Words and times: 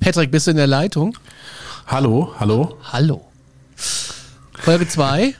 Patrick, 0.00 0.30
bist 0.30 0.46
du 0.46 0.52
in 0.52 0.56
der 0.56 0.66
Leitung? 0.66 1.16
Hallo, 1.86 2.34
hallo. 2.38 2.76
Hallo. 2.92 3.24
Folge 4.58 4.88
2. 4.88 5.34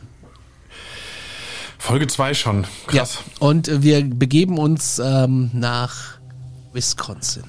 Folge 1.78 2.06
2 2.06 2.34
schon. 2.34 2.66
Krass. 2.86 3.18
Ja. 3.40 3.46
Und 3.46 3.82
wir 3.82 4.02
begeben 4.04 4.58
uns 4.58 5.00
ähm, 5.04 5.50
nach 5.52 6.18
Wisconsin. 6.72 7.44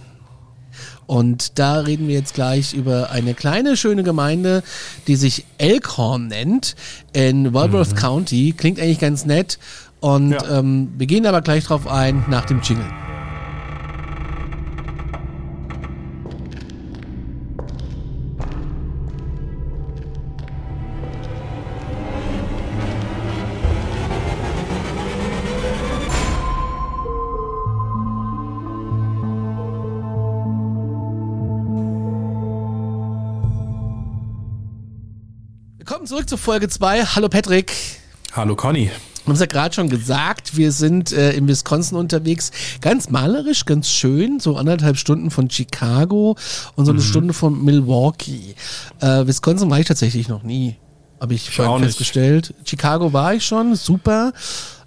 Und 1.06 1.58
da 1.58 1.80
reden 1.80 2.08
wir 2.08 2.16
jetzt 2.16 2.34
gleich 2.34 2.74
über 2.74 3.12
eine 3.12 3.34
kleine, 3.34 3.78
schöne 3.78 4.04
Gemeinde, 4.04 4.62
die 5.08 5.16
sich 5.16 5.46
Elkhorn 5.58 6.28
nennt, 6.28 6.76
in 7.14 7.54
Walworth 7.54 7.96
County. 7.96 8.54
Klingt 8.56 8.80
eigentlich 8.80 9.00
ganz 9.00 9.26
nett. 9.26 9.58
Und 10.02 10.32
Ja. 10.32 10.60
ähm, 10.60 10.94
wir 10.98 11.08
gehen 11.08 11.26
aber 11.26 11.42
gleich 11.42 11.64
drauf 11.64 11.88
ein 11.88 12.26
nach 12.28 12.46
dem 12.46 12.62
Jingle. 12.62 12.86
Willkommen 36.08 36.26
zurück 36.26 36.30
zu 36.30 36.38
Folge 36.38 36.70
2. 36.70 37.04
Hallo 37.04 37.28
Patrick. 37.28 37.74
Hallo 38.32 38.56
Conny. 38.56 38.86
Wir 38.86 39.26
haben 39.26 39.34
es 39.34 39.42
ja 39.42 39.46
gerade 39.46 39.76
schon 39.76 39.90
gesagt, 39.90 40.56
wir 40.56 40.72
sind 40.72 41.12
äh, 41.12 41.34
in 41.34 41.50
Wisconsin 41.50 41.98
unterwegs. 41.98 42.52
Ganz 42.80 43.10
malerisch, 43.10 43.66
ganz 43.66 43.90
schön, 43.90 44.40
so 44.40 44.56
anderthalb 44.56 44.96
Stunden 44.96 45.32
von 45.32 45.50
Chicago 45.50 46.38
und 46.76 46.86
so 46.86 46.94
eine 46.94 47.02
Stunde 47.02 47.34
von 47.34 47.62
Milwaukee. 47.62 48.56
Äh, 49.02 49.28
Wisconsin 49.28 49.70
war 49.70 49.82
ich 49.82 49.86
tatsächlich 49.86 50.30
noch 50.30 50.44
nie, 50.44 50.78
habe 51.20 51.34
ich 51.34 51.50
auch 51.50 51.66
vorhin 51.66 51.82
nicht. 51.82 51.88
festgestellt. 51.88 52.54
Chicago 52.64 53.12
war 53.12 53.34
ich 53.34 53.46
schon, 53.46 53.76
super. 53.76 54.32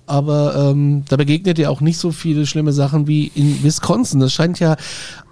Aber 0.06 0.70
ähm, 0.70 1.04
da 1.06 1.16
begegnet 1.16 1.58
ihr 1.58 1.70
auch 1.70 1.82
nicht 1.82 1.98
so 1.98 2.12
viele 2.12 2.46
schlimme 2.46 2.72
Sachen 2.72 3.06
wie 3.06 3.30
in 3.34 3.62
Wisconsin. 3.62 4.20
Das 4.20 4.32
scheint 4.32 4.58
ja 4.58 4.74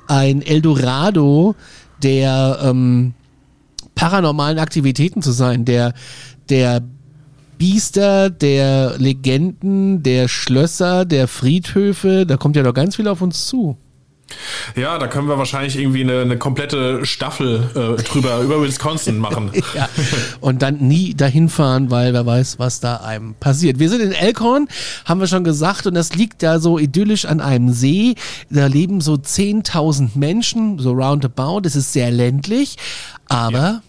ein 0.06 0.42
Eldorado 0.42 1.54
der 2.02 2.58
ähm, 2.62 3.14
paranormalen 3.98 4.60
Aktivitäten 4.60 5.22
zu 5.22 5.32
sein, 5.32 5.64
der, 5.64 5.92
der 6.48 6.84
Biester, 7.58 8.30
der 8.30 8.94
Legenden, 8.96 10.04
der 10.04 10.28
Schlösser, 10.28 11.04
der 11.04 11.26
Friedhöfe, 11.26 12.24
da 12.24 12.36
kommt 12.36 12.54
ja 12.54 12.62
noch 12.62 12.74
ganz 12.74 12.94
viel 12.94 13.08
auf 13.08 13.20
uns 13.22 13.48
zu. 13.48 13.76
Ja, 14.76 14.98
da 14.98 15.08
können 15.08 15.26
wir 15.26 15.38
wahrscheinlich 15.38 15.76
irgendwie 15.76 16.02
eine, 16.02 16.20
eine 16.20 16.38
komplette 16.38 17.04
Staffel 17.06 17.70
äh, 17.74 18.02
drüber 18.02 18.38
über 18.42 18.62
Wisconsin 18.62 19.18
machen. 19.18 19.50
Ja. 19.74 19.88
Und 20.40 20.62
dann 20.62 20.78
nie 20.78 21.14
dahin 21.14 21.48
fahren, 21.48 21.90
weil 21.90 22.12
wer 22.12 22.24
weiß, 22.24 22.58
was 22.58 22.80
da 22.80 22.96
einem 22.98 23.34
passiert. 23.34 23.78
Wir 23.78 23.90
sind 23.90 24.00
in 24.00 24.12
Elkhorn, 24.12 24.68
haben 25.04 25.20
wir 25.20 25.26
schon 25.26 25.44
gesagt, 25.44 25.86
und 25.86 25.94
das 25.94 26.14
liegt 26.14 26.42
da 26.42 26.58
so 26.58 26.78
idyllisch 26.78 27.26
an 27.26 27.40
einem 27.40 27.72
See. 27.72 28.14
Da 28.48 28.66
leben 28.66 29.00
so 29.00 29.14
10.000 29.14 30.10
Menschen, 30.14 30.78
so 30.78 30.92
roundabout. 30.92 31.62
Es 31.64 31.76
ist 31.76 31.92
sehr 31.92 32.10
ländlich, 32.10 32.76
aber 33.26 33.82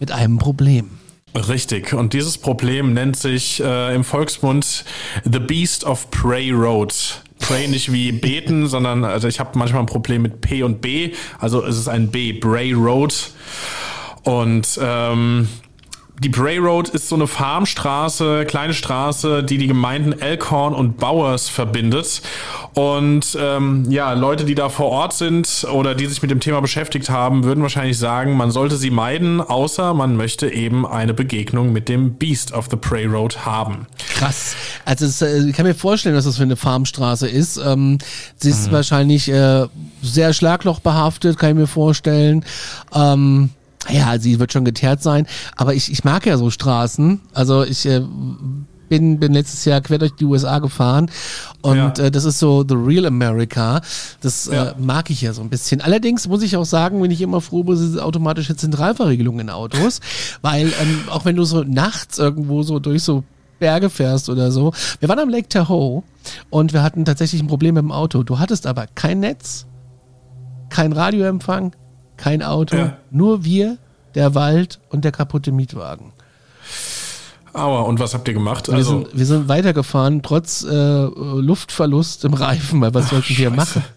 mit 0.00 0.10
einem 0.10 0.38
Problem. 0.38 0.90
Richtig. 1.34 1.92
Und 1.92 2.12
dieses 2.12 2.38
Problem 2.38 2.92
nennt 2.92 3.16
sich 3.16 3.62
äh, 3.62 3.94
im 3.94 4.02
Volksmund 4.02 4.84
The 5.24 5.38
Beast 5.38 5.84
of 5.84 6.10
Prey 6.10 6.50
Road. 6.50 7.22
Prey 7.38 7.68
nicht 7.68 7.92
wie 7.92 8.10
beten, 8.10 8.66
sondern 8.66 9.04
also 9.04 9.28
ich 9.28 9.38
habe 9.38 9.56
manchmal 9.56 9.82
ein 9.82 9.86
Problem 9.86 10.22
mit 10.22 10.40
P 10.40 10.64
und 10.64 10.80
B. 10.80 11.12
Also 11.38 11.64
es 11.64 11.78
ist 11.78 11.88
ein 11.88 12.10
B, 12.10 12.32
Bray 12.32 12.72
Road. 12.72 13.30
Und 14.24 14.78
ähm, 14.82 15.48
die 16.20 16.28
Bray 16.28 16.58
Road 16.58 16.90
ist 16.90 17.08
so 17.08 17.14
eine 17.14 17.26
Farmstraße, 17.26 18.44
kleine 18.44 18.74
Straße, 18.74 19.42
die 19.42 19.56
die 19.56 19.66
Gemeinden 19.66 20.12
Elkhorn 20.12 20.74
und 20.74 20.98
Bowers 20.98 21.48
verbindet. 21.48 22.20
Und 22.74 23.38
ähm, 23.40 23.90
ja, 23.90 24.12
Leute, 24.12 24.44
die 24.44 24.54
da 24.54 24.68
vor 24.68 24.90
Ort 24.90 25.14
sind 25.14 25.66
oder 25.72 25.94
die 25.94 26.04
sich 26.04 26.20
mit 26.20 26.30
dem 26.30 26.40
Thema 26.40 26.60
beschäftigt 26.60 27.08
haben, 27.08 27.44
würden 27.44 27.62
wahrscheinlich 27.62 27.96
sagen, 27.96 28.36
man 28.36 28.50
sollte 28.50 28.76
sie 28.76 28.90
meiden, 28.90 29.40
außer 29.40 29.94
man 29.94 30.14
möchte 30.14 30.52
eben 30.52 30.86
eine 30.86 31.14
Begegnung 31.14 31.72
mit 31.72 31.88
dem 31.88 32.14
Beast 32.16 32.52
of 32.52 32.68
the 32.70 32.76
Prey 32.76 33.06
Road 33.06 33.46
haben. 33.46 33.86
Krass. 34.10 34.54
Also 34.84 35.06
es, 35.06 35.22
äh, 35.22 35.48
ich 35.48 35.56
kann 35.56 35.66
mir 35.66 35.74
vorstellen, 35.74 36.14
dass 36.14 36.26
das 36.26 36.36
für 36.36 36.42
eine 36.42 36.56
Farmstraße 36.56 37.28
ist. 37.28 37.56
Ähm, 37.56 37.96
sie 38.36 38.50
ist 38.50 38.70
wahrscheinlich 38.70 39.30
äh, 39.30 39.66
sehr 40.02 40.34
schlaglochbehaftet, 40.34 41.38
kann 41.38 41.50
ich 41.50 41.56
mir 41.56 41.66
vorstellen. 41.66 42.44
Ähm, 42.94 43.50
ja, 43.88 44.18
sie 44.18 44.38
wird 44.38 44.52
schon 44.52 44.64
geteert 44.64 45.02
sein. 45.02 45.26
Aber 45.56 45.74
ich, 45.74 45.90
ich 45.90 46.04
mag 46.04 46.26
ja 46.26 46.36
so 46.36 46.50
Straßen. 46.50 47.20
Also 47.32 47.64
ich 47.64 47.86
äh, 47.86 48.02
bin, 48.88 49.18
bin 49.20 49.32
letztes 49.32 49.64
Jahr 49.64 49.80
quer 49.80 49.98
durch 49.98 50.14
die 50.16 50.24
USA 50.24 50.58
gefahren 50.58 51.10
und 51.62 51.76
Ja. 51.76 52.04
äh, 52.04 52.10
das 52.10 52.24
ist 52.24 52.38
so 52.40 52.64
the 52.68 52.74
real 52.74 53.06
America. 53.06 53.80
Das 54.20 54.46
Ja. 54.52 54.70
äh, 54.70 54.74
mag 54.78 55.10
ich 55.10 55.22
ja 55.22 55.32
so 55.32 55.40
ein 55.42 55.48
bisschen. 55.48 55.80
Allerdings 55.80 56.28
muss 56.28 56.42
ich 56.42 56.56
auch 56.56 56.64
sagen, 56.64 57.00
bin 57.00 57.10
ich 57.10 57.20
immer 57.22 57.40
froh 57.40 57.60
über 57.60 57.74
diese 57.74 58.04
automatische 58.04 58.56
Zentralverriegelung 58.56 59.40
in 59.40 59.48
Autos, 59.48 60.00
weil 60.42 60.66
ähm, 60.82 61.04
auch 61.08 61.24
wenn 61.24 61.36
du 61.36 61.44
so 61.44 61.62
nachts 61.62 62.18
irgendwo 62.18 62.62
so 62.62 62.80
durch 62.80 63.02
so 63.02 63.24
Berge 63.60 63.90
fährst 63.90 64.28
oder 64.28 64.50
so. 64.50 64.72
Wir 65.00 65.08
waren 65.08 65.18
am 65.18 65.28
Lake 65.28 65.48
Tahoe 65.48 66.02
und 66.48 66.72
wir 66.72 66.82
hatten 66.82 67.04
tatsächlich 67.04 67.42
ein 67.42 67.46
Problem 67.46 67.74
mit 67.74 67.82
dem 67.82 67.92
Auto. 67.92 68.22
Du 68.22 68.38
hattest 68.38 68.66
aber 68.66 68.86
kein 68.94 69.20
Netz, 69.20 69.66
kein 70.70 70.92
Radioempfang, 70.92 71.72
kein 72.20 72.42
Auto, 72.42 72.76
Ja. 72.76 72.96
nur 73.10 73.44
wir, 73.44 73.78
der 74.14 74.34
Wald 74.34 74.78
und 74.90 75.04
der 75.04 75.12
kaputte 75.12 75.52
Mietwagen. 75.52 76.12
Aua, 77.52 77.80
und 77.82 77.98
was 77.98 78.14
habt 78.14 78.28
ihr 78.28 78.34
gemacht? 78.34 78.68
Wir, 78.68 78.74
Also, 78.74 79.02
sind, 79.04 79.18
wir 79.18 79.26
sind 79.26 79.48
weitergefahren, 79.48 80.22
trotz 80.22 80.62
äh, 80.62 80.68
Luftverlust 81.04 82.24
im 82.24 82.34
Reifen, 82.34 82.80
weil 82.80 82.94
was 82.94 83.10
sollten 83.10 83.36
wir 83.36 83.50
machen? 83.50 83.82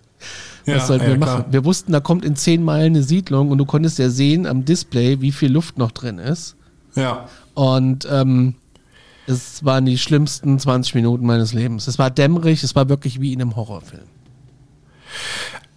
Was 0.66 0.76
Ja, 0.76 0.80
sollten 0.86 1.04
ja, 1.04 1.10
wir 1.12 1.18
klar. 1.18 1.40
machen? 1.40 1.46
Wir 1.52 1.66
wussten, 1.66 1.92
da 1.92 2.00
kommt 2.00 2.24
in 2.24 2.38
zehn 2.38 2.64
Meilen 2.64 2.94
eine 2.96 3.04
Siedlung 3.04 3.52
und 3.52 3.58
du 3.58 3.66
konntest 3.66 4.00
ja 4.00 4.10
sehen 4.10 4.48
am 4.48 4.64
Display, 4.64 5.20
wie 5.20 5.34
viel 5.34 5.52
Luft 5.52 5.78
noch 5.78 5.92
drin 5.92 6.20
ist. 6.20 6.56
ja. 6.96 7.26
Und 7.54 8.08
ähm, 8.10 8.56
es 9.28 9.64
waren 9.66 9.86
die 9.86 9.98
schlimmsten 9.98 10.58
20 10.58 10.96
Minuten 10.96 11.26
meines 11.26 11.52
Lebens. 11.54 11.88
Es 11.88 12.00
war 12.00 12.10
dämmerig, 12.10 12.64
es 12.64 12.76
war 12.78 12.88
wirklich 12.90 13.20
wie 13.20 13.34
in 13.34 13.42
einem 13.42 13.56
Horrorfilm. 13.58 14.04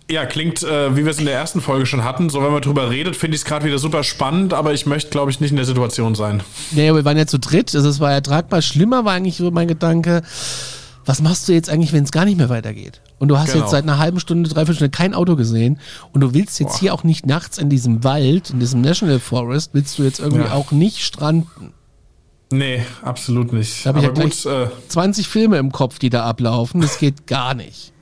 Ja, 0.09 0.25
klingt, 0.25 0.62
äh, 0.62 0.94
wie 0.97 1.05
wir 1.05 1.11
es 1.11 1.19
in 1.19 1.25
der 1.25 1.34
ersten 1.34 1.61
Folge 1.61 1.84
schon 1.84 2.05
hatten. 2.05 2.31
So, 2.31 2.41
wenn 2.43 2.53
man 2.53 2.62
drüber 2.62 2.91
redet, 2.91 3.17
finde 3.17 3.34
ich 3.34 3.41
es 3.41 3.44
gerade 3.44 3.65
wieder 3.65 3.78
super 3.78 4.05
spannend, 4.05 4.55
aber 4.55 4.72
ich 4.72 4.87
möchte, 4.87 5.11
glaube 5.11 5.33
ich, 5.33 5.41
nicht 5.41 5.50
in 5.50 5.56
der 5.56 5.65
Situation 5.65 6.15
sein. 6.15 6.43
Nee, 6.71 6.93
wir 6.94 7.05
waren 7.05 7.17
ja 7.17 7.27
zu 7.27 7.39
dritt, 7.41 7.75
also 7.75 7.89
es 7.89 7.99
war 7.99 8.12
ertragbar. 8.12 8.62
Schlimmer 8.62 9.05
war 9.05 9.15
eigentlich 9.15 9.37
so 9.37 9.50
mein 9.50 9.67
Gedanke, 9.67 10.22
was 11.05 11.21
machst 11.22 11.49
du 11.49 11.53
jetzt 11.55 11.69
eigentlich, 11.71 11.93
wenn 11.93 12.05
es 12.05 12.12
gar 12.12 12.25
nicht 12.25 12.37
mehr 12.39 12.49
weitergeht? 12.49 13.00
Und 13.19 13.28
du 13.28 13.39
hast 13.39 13.53
Genau. 13.53 13.65
jetzt 13.65 13.72
seit 13.72 13.83
einer 13.83 13.99
halben 13.99 14.21
Stunde, 14.21 14.49
dreiviertel 14.49 14.76
Stunde 14.76 14.91
kein 14.91 15.12
Auto 15.12 15.35
gesehen 15.35 15.81
und 16.12 16.20
du 16.20 16.35
willst 16.35 16.61
jetzt 16.61 16.75
Boah. 16.75 16.79
hier 16.81 16.94
auch 16.94 17.03
nicht 17.03 17.26
nachts 17.26 17.58
in 17.58 17.69
diesem 17.69 18.05
Wald, 18.05 18.50
in 18.50 18.61
diesem 18.61 18.82
National 18.82 19.19
Forest, 19.19 19.70
willst 19.73 19.99
du 19.99 20.05
jetzt 20.05 20.20
irgendwie 20.20 20.44
Ja. 20.44 20.53
auch 20.53 20.70
nicht 20.70 21.05
stranden. 21.05 21.73
Nee, 22.53 22.85
absolut 23.03 23.53
nicht. 23.53 23.85
Da 23.85 23.88
habe 23.88 23.99
ich 23.99 24.05
ja 24.05 24.11
gut, 24.12 24.47
äh, 24.47 24.69
20 24.88 25.26
Filme 25.26 25.58
im 25.58 25.73
Kopf, 25.73 25.99
die 25.99 26.11
da 26.11 26.25
ablaufen, 26.25 26.81
das 26.81 26.99
geht 26.99 27.26
gar 27.26 27.55
nicht. 27.55 27.93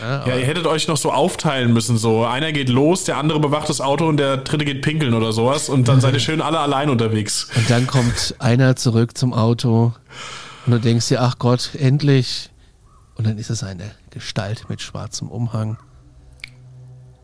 Ja, 0.00 0.36
ihr 0.36 0.46
hättet 0.46 0.66
euch 0.66 0.88
noch 0.88 0.96
so 0.96 1.12
aufteilen 1.12 1.72
müssen. 1.72 1.96
So, 1.98 2.24
einer 2.24 2.52
geht 2.52 2.68
los, 2.68 3.04
der 3.04 3.16
andere 3.16 3.40
bewacht 3.40 3.68
das 3.68 3.80
Auto 3.80 4.06
und 4.08 4.16
der 4.18 4.38
dritte 4.38 4.64
geht 4.64 4.82
pinkeln 4.82 5.14
oder 5.14 5.32
sowas. 5.32 5.68
Und 5.68 5.88
dann 5.88 6.00
seid 6.00 6.14
ihr 6.14 6.20
schön 6.20 6.40
alle 6.40 6.58
allein 6.60 6.90
unterwegs. 6.90 7.48
Und 7.56 7.68
dann 7.70 7.86
kommt 7.86 8.34
einer 8.38 8.76
zurück 8.76 9.16
zum 9.16 9.32
Auto 9.34 9.92
und 10.66 10.72
du 10.72 10.78
denkst 10.80 11.08
dir, 11.08 11.22
ach 11.22 11.38
Gott, 11.38 11.70
endlich. 11.78 12.50
Und 13.16 13.26
dann 13.26 13.36
ist 13.38 13.50
es 13.50 13.62
eine 13.64 13.90
Gestalt 14.10 14.68
mit 14.68 14.80
schwarzem 14.80 15.28
Umhang, 15.28 15.76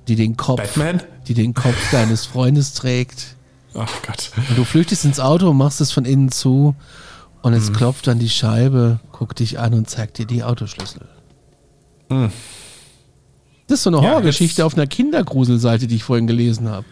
die 0.09 0.17
den 0.17 0.37
Kopf, 0.37 0.61
Batman? 0.61 1.03
die 1.29 1.35
den 1.35 1.55
Kopf 1.55 1.91
deines 1.93 2.27
Freundes 2.27 2.75
trägt. 2.75 3.37
Ach 3.75 3.91
Gott. 4.07 4.31
Und 4.49 4.59
du 4.59 4.65
flüchtest 4.65 5.05
ins 5.05 5.19
Auto 5.21 5.51
und 5.51 5.57
machst 5.57 5.81
es 5.81 5.91
von 5.93 6.05
innen 6.05 6.31
zu 6.31 6.75
und 7.43 7.53
es 7.55 7.71
Mhm. 7.71 7.75
klopft 7.75 8.09
an 8.09 8.19
die 8.19 8.29
Scheibe, 8.29 9.01
guckt 9.13 9.39
dich 9.41 9.59
an 9.59 9.75
und 9.75 9.89
zeigt 9.91 10.19
dir 10.19 10.27
die 10.27 10.43
Autoschlüssel. 10.45 11.03
Das 12.09 13.79
ist 13.79 13.83
so 13.85 13.91
eine 13.91 14.01
Horrorgeschichte 14.01 14.65
auf 14.65 14.75
einer 14.75 14.87
Kindergruselseite, 14.87 15.87
die 15.87 15.97
ich 15.97 16.05
vorhin 16.05 16.27
gelesen 16.27 16.69
habe. 16.69 16.85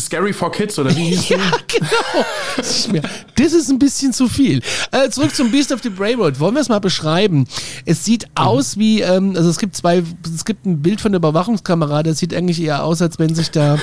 Scary 0.00 0.32
for 0.32 0.52
Kids 0.52 0.78
oder 0.78 0.94
wie 0.96 1.14
hieß? 1.14 1.28
Ja, 1.30 1.38
genau. 1.66 2.24
Das 2.56 2.78
ist, 2.78 2.92
mir, 2.92 3.02
das 3.34 3.52
ist 3.52 3.68
ein 3.68 3.78
bisschen 3.78 4.12
zu 4.12 4.28
viel. 4.28 4.62
Äh, 4.92 5.10
zurück 5.10 5.34
zum 5.34 5.50
Beast 5.50 5.72
of 5.72 5.82
the 5.82 5.90
Bray 5.90 6.14
Road. 6.14 6.38
Wollen 6.38 6.54
wir 6.54 6.60
es 6.60 6.68
mal 6.68 6.78
beschreiben? 6.78 7.46
Es 7.84 8.04
sieht 8.04 8.26
aus 8.36 8.78
wie, 8.78 9.00
ähm, 9.00 9.34
also 9.36 9.50
es 9.50 9.58
gibt 9.58 9.76
zwei, 9.76 10.04
es 10.32 10.44
gibt 10.44 10.66
ein 10.66 10.82
Bild 10.82 11.00
von 11.00 11.12
der 11.12 11.18
Überwachungskamera, 11.18 12.04
das 12.04 12.18
sieht 12.18 12.32
eigentlich 12.32 12.62
eher 12.62 12.84
aus, 12.84 13.02
als 13.02 13.18
wenn 13.18 13.34
sich 13.34 13.50
da 13.50 13.78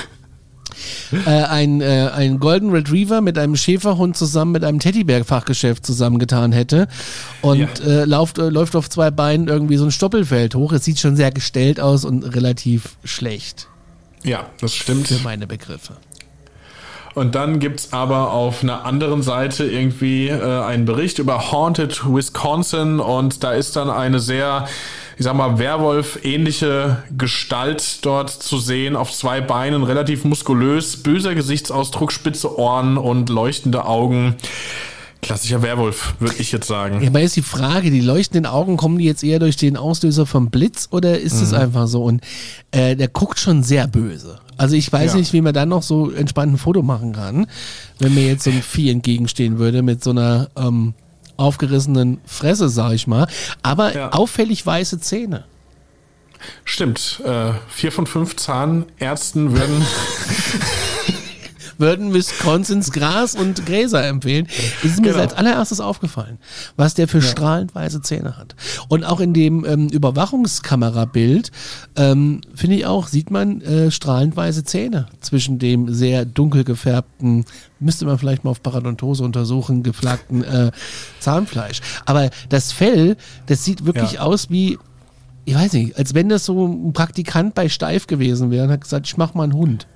äh, 1.26 1.28
ein, 1.30 1.80
äh, 1.80 2.10
ein 2.14 2.38
Golden 2.38 2.70
Retriever 2.70 3.20
mit 3.20 3.38
einem 3.38 3.56
Schäferhund 3.56 4.16
zusammen 4.16 4.52
mit 4.52 4.64
einem 4.64 4.78
Teddybär-Fachgeschäft 4.80 5.84
zusammengetan 5.86 6.52
hätte 6.52 6.88
und 7.42 7.58
Ja. 7.80 7.84
äh, 7.84 8.04
läuft, 8.04 8.38
äh, 8.38 8.48
läuft 8.48 8.76
auf 8.76 8.88
zwei 8.90 9.10
Beinen 9.10 9.48
irgendwie 9.48 9.76
so 9.76 9.84
ein 9.84 9.90
Stoppelfeld 9.90 10.54
hoch. 10.54 10.72
Es 10.72 10.84
sieht 10.84 10.98
schon 10.98 11.16
sehr 11.16 11.30
gestellt 11.30 11.80
aus 11.80 12.04
und 12.04 12.22
relativ 12.34 12.96
schlecht 13.04 13.68
Ja, 14.24 14.46
das 14.60 14.74
stimmt. 14.74 15.08
für 15.08 15.18
meine 15.22 15.46
Begriffe. 15.46 15.94
Und 17.14 17.34
dann 17.34 17.60
gibt's 17.60 17.94
aber 17.94 18.32
auf 18.32 18.62
einer 18.62 18.84
anderen 18.84 19.22
Seite 19.22 19.64
irgendwie 19.64 20.28
äh, 20.28 20.62
einen 20.64 20.84
Bericht 20.84 21.18
über 21.18 21.50
Haunted 21.50 22.02
Wisconsin 22.04 23.00
und 23.00 23.42
da 23.42 23.52
ist 23.52 23.74
dann 23.76 23.88
eine 23.88 24.20
sehr, 24.20 24.68
ich 25.18 25.24
sag 25.24 25.34
mal, 25.34 25.58
Werwolf-ähnliche 25.58 27.02
Gestalt 27.16 28.04
dort 28.04 28.30
zu 28.30 28.58
sehen, 28.58 28.96
auf 28.96 29.12
zwei 29.12 29.40
Beinen, 29.40 29.82
relativ 29.82 30.24
muskulös, 30.24 31.02
böser 31.02 31.34
Gesichtsausdruck, 31.34 32.12
spitze 32.12 32.58
Ohren 32.58 32.96
und 32.98 33.28
leuchtende 33.30 33.84
Augen. 33.86 34.36
Klassischer 35.22 35.62
Werwolf, 35.62 36.14
würde 36.20 36.34
ich 36.38 36.52
jetzt 36.52 36.68
sagen. 36.68 37.00
Ja, 37.00 37.08
aber 37.08 37.22
ist 37.22 37.34
die 37.34 37.42
Frage, 37.42 37.90
die 37.90 38.02
leuchtenden 38.02 38.44
Augen, 38.46 38.76
kommen 38.76 38.98
die 38.98 39.06
jetzt 39.06 39.24
eher 39.24 39.38
durch 39.38 39.56
den 39.56 39.76
Auslöser 39.76 40.26
vom 40.26 40.50
Blitz 40.50 40.88
oder 40.92 41.18
ist 41.18 41.40
es 41.40 41.52
einfach 41.54 41.88
so? 41.88 42.04
Und 42.04 42.20
äh, 42.70 42.94
der 42.94 43.08
guckt 43.08 43.38
schon 43.38 43.62
sehr 43.62 43.88
böse. 43.88 44.38
Also 44.58 44.76
ich 44.76 44.92
weiß 44.92 45.12
Ja. 45.14 45.18
nicht, 45.18 45.32
wie 45.32 45.40
man 45.40 45.54
dann 45.54 45.70
noch 45.70 45.82
so 45.82 46.10
entspannt 46.10 46.52
ein 46.52 46.58
Foto 46.58 46.82
machen 46.82 47.12
kann, 47.14 47.46
wenn 47.98 48.14
mir 48.14 48.26
jetzt 48.26 48.44
so 48.44 48.50
ein 48.50 48.62
Vieh 48.62 48.90
entgegenstehen 48.90 49.58
würde 49.58 49.82
mit 49.82 50.04
so 50.04 50.10
einer 50.10 50.48
ähm, 50.56 50.92
aufgerissenen 51.36 52.20
Fresse, 52.26 52.68
sag 52.68 52.92
ich 52.92 53.06
mal. 53.06 53.26
Aber 53.62 53.94
Ja. 53.94 54.12
auffällig 54.12 54.64
weiße 54.64 55.00
Zähne. 55.00 55.44
Stimmt, 56.64 57.20
äh, 57.24 57.52
vier 57.68 57.90
von 57.92 58.06
fünf 58.06 58.36
Zahnärzten 58.36 59.56
würden 59.56 59.84
Würden 61.78 62.14
Wisconsins 62.14 62.92
Gras 62.92 63.34
und 63.34 63.66
Gräser 63.66 64.04
empfehlen. 64.06 64.46
Das 64.82 64.92
ist 64.92 65.00
mir 65.00 65.08
Genau. 65.10 65.20
als 65.22 65.34
allererstes 65.34 65.80
aufgefallen, 65.80 66.38
was 66.76 66.94
der 66.94 67.08
für 67.08 67.20
strahlend 67.22 67.74
weiße 67.74 68.02
Zähne 68.02 68.36
hat. 68.36 68.54
Und 68.88 69.04
auch 69.04 69.20
in 69.20 69.34
dem 69.34 69.64
ähm, 69.64 69.88
Überwachungskamerabild, 69.88 71.50
ähm, 71.96 72.40
finde 72.54 72.76
ich 72.76 72.86
auch, 72.86 73.08
sieht 73.08 73.30
man 73.30 73.60
äh, 73.62 73.90
strahlend 73.90 74.36
weiße 74.36 74.64
Zähne 74.64 75.06
zwischen 75.20 75.58
dem 75.58 75.92
sehr 75.92 76.24
dunkel 76.24 76.64
gefärbten, 76.64 77.44
müsste 77.80 78.06
man 78.06 78.18
vielleicht 78.18 78.44
mal 78.44 78.50
auf 78.50 78.62
Paradontose 78.62 79.22
untersuchen, 79.24 79.82
geflaggten 79.82 80.44
äh, 80.44 80.70
Zahnfleisch. 81.20 81.80
Aber 82.06 82.30
das 82.48 82.72
Fell, 82.72 83.16
das 83.46 83.64
sieht 83.64 83.84
wirklich 83.84 84.12
Ja. 84.12 84.20
aus 84.20 84.50
wie, 84.50 84.78
ich 85.44 85.54
weiß 85.54 85.74
nicht, 85.74 85.96
als 85.98 86.14
wenn 86.14 86.28
das 86.28 86.44
so 86.44 86.66
ein 86.66 86.92
Praktikant 86.92 87.54
bei 87.54 87.68
Steif 87.68 88.06
gewesen 88.06 88.50
wäre 88.50 88.64
und 88.66 88.72
hat 88.72 88.80
gesagt, 88.80 89.06
ich 89.06 89.16
mach 89.16 89.34
mal 89.34 89.44
einen 89.44 89.52
Hund. 89.54 89.86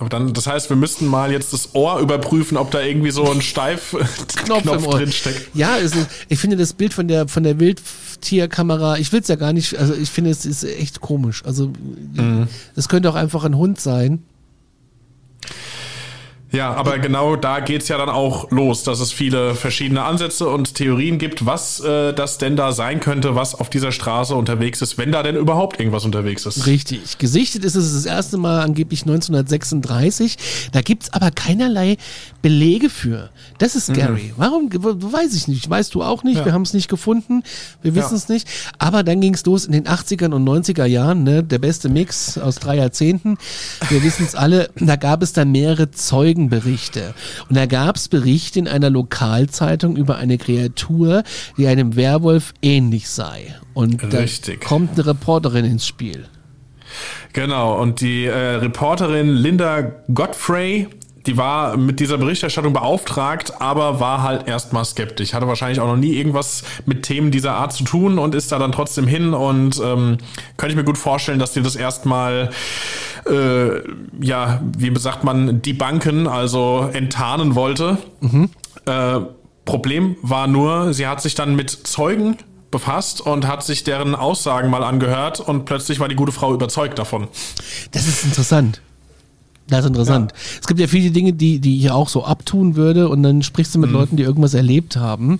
Aber 0.00 0.08
dann, 0.08 0.32
das 0.32 0.46
heißt, 0.46 0.70
wir 0.70 0.76
müssten 0.76 1.06
mal 1.06 1.30
jetzt 1.30 1.52
das 1.52 1.74
Ohr 1.74 2.00
überprüfen, 2.00 2.56
ob 2.56 2.70
da 2.70 2.80
irgendwie 2.80 3.10
so 3.10 3.30
ein 3.30 3.42
steif 3.42 3.90
Knopf, 4.44 4.64
drin 4.64 5.12
steckt. 5.12 5.54
Ja, 5.54 5.76
ist, 5.76 5.94
ich 6.30 6.38
finde 6.38 6.56
das 6.56 6.72
Bild 6.72 6.94
von 6.94 7.06
der 7.06 7.28
von 7.28 7.42
der 7.42 7.60
Wildtierkamera, 7.60 8.96
ich 8.96 9.12
will 9.12 9.20
es 9.20 9.28
ja 9.28 9.36
gar 9.36 9.52
nicht, 9.52 9.78
also 9.78 9.92
ich 9.92 10.08
finde 10.08 10.30
es 10.30 10.46
ist 10.46 10.64
echt 10.64 11.02
komisch. 11.02 11.44
Also 11.44 11.70
das 12.74 12.88
könnte 12.88 13.10
auch 13.10 13.14
einfach 13.14 13.44
ein 13.44 13.58
Hund 13.58 13.78
sein. 13.78 14.22
Ja, 16.52 16.72
aber 16.74 16.98
genau 16.98 17.36
da 17.36 17.60
geht's 17.60 17.86
ja 17.88 17.96
dann 17.96 18.08
auch 18.08 18.50
los, 18.50 18.82
dass 18.82 18.98
es 19.00 19.12
viele 19.12 19.54
verschiedene 19.54 20.02
Ansätze 20.02 20.48
und 20.48 20.74
Theorien 20.74 21.18
gibt, 21.18 21.46
was 21.46 21.78
äh, 21.80 22.12
das 22.12 22.38
denn 22.38 22.56
da 22.56 22.72
sein 22.72 22.98
könnte, 23.00 23.36
was 23.36 23.54
auf 23.54 23.70
dieser 23.70 23.92
Straße 23.92 24.34
unterwegs 24.34 24.82
ist, 24.82 24.98
wenn 24.98 25.12
da 25.12 25.22
denn 25.22 25.36
überhaupt 25.36 25.78
irgendwas 25.78 26.04
unterwegs 26.04 26.46
ist. 26.46 26.66
Richtig. 26.66 27.18
Gesichtet 27.18 27.64
ist 27.64 27.76
es 27.76 27.92
das 27.94 28.04
erste 28.04 28.36
Mal 28.36 28.62
angeblich 28.62 29.02
1936. 29.02 30.36
Da 30.72 30.80
gibt's 30.82 31.12
aber 31.12 31.30
keinerlei 31.30 31.96
Belege 32.42 32.90
für. 32.90 33.30
Das 33.58 33.76
ist 33.76 33.86
scary. 33.86 34.32
Warum? 34.36 34.72
w- 34.72 35.12
Weiß 35.12 35.34
ich 35.34 35.46
nicht. 35.48 35.68
Weißt 35.68 35.94
du 35.94 36.02
auch 36.02 36.22
nicht. 36.24 36.38
Ja. 36.38 36.44
Wir 36.46 36.52
haben 36.52 36.62
es 36.62 36.72
nicht 36.74 36.88
gefunden. 36.88 37.42
Wir 37.82 37.94
wissen 37.94 38.10
Ja. 38.12 38.16
es 38.16 38.28
nicht. 38.28 38.48
Aber 38.78 39.02
dann 39.02 39.20
ging's 39.20 39.44
los 39.44 39.66
in 39.66 39.72
den 39.72 39.86
80ern 39.86 40.32
und 40.32 40.44
90er 40.44 40.84
Jahren. 40.86 41.22
Ne? 41.22 41.42
Der 41.44 41.58
beste 41.58 41.88
Mix 41.88 42.38
aus 42.38 42.56
drei 42.56 42.76
Jahrzehnten. 42.76 43.38
Wir 43.88 44.02
wissen 44.02 44.24
es 44.26 44.34
alle. 44.34 44.70
Da 44.76 44.96
gab 44.96 45.22
es 45.22 45.32
dann 45.32 45.52
mehrere 45.52 45.90
Zeugenberichte. 46.40 47.14
Und 47.48 47.56
da 47.56 47.66
gab's 47.66 48.08
Berichte 48.08 48.58
in 48.58 48.68
einer 48.68 48.90
Lokalzeitung 48.90 49.96
über 49.96 50.16
eine 50.16 50.38
Kreatur, 50.38 51.22
die 51.56 51.66
einem 51.66 51.96
Werwolf 51.96 52.54
ähnlich 52.62 53.08
sei. 53.08 53.54
Und 53.74 54.02
da 54.12 54.18
Richtig. 54.18 54.60
kommt 54.62 54.92
eine 54.92 55.06
Reporterin 55.06 55.64
ins 55.64 55.86
Spiel. 55.86 56.26
Genau, 57.32 57.80
und 57.80 58.00
die 58.00 58.24
äh, 58.24 58.36
Reporterin 58.36 59.28
Linda 59.28 59.92
Godfrey, 60.12 60.88
die 61.26 61.36
war 61.36 61.76
mit 61.76 62.00
dieser 62.00 62.18
Berichterstattung 62.18 62.72
beauftragt, 62.72 63.60
aber 63.60 64.00
war 64.00 64.22
halt 64.22 64.48
erstmal 64.48 64.84
skeptisch. 64.84 65.34
Hatte 65.34 65.46
wahrscheinlich 65.46 65.80
auch 65.80 65.86
noch 65.86 65.96
nie 65.96 66.14
irgendwas 66.14 66.64
mit 66.86 67.02
Themen 67.02 67.30
dieser 67.30 67.54
Art 67.54 67.72
zu 67.72 67.84
tun 67.84 68.18
und 68.18 68.34
ist 68.34 68.52
da 68.52 68.58
dann 68.58 68.72
trotzdem 68.72 69.06
hin 69.06 69.34
und 69.34 69.80
ähm, 69.84 70.18
könnte 70.56 70.72
ich 70.72 70.76
mir 70.76 70.84
gut 70.84 70.98
vorstellen, 70.98 71.38
dass 71.38 71.52
die 71.52 71.62
das 71.62 71.76
erstmal 71.76 72.50
äh, 73.28 73.80
ja, 74.20 74.60
wie 74.76 74.96
sagt 74.98 75.24
man, 75.24 75.62
debunken, 75.62 76.26
also 76.26 76.88
enttarnen 76.92 77.54
wollte. 77.54 77.98
Äh, 78.86 79.20
Problem 79.64 80.16
war 80.22 80.46
nur, 80.46 80.94
sie 80.94 81.06
hat 81.06 81.20
sich 81.20 81.34
dann 81.34 81.54
mit 81.54 81.70
Zeugen 81.70 82.38
befasst 82.70 83.20
und 83.20 83.46
hat 83.46 83.62
sich 83.62 83.84
deren 83.84 84.14
Aussagen 84.14 84.70
mal 84.70 84.84
angehört 84.84 85.40
und 85.40 85.64
plötzlich 85.64 86.00
war 86.00 86.08
die 86.08 86.14
gute 86.14 86.32
Frau 86.32 86.54
überzeugt 86.54 86.98
davon. 86.98 87.28
Das 87.92 88.06
ist 88.06 88.24
interessant. 88.24 88.80
Das 89.70 89.80
ist 89.80 89.86
interessant. 89.86 90.32
Es 90.60 90.66
gibt 90.66 90.80
ja 90.80 90.86
viele 90.88 91.10
Dinge, 91.10 91.32
die, 91.32 91.60
die 91.60 91.78
ich 91.78 91.90
auch 91.90 92.08
so 92.08 92.24
abtun 92.24 92.76
würde 92.76 93.08
und 93.08 93.22
dann 93.22 93.42
sprichst 93.42 93.74
du 93.74 93.78
Mhm. 93.78 93.82
mit 93.82 93.92
Leuten, 93.92 94.16
die 94.16 94.22
irgendwas 94.24 94.52
erlebt 94.54 94.96
haben 94.96 95.38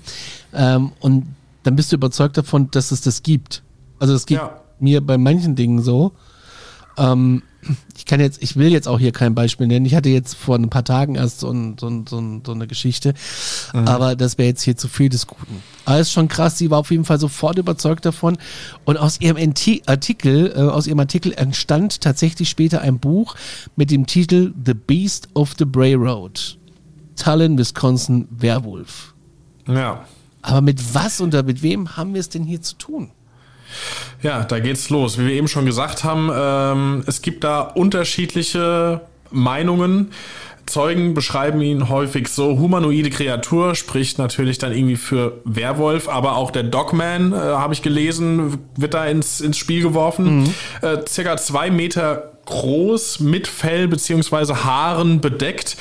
ähm, 0.54 0.92
und 1.00 1.26
dann 1.64 1.76
bist 1.76 1.92
du 1.92 1.96
überzeugt 1.96 2.36
davon, 2.38 2.70
dass 2.70 2.90
es 2.92 3.00
das 3.02 3.22
gibt. 3.22 3.62
Also 3.98 4.14
es 4.14 4.24
geht 4.26 4.38
Ja. 4.38 4.60
mir 4.78 5.00
bei 5.04 5.18
manchen 5.18 5.56
Dingen 5.56 5.82
so. 5.82 6.12
Ähm, 6.96 7.42
ich 7.96 8.06
kann 8.06 8.20
jetzt, 8.20 8.42
ich 8.42 8.56
will 8.56 8.68
jetzt 8.68 8.88
auch 8.88 8.98
hier 8.98 9.12
kein 9.12 9.34
Beispiel 9.34 9.66
nennen. 9.66 9.84
Ich 9.86 9.94
hatte 9.94 10.08
jetzt 10.08 10.34
vor 10.34 10.56
ein 10.56 10.70
paar 10.70 10.84
Tagen 10.84 11.14
erst 11.14 11.40
so, 11.40 11.50
ein, 11.50 11.76
so, 11.78 11.88
ein, 11.88 12.06
so, 12.06 12.18
ein, 12.18 12.42
so 12.44 12.52
eine 12.52 12.66
Geschichte, 12.66 13.14
Mhm. 13.72 13.86
aber 13.86 14.16
das 14.16 14.38
wäre 14.38 14.48
jetzt 14.48 14.62
hier 14.62 14.76
zu 14.76 14.88
viel 14.88 15.08
des 15.10 15.26
Guten. 15.26 15.62
Aber 15.84 15.98
es 15.98 16.08
ist 16.08 16.12
schon 16.12 16.28
krass, 16.28 16.56
sie 16.58 16.70
war 16.70 16.78
auf 16.78 16.90
jeden 16.90 17.04
Fall 17.04 17.20
sofort 17.20 17.58
überzeugt 17.58 18.04
davon. 18.04 18.38
Und 18.84 18.96
aus 18.96 19.20
ihrem 19.20 19.36
Enti- 19.36 19.82
Artikel, 19.86 20.52
äh, 20.56 20.60
aus 20.60 20.86
ihrem 20.86 21.00
Artikel 21.00 21.32
entstand 21.34 22.00
tatsächlich 22.00 22.48
später 22.48 22.80
ein 22.80 22.98
Buch 22.98 23.34
mit 23.76 23.90
dem 23.90 24.06
Titel 24.06 24.52
The 24.64 24.74
Beast 24.74 25.28
of 25.34 25.54
the 25.58 25.64
Bray 25.64 25.94
Road. 25.94 26.58
Tallinn, 27.16 27.58
Wisconsin, 27.58 28.26
Werwolf. 28.30 29.14
Ja. 29.68 30.04
Aber 30.42 30.62
mit 30.62 30.94
was 30.94 31.20
und 31.20 31.34
mit 31.46 31.62
wem 31.62 31.96
haben 31.98 32.14
wir 32.14 32.20
es 32.20 32.30
denn 32.30 32.44
hier 32.44 32.62
zu 32.62 32.76
tun? 32.76 33.10
Ja, 34.22 34.44
da 34.44 34.58
geht's 34.60 34.90
los. 34.90 35.18
Wie 35.18 35.26
wir 35.26 35.34
eben 35.34 35.48
schon 35.48 35.66
gesagt 35.66 36.04
haben, 36.04 36.30
ähm, 36.34 37.04
es 37.06 37.22
gibt 37.22 37.44
da 37.44 37.60
unterschiedliche 37.60 39.00
Meinungen. 39.30 40.12
Zeugen 40.66 41.14
beschreiben 41.14 41.60
ihn 41.62 41.88
häufig 41.88 42.28
so 42.28 42.58
humanoide 42.58 43.10
Kreatur, 43.10 43.74
spricht 43.74 44.18
natürlich 44.18 44.58
dann 44.58 44.72
irgendwie 44.72 44.96
für 44.96 45.40
Werwolf, 45.44 46.08
aber 46.08 46.36
auch 46.36 46.50
der 46.50 46.62
Dogman, 46.62 47.32
äh, 47.32 47.36
habe 47.36 47.74
ich 47.74 47.82
gelesen, 47.82 48.58
wird 48.76 48.94
da 48.94 49.06
ins, 49.06 49.40
ins 49.40 49.58
Spiel 49.58 49.82
geworfen. 49.82 50.54
Äh, 50.80 50.98
circa 51.08 51.36
zwei 51.36 51.70
Meter 51.70 52.32
groß, 52.46 53.20
mit 53.20 53.48
Fell 53.48 53.88
beziehungsweise 53.88 54.64
Haaren 54.64 55.20
bedeckt, 55.20 55.76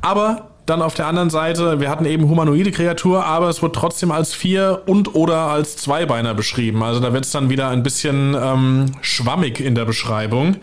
aber 0.00 0.47
dann 0.68 0.82
auf 0.82 0.94
der 0.94 1.06
anderen 1.06 1.30
Seite, 1.30 1.80
wir 1.80 1.88
hatten 1.90 2.04
eben 2.04 2.28
humanoide 2.28 2.70
Kreatur, 2.70 3.24
aber 3.24 3.48
es 3.48 3.62
wird 3.62 3.74
trotzdem 3.74 4.10
als 4.10 4.34
Vier- 4.34 4.82
und 4.86 5.14
oder 5.14 5.48
als 5.48 5.76
Zweibeiner 5.76 6.34
beschrieben. 6.34 6.82
Also 6.82 7.00
da 7.00 7.12
wird 7.12 7.24
es 7.24 7.30
dann 7.32 7.48
wieder 7.50 7.68
ein 7.68 7.82
bisschen 7.82 8.34
ähm, 8.40 8.86
schwammig 9.00 9.60
in 9.60 9.74
der 9.74 9.84
Beschreibung. 9.84 10.56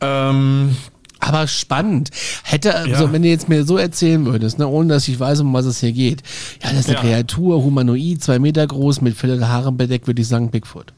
Ähm, 0.00 0.76
Aber 1.20 1.46
spannend. 1.46 2.10
Hätte, 2.42 2.74
also, 2.74 3.04
Ja. 3.04 3.12
wenn 3.12 3.22
du 3.22 3.28
jetzt 3.28 3.48
mir 3.48 3.64
so 3.64 3.76
erzählen 3.76 4.24
würdest, 4.26 4.58
ne, 4.58 4.66
ohne 4.66 4.94
dass 4.94 5.06
ich 5.06 5.20
weiß, 5.20 5.40
um 5.40 5.52
was 5.54 5.66
es 5.66 5.78
hier 5.80 5.92
geht. 5.92 6.22
Ja, 6.62 6.70
das 6.70 6.80
ist 6.80 6.86
eine 6.88 6.96
Ja. 6.96 7.02
Kreatur, 7.02 7.62
humanoid, 7.62 8.22
zwei 8.22 8.38
Meter 8.40 8.66
groß, 8.66 9.00
mit 9.02 9.16
Fell 9.16 9.30
und 9.32 9.48
Haaren 9.48 9.76
bedeckt, 9.76 10.06
würde 10.08 10.20
ich 10.20 10.26
sagen 10.28 10.50
Bigfoot. 10.50 10.92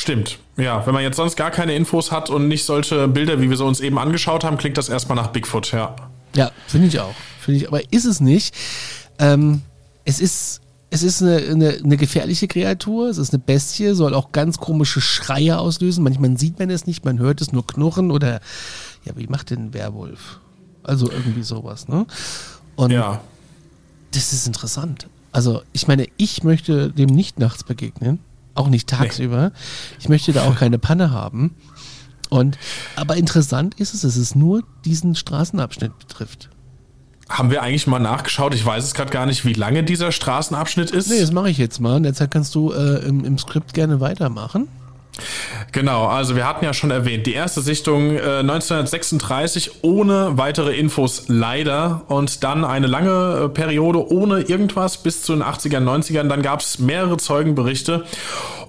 Stimmt. 0.00 0.38
Ja, 0.56 0.84
wenn 0.86 0.94
man 0.94 1.02
jetzt 1.02 1.16
sonst 1.16 1.36
gar 1.36 1.50
keine 1.50 1.74
Infos 1.74 2.10
hat 2.12 2.30
und 2.30 2.48
nicht 2.48 2.64
solche 2.64 3.08
Bilder, 3.08 3.40
wie 3.40 3.50
wir 3.50 3.56
sie 3.56 3.64
uns 3.64 3.80
eben 3.80 3.98
angeschaut 3.98 4.44
haben, 4.44 4.56
klingt 4.56 4.76
das 4.78 4.88
erstmal 4.88 5.16
nach 5.16 5.28
Bigfoot, 5.28 5.72
ja. 5.72 5.94
Ja, 6.34 6.50
finde 6.66 6.88
ich 6.88 7.00
auch. 7.00 7.14
Finde 7.40 7.60
ich, 7.60 7.68
aber 7.68 7.80
ist 7.92 8.04
es 8.04 8.20
nicht. 8.20 8.54
Ähm, 9.18 9.62
es 10.04 10.20
ist 10.20 10.60
es 10.90 11.02
ist 11.02 11.20
eine, 11.22 11.36
eine, 11.36 11.68
eine 11.84 11.96
gefährliche 11.98 12.48
Kreatur, 12.48 13.08
es 13.10 13.18
ist 13.18 13.34
eine 13.34 13.40
Bestie, 13.40 13.92
soll 13.94 14.14
auch 14.14 14.32
ganz 14.32 14.56
komische 14.58 15.02
Schreie 15.02 15.58
auslösen. 15.58 16.02
Manchmal 16.02 16.38
sieht 16.38 16.58
man 16.58 16.70
es 16.70 16.86
nicht, 16.86 17.04
man 17.04 17.18
hört 17.18 17.42
es 17.42 17.52
nur 17.52 17.66
knurren 17.66 18.10
oder, 18.10 18.40
ja, 19.04 19.12
wie 19.16 19.26
macht 19.26 19.50
denn 19.50 19.66
ein 19.66 19.74
Werwolf? 19.74 20.40
Also 20.82 21.10
irgendwie 21.10 21.42
sowas, 21.42 21.88
ne? 21.88 22.06
Und 22.76 22.90
Ja. 22.92 23.20
das 24.12 24.32
ist 24.32 24.46
interessant. 24.46 25.08
Also, 25.30 25.60
ich 25.74 25.86
meine, 25.86 26.06
ich 26.16 26.42
möchte 26.42 26.90
dem 26.90 27.10
nicht 27.10 27.38
nachts 27.38 27.64
begegnen, 27.64 28.20
auch 28.58 28.68
nicht 28.68 28.88
tagsüber. 28.88 29.52
Ich 29.98 30.08
möchte 30.08 30.32
da 30.32 30.44
auch 30.44 30.56
keine 30.56 30.78
Panne 30.78 31.10
haben. 31.10 31.54
Und, 32.30 32.58
aber 32.96 33.16
interessant 33.16 33.74
ist 33.76 33.94
es, 33.94 34.02
dass 34.02 34.16
es 34.16 34.34
nur 34.34 34.62
diesen 34.84 35.14
Straßenabschnitt 35.14 35.98
betrifft. 35.98 36.50
Haben 37.28 37.50
wir 37.50 37.62
eigentlich 37.62 37.86
mal 37.86 37.98
nachgeschaut? 37.98 38.54
Ich 38.54 38.64
weiß 38.64 38.84
es 38.84 38.94
gerade 38.94 39.10
gar 39.10 39.26
nicht, 39.26 39.44
wie 39.44 39.52
lange 39.52 39.84
dieser 39.84 40.12
Straßenabschnitt 40.12 40.90
ist. 40.90 41.10
Nee, 41.10 41.20
das 41.20 41.30
mache 41.30 41.50
ich 41.50 41.58
jetzt 41.58 41.78
mal. 41.78 41.98
In 41.98 42.02
der 42.02 42.14
Zeit 42.14 42.30
kannst 42.30 42.54
du 42.54 42.72
äh, 42.72 43.06
im, 43.06 43.24
im 43.24 43.38
Skript 43.38 43.74
gerne 43.74 44.00
weitermachen. 44.00 44.68
Genau, 45.72 46.06
also 46.06 46.36
wir 46.36 46.46
hatten 46.46 46.64
ja 46.64 46.72
schon 46.72 46.90
erwähnt, 46.90 47.26
die 47.26 47.34
erste 47.34 47.60
Sichtung 47.60 48.16
äh, 48.16 48.38
1936 48.40 49.82
ohne 49.82 50.38
weitere 50.38 50.76
Infos 50.76 51.24
leider 51.28 52.02
und 52.08 52.42
dann 52.44 52.64
eine 52.64 52.86
lange 52.86 53.44
äh, 53.44 53.48
Periode 53.48 54.10
ohne 54.10 54.40
irgendwas 54.40 55.02
bis 55.02 55.22
zu 55.22 55.34
den 55.34 55.42
80ern, 55.42 55.84
90ern. 55.84 56.28
Dann 56.28 56.42
gab 56.42 56.60
es 56.60 56.78
mehrere 56.78 57.16
Zeugenberichte 57.16 58.04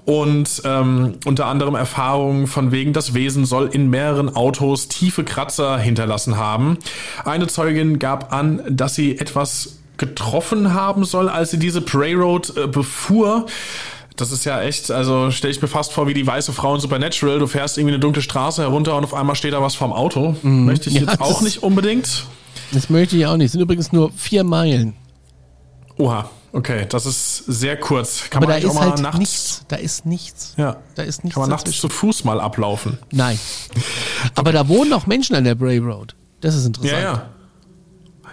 und 0.06 0.63
ähm, 0.65 1.20
unter 1.25 1.46
anderem 1.46 1.75
Erfahrungen 1.75 2.48
von 2.48 2.72
wegen, 2.72 2.94
das 2.94 3.13
Wesen 3.13 3.46
soll 3.46 3.70
in 3.72 3.89
mehreren 3.89 4.36
Autos 4.36 4.88
tiefe 4.88 5.24
Kratzer 5.24 5.77
hinterlassen 5.77 6.36
haben. 6.38 6.79
Eine 7.25 7.46
Zeugin 7.48 8.00
gab 8.00 8.34
an, 8.34 8.63
dass 8.70 8.96
sie 8.96 9.20
etwas 9.20 9.79
getroffen 9.98 10.74
haben 10.74 11.03
soll, 11.03 11.29
als 11.29 11.51
sie 11.51 11.60
diese 11.60 11.82
Prey 11.82 12.15
Road 12.15 12.58
äh, 12.58 12.65
befuhr. 12.65 13.46
Das 14.19 14.31
ist 14.31 14.43
ja 14.45 14.61
echt, 14.61 14.91
also 14.91 15.31
stelle 15.31 15.51
ich 15.51 15.61
mir 15.61 15.67
fast 15.69 15.93
vor 15.93 16.07
wie 16.07 16.13
die 16.13 16.27
weiße 16.27 16.51
Frau 16.51 16.75
in 16.75 16.81
Supernatural. 16.81 17.39
Du 17.39 17.47
fährst 17.47 17.77
irgendwie 17.77 17.93
eine 17.93 17.99
dunkle 18.01 18.21
Straße 18.21 18.61
herunter 18.61 18.97
und 18.97 19.03
auf 19.05 19.13
einmal 19.13 19.35
steht 19.35 19.53
da 19.53 19.61
was 19.61 19.75
vorm 19.75 19.93
Auto. 19.93 20.35
Möchte 20.41 20.89
ich 20.89 20.95
Ja, 20.95 21.01
jetzt 21.01 21.21
auch 21.21 21.41
nicht 21.41 21.63
unbedingt. 21.63 22.25
Das 22.71 22.89
möchte 22.89 23.15
ich 23.15 23.25
auch 23.25 23.38
nicht. 23.38 23.47
Es 23.47 23.51
sind 23.53 23.61
übrigens 23.61 23.91
nur 23.93 24.11
vier 24.11 24.43
Meilen. 24.43 24.95
Oha, 25.97 26.29
okay, 26.53 26.85
das 26.89 27.05
ist 27.05 27.45
sehr 27.47 27.77
kurz. 27.79 28.29
Kann 28.29 28.43
Aber 28.43 28.47
da 28.47 28.47
man 28.47 28.55
eigentlich 28.57 28.71
ist 28.71 28.77
auch 28.77 28.81
mal 28.81 28.89
halt 28.91 29.01
nachts. 29.01 29.17
nichts. 29.19 29.65
Da 29.69 29.75
ist 29.77 30.05
nichts. 30.05 30.53
Ja. 30.57 30.77
Da 30.95 31.03
ist 31.03 31.23
nichts 31.23 31.35
Kann 31.35 31.41
man 31.43 31.49
nachts 31.49 31.71
zu 31.79 31.88
Fuß 31.89 32.25
mal 32.25 32.39
ablaufen. 32.41 32.97
Nein. 33.11 33.39
Aber 34.35 34.51
da 34.51 34.67
wohnen 34.67 34.91
auch 34.93 35.07
Menschen 35.07 35.35
an 35.35 35.45
der 35.45 35.55
Bray 35.55 35.77
Road. 35.77 36.15
Das 36.41 36.55
ist 36.55 36.65
interessant. 36.65 36.93
Ja, 36.93 36.99
ja. 36.99 37.29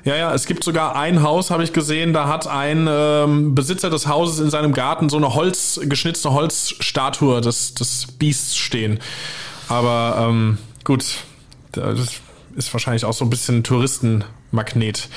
Ja, 0.07 0.15
ja, 0.15 0.33
es 0.33 0.47
gibt 0.47 0.63
sogar 0.63 0.95
ein 0.95 1.25
Haus, 1.25 1.51
habe 1.51 1.65
ich 1.65 1.73
gesehen, 1.73 2.13
da 2.13 2.29
hat 2.29 2.47
ein 2.47 2.87
ähm, 2.89 3.57
Besitzer 3.57 3.91
des 3.91 4.07
Hauses 4.07 4.39
in 4.39 4.51
seinem 4.51 4.73
Garten 4.73 5.09
so 5.09 5.17
eine 5.17 5.35
Holz, 5.35 5.81
geschnitzte 5.83 6.33
Holzstatue 6.33 7.41
des, 7.41 7.75
des 7.75 8.07
Biests 8.17 8.57
stehen. 8.57 9.01
Aber 9.69 10.29
ähm, 10.29 10.59
gut, 10.85 11.05
das 11.73 12.21
ist 12.55 12.73
wahrscheinlich 12.73 13.05
auch 13.05 13.15
so 13.15 13.25
ein 13.25 13.31
bisschen 13.31 13.65
Touristenmagnet. 13.65 15.09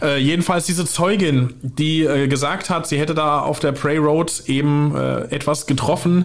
Äh, 0.00 0.18
jedenfalls 0.18 0.64
diese 0.64 0.86
Zeugin, 0.86 1.52
die 1.60 2.04
äh, 2.04 2.26
gesagt 2.26 2.70
hat, 2.70 2.86
sie 2.86 2.98
hätte 2.98 3.14
da 3.14 3.40
auf 3.40 3.60
der 3.60 3.72
Prey 3.72 3.98
Road 3.98 4.44
eben 4.46 4.96
äh, 4.96 5.24
etwas 5.24 5.66
getroffen, 5.66 6.24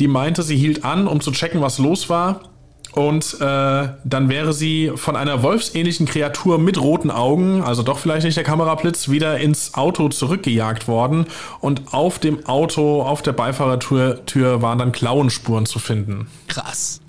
die 0.00 0.08
meinte, 0.08 0.42
sie 0.42 0.56
hielt 0.56 0.84
an, 0.84 1.06
um 1.06 1.20
zu 1.20 1.30
checken, 1.30 1.60
was 1.60 1.78
los 1.78 2.08
war. 2.08 2.49
Und 2.92 3.36
äh, 3.40 3.88
dann 4.04 4.28
wäre 4.28 4.52
sie 4.52 4.90
von 4.96 5.14
einer 5.14 5.42
wolfsähnlichen 5.44 6.06
Kreatur 6.06 6.58
mit 6.58 6.80
roten 6.80 7.10
Augen, 7.10 7.62
also 7.62 7.82
doch 7.84 7.98
vielleicht 7.98 8.24
nicht 8.24 8.36
der 8.36 8.42
Kamerablitz, 8.44 9.08
wieder 9.08 9.38
ins 9.38 9.74
Auto 9.74 10.08
zurückgejagt 10.08 10.88
worden. 10.88 11.26
Und 11.60 11.94
auf 11.94 12.18
dem 12.18 12.46
Auto, 12.46 13.02
auf 13.02 13.22
der 13.22 13.32
Beifahrertür 13.32 14.24
Tür 14.26 14.60
waren 14.62 14.78
dann 14.78 14.90
Klauenspuren 14.92 15.66
zu 15.66 15.78
finden. 15.78 16.26
Krass. 16.48 17.00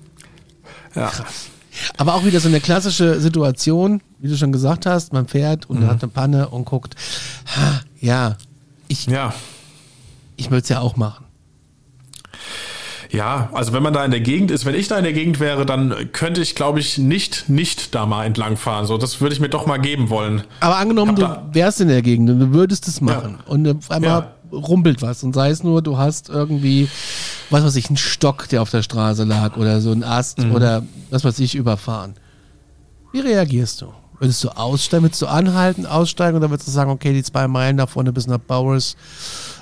Ja. 0.94 1.10
Aber 1.96 2.14
auch 2.14 2.24
wieder 2.24 2.38
so 2.38 2.48
eine 2.48 2.60
klassische 2.60 3.18
Situation, 3.18 4.02
wie 4.20 4.28
du 4.28 4.36
schon 4.36 4.52
gesagt 4.52 4.86
hast, 4.86 5.12
man 5.12 5.26
fährt 5.26 5.68
Mhm. 5.68 5.76
und 5.78 5.86
hat 5.88 6.02
eine 6.02 6.12
Panne 6.12 6.48
und 6.48 6.64
guckt, 6.64 6.94
ha, 7.56 7.80
ja, 8.00 8.36
ich, 8.88 9.06
Ja. 9.06 9.32
ich 10.36 10.46
würde 10.50 10.62
es 10.62 10.68
ja 10.68 10.80
auch 10.80 10.96
machen. 10.96 11.24
Ja, 13.12 13.50
also 13.52 13.72
wenn 13.74 13.82
man 13.82 13.92
da 13.92 14.04
in 14.04 14.10
der 14.10 14.20
Gegend 14.20 14.50
ist, 14.50 14.64
wenn 14.64 14.74
ich 14.74 14.88
da 14.88 14.96
in 14.96 15.04
der 15.04 15.12
Gegend 15.12 15.38
wäre, 15.38 15.66
dann 15.66 16.10
könnte 16.12 16.40
ich, 16.40 16.54
glaube 16.54 16.80
ich, 16.80 16.96
nicht, 16.96 17.48
nicht 17.48 17.94
da 17.94 18.06
mal 18.06 18.24
entlangfahren. 18.24 18.86
So, 18.86 18.96
das 18.96 19.20
würde 19.20 19.34
ich 19.34 19.40
mir 19.40 19.50
doch 19.50 19.66
mal 19.66 19.76
geben 19.78 20.08
wollen. 20.08 20.42
Aber 20.60 20.76
angenommen, 20.78 21.14
du 21.14 21.28
wärst 21.52 21.82
in 21.82 21.88
der 21.88 22.00
Gegend 22.00 22.30
und 22.30 22.40
du 22.40 22.52
würdest 22.54 22.88
es 22.88 23.02
machen 23.02 23.38
und 23.46 23.68
auf 23.68 23.90
einmal 23.90 24.10
Ja. 24.10 24.34
rumpelt 24.58 25.02
was 25.02 25.22
und 25.22 25.34
sei 25.34 25.50
es 25.50 25.62
nur, 25.62 25.82
du 25.82 25.98
hast 25.98 26.30
irgendwie, 26.30 26.88
was 27.50 27.62
weiß 27.64 27.76
ich, 27.76 27.88
einen 27.88 27.98
Stock, 27.98 28.48
der 28.48 28.62
auf 28.62 28.70
der 28.70 28.82
Straße 28.82 29.24
lag 29.24 29.58
oder 29.58 29.82
so 29.82 29.92
ein 29.92 30.04
Ast 30.04 30.38
Mhm. 30.38 30.52
oder 30.52 30.82
was 31.10 31.22
weiß 31.22 31.38
ich, 31.40 31.54
überfahren. 31.54 32.14
Wie 33.12 33.20
reagierst 33.20 33.82
du? 33.82 33.88
Würdest 34.20 34.42
du 34.42 34.48
aussteigen, 34.50 35.04
würdest 35.04 35.20
du 35.20 35.26
anhalten, 35.26 35.84
aussteigen 35.84 36.36
oder 36.38 36.48
würdest 36.48 36.66
du 36.68 36.72
sagen, 36.72 36.90
okay, 36.90 37.12
die 37.12 37.22
zwei 37.24 37.46
Meilen 37.46 37.76
da 37.76 37.86
vorne 37.86 38.12
bis 38.12 38.26
nach 38.26 38.38
Bowers 38.38 38.96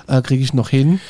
äh, 0.07 0.21
kriege 0.21 0.41
ich 0.43 0.53
noch 0.53 0.69
hin? 0.69 1.01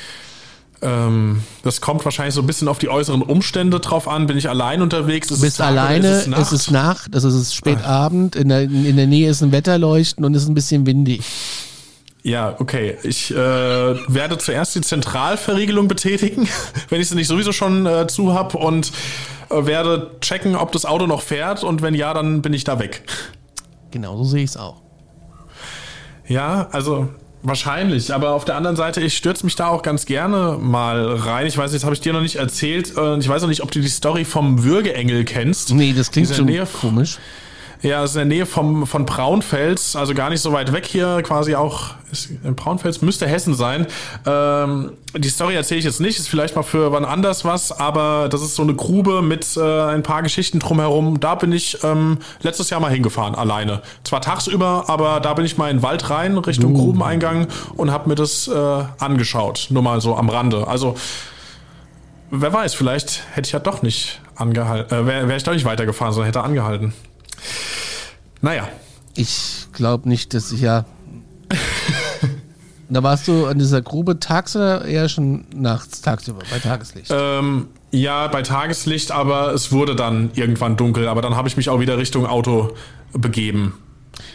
Ähm, 0.82 1.44
das 1.64 1.80
kommt 1.80 2.04
wahrscheinlich 2.06 2.34
so 2.34 2.42
ein 2.42 2.48
bisschen 2.48 2.68
auf 2.68 2.80
die 2.80 2.90
äußeren 2.90 3.22
Umstände 3.22 3.80
drauf 3.80 4.08
an. 4.08 4.26
Bin 4.26 4.38
ich 4.38 4.50
allein 4.50 4.82
unterwegs? 4.82 5.30
Ist 5.30 5.38
Du 5.38 5.42
bist 5.42 5.54
es 5.54 5.58
Tag 5.58 5.68
alleine, 5.68 6.08
ist 6.08 6.22
es 6.22 6.28
Nacht? 6.28 6.42
es 6.42 6.52
ist 6.52 6.72
Nacht, 6.72 7.16
also 7.16 7.28
es 7.28 7.36
ist 7.36 7.56
spät 7.56 7.84
Abend, 7.84 8.36
in 8.36 8.50
der, 8.50 8.62
in 8.62 8.96
der 8.96 9.08
Nähe 9.08 9.30
ist 9.30 9.42
ein 9.42 9.52
Wetterleuchten 9.52 10.26
und 10.26 10.36
es 10.36 10.44
ist 10.44 10.50
ein 10.50 10.56
bisschen 10.56 10.86
windig. 10.86 11.22
Ja, 12.24 12.56
okay. 12.60 12.98
Ich 13.04 13.32
äh, 13.32 13.36
werde 13.36 14.38
zuerst 14.38 14.76
die 14.76 14.82
Zentralverriegelung 14.82 15.88
betätigen, 15.88 16.48
wenn 16.90 17.02
ich 17.02 17.10
sie 17.10 17.16
nicht 17.16 17.28
sowieso 17.28 17.52
schon 17.52 17.86
äh, 17.86 18.08
zu 18.08 18.34
hab 18.34 18.56
und 18.56 18.92
äh, 19.50 19.66
werde 19.66 20.12
checken, 20.22 20.56
ob 20.56 20.72
das 20.72 20.86
Auto 20.86 21.08
noch 21.08 21.22
fährt 21.22 21.64
und 21.64 21.82
wenn 21.82 21.94
ja, 21.96 22.14
dann 22.14 22.42
bin 22.42 22.54
ich 22.54 22.64
da 22.64 22.80
weg. 22.80 23.04
Genau 23.92 24.18
so 24.18 24.24
sehe 24.24 24.44
ich 24.44 24.52
es 24.52 24.58
auch. 24.58 24.82
Ja, 26.28 26.70
also 26.72 27.10
wahrscheinlich. 27.44 28.14
Aber 28.14 28.32
auf 28.32 28.46
der 28.46 28.56
anderen 28.56 28.76
Seite, 28.76 29.02
ich 29.02 29.16
stürze 29.18 29.46
mich 29.46 29.56
da 29.56 29.68
auch 29.68 29.82
ganz 29.82 30.06
gerne 30.06 30.58
mal 30.60 31.06
rein. 31.16 31.48
Ich 31.48 31.58
weiß, 31.58 31.74
jetzt 31.74 31.84
habe 31.84 31.94
ich 31.96 32.02
dir 32.02 32.14
noch 32.14 32.22
nicht 32.22 32.36
erzählt. 32.36 32.96
äh, 32.98 33.18
Ich 33.18 33.28
weiß 33.30 33.42
noch 33.42 33.50
nicht, 33.50 33.62
ob 33.64 33.72
du 33.72 33.80
die 33.80 33.88
Story 33.88 34.26
vom 34.26 34.64
Würgeengel 34.64 35.24
kennst. 35.26 35.74
Nee, 35.74 35.94
das 35.94 36.12
klingt 36.12 36.28
schon 36.36 36.48
komisch. 36.74 37.18
Ja, 37.84 38.04
es 38.04 38.12
ist 38.12 38.16
in 38.18 38.30
der 38.30 38.38
Nähe 38.38 38.46
vom, 38.46 38.86
von 38.86 39.08
Braunfels, 39.08 39.96
also 39.96 40.14
gar 40.14 40.30
nicht 40.30 40.42
so 40.42 40.54
weit 40.54 40.72
weg 40.72 40.86
hier, 40.86 41.24
quasi 41.24 41.56
auch, 41.56 41.96
ist, 42.12 42.30
in 42.44 42.54
Braunfels 42.56 43.02
müsste 43.02 43.28
Hessen 43.28 43.56
sein. 43.56 43.88
Ähm, 44.28 44.92
die 45.18 45.30
Story 45.30 45.56
erzähle 45.56 45.80
ich 45.80 45.86
jetzt 45.86 46.00
nicht, 46.00 46.20
ist 46.20 46.30
vielleicht 46.30 46.56
mal 46.56 46.62
für 46.62 46.92
wann 46.92 47.06
anders 47.06 47.44
was, 47.44 47.72
aber 47.72 48.30
das 48.30 48.44
ist 48.44 48.54
so 48.54 48.62
eine 48.62 48.76
Grube 48.76 49.24
mit 49.24 49.58
äh, 49.58 49.62
ein 49.62 50.04
paar 50.04 50.22
Geschichten 50.22 50.60
drumherum. 50.60 51.20
Da 51.20 51.34
bin 51.34 51.52
ich 51.52 51.84
ähm, 51.84 52.20
letztes 52.44 52.70
Jahr 52.70 52.80
mal 52.80 52.92
hingefahren, 52.92 53.34
alleine. 53.34 53.82
Zwar 54.04 54.22
tagsüber, 54.22 54.84
aber 54.88 55.20
da 55.20 55.34
bin 55.34 55.46
ich 55.46 55.58
mal 55.58 55.72
in 55.72 55.78
den 55.78 55.84
Wald 55.84 56.12
rein, 56.12 56.38
Richtung 56.38 56.76
Grubeneingang 56.76 57.48
und 57.78 57.90
habe 57.90 58.10
mir 58.10 58.16
das 58.16 58.48
äh, 58.48 58.84
angeschaut. 59.00 59.68
Nur 59.72 59.82
mal 59.82 60.02
so 60.02 60.16
am 60.16 60.30
Rande. 60.30 60.68
Also, 60.68 60.96
wer 62.30 62.54
weiß, 62.54 62.76
vielleicht 62.76 63.24
hätte 63.34 63.48
ich 63.48 63.54
ja 63.54 63.60
doch 63.60 63.82
nicht 63.82 64.22
angehalten, 64.36 64.94
äh, 64.96 65.08
wäre 65.08 65.28
wär 65.28 65.36
ich 65.36 65.44
doch 65.44 65.54
nicht 65.54 65.66
weitergefahren, 65.66 66.14
sondern 66.14 66.28
hätte 66.28 66.44
angehalten. 66.44 66.94
Naja, 68.42 68.68
Ich 69.16 69.68
glaube 69.74 70.08
nicht, 70.10 70.34
dass 70.34 70.52
ich 70.52 70.62
ja. 70.62 70.86
da 72.90 73.04
warst 73.04 73.28
du 73.28 73.46
an 73.46 73.60
dieser 73.60 73.82
Grube 73.82 74.20
tags 74.20 74.56
oder 74.56 74.86
eher 74.86 75.10
schon 75.10 75.46
nachts, 75.54 76.02
tagsüber, 76.02 76.40
bei 76.50 76.60
Tageslicht? 76.60 77.12
ähm, 77.14 77.68
ja, 77.92 78.28
bei 78.28 78.42
Tageslicht, 78.42 79.12
aber 79.12 79.54
es 79.54 79.72
wurde 79.72 79.96
dann 79.96 80.32
irgendwann 80.34 80.78
dunkel, 80.78 81.08
aber 81.08 81.22
dann 81.22 81.36
habe 81.36 81.48
ich 81.48 81.58
mich 81.58 81.70
auch 81.70 81.80
wieder 81.80 81.98
Richtung 81.98 82.26
Auto 82.26 82.76
begeben. 83.14 83.74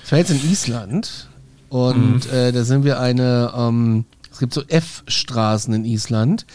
Ich 0.05 0.13
war 0.13 0.19
jetzt 0.19 0.31
in 0.31 0.51
Island 0.51 1.29
und 1.69 2.31
äh, 2.33 2.53
da 2.53 2.65
sind 2.65 2.85
wir 2.85 3.01
eine, 3.01 3.53
ähm, 3.57 4.05
es 4.31 4.39
gibt 4.39 4.53
so 4.53 4.63
F-Straßen 4.69 5.73
in 5.73 5.85
Island. 5.85 6.47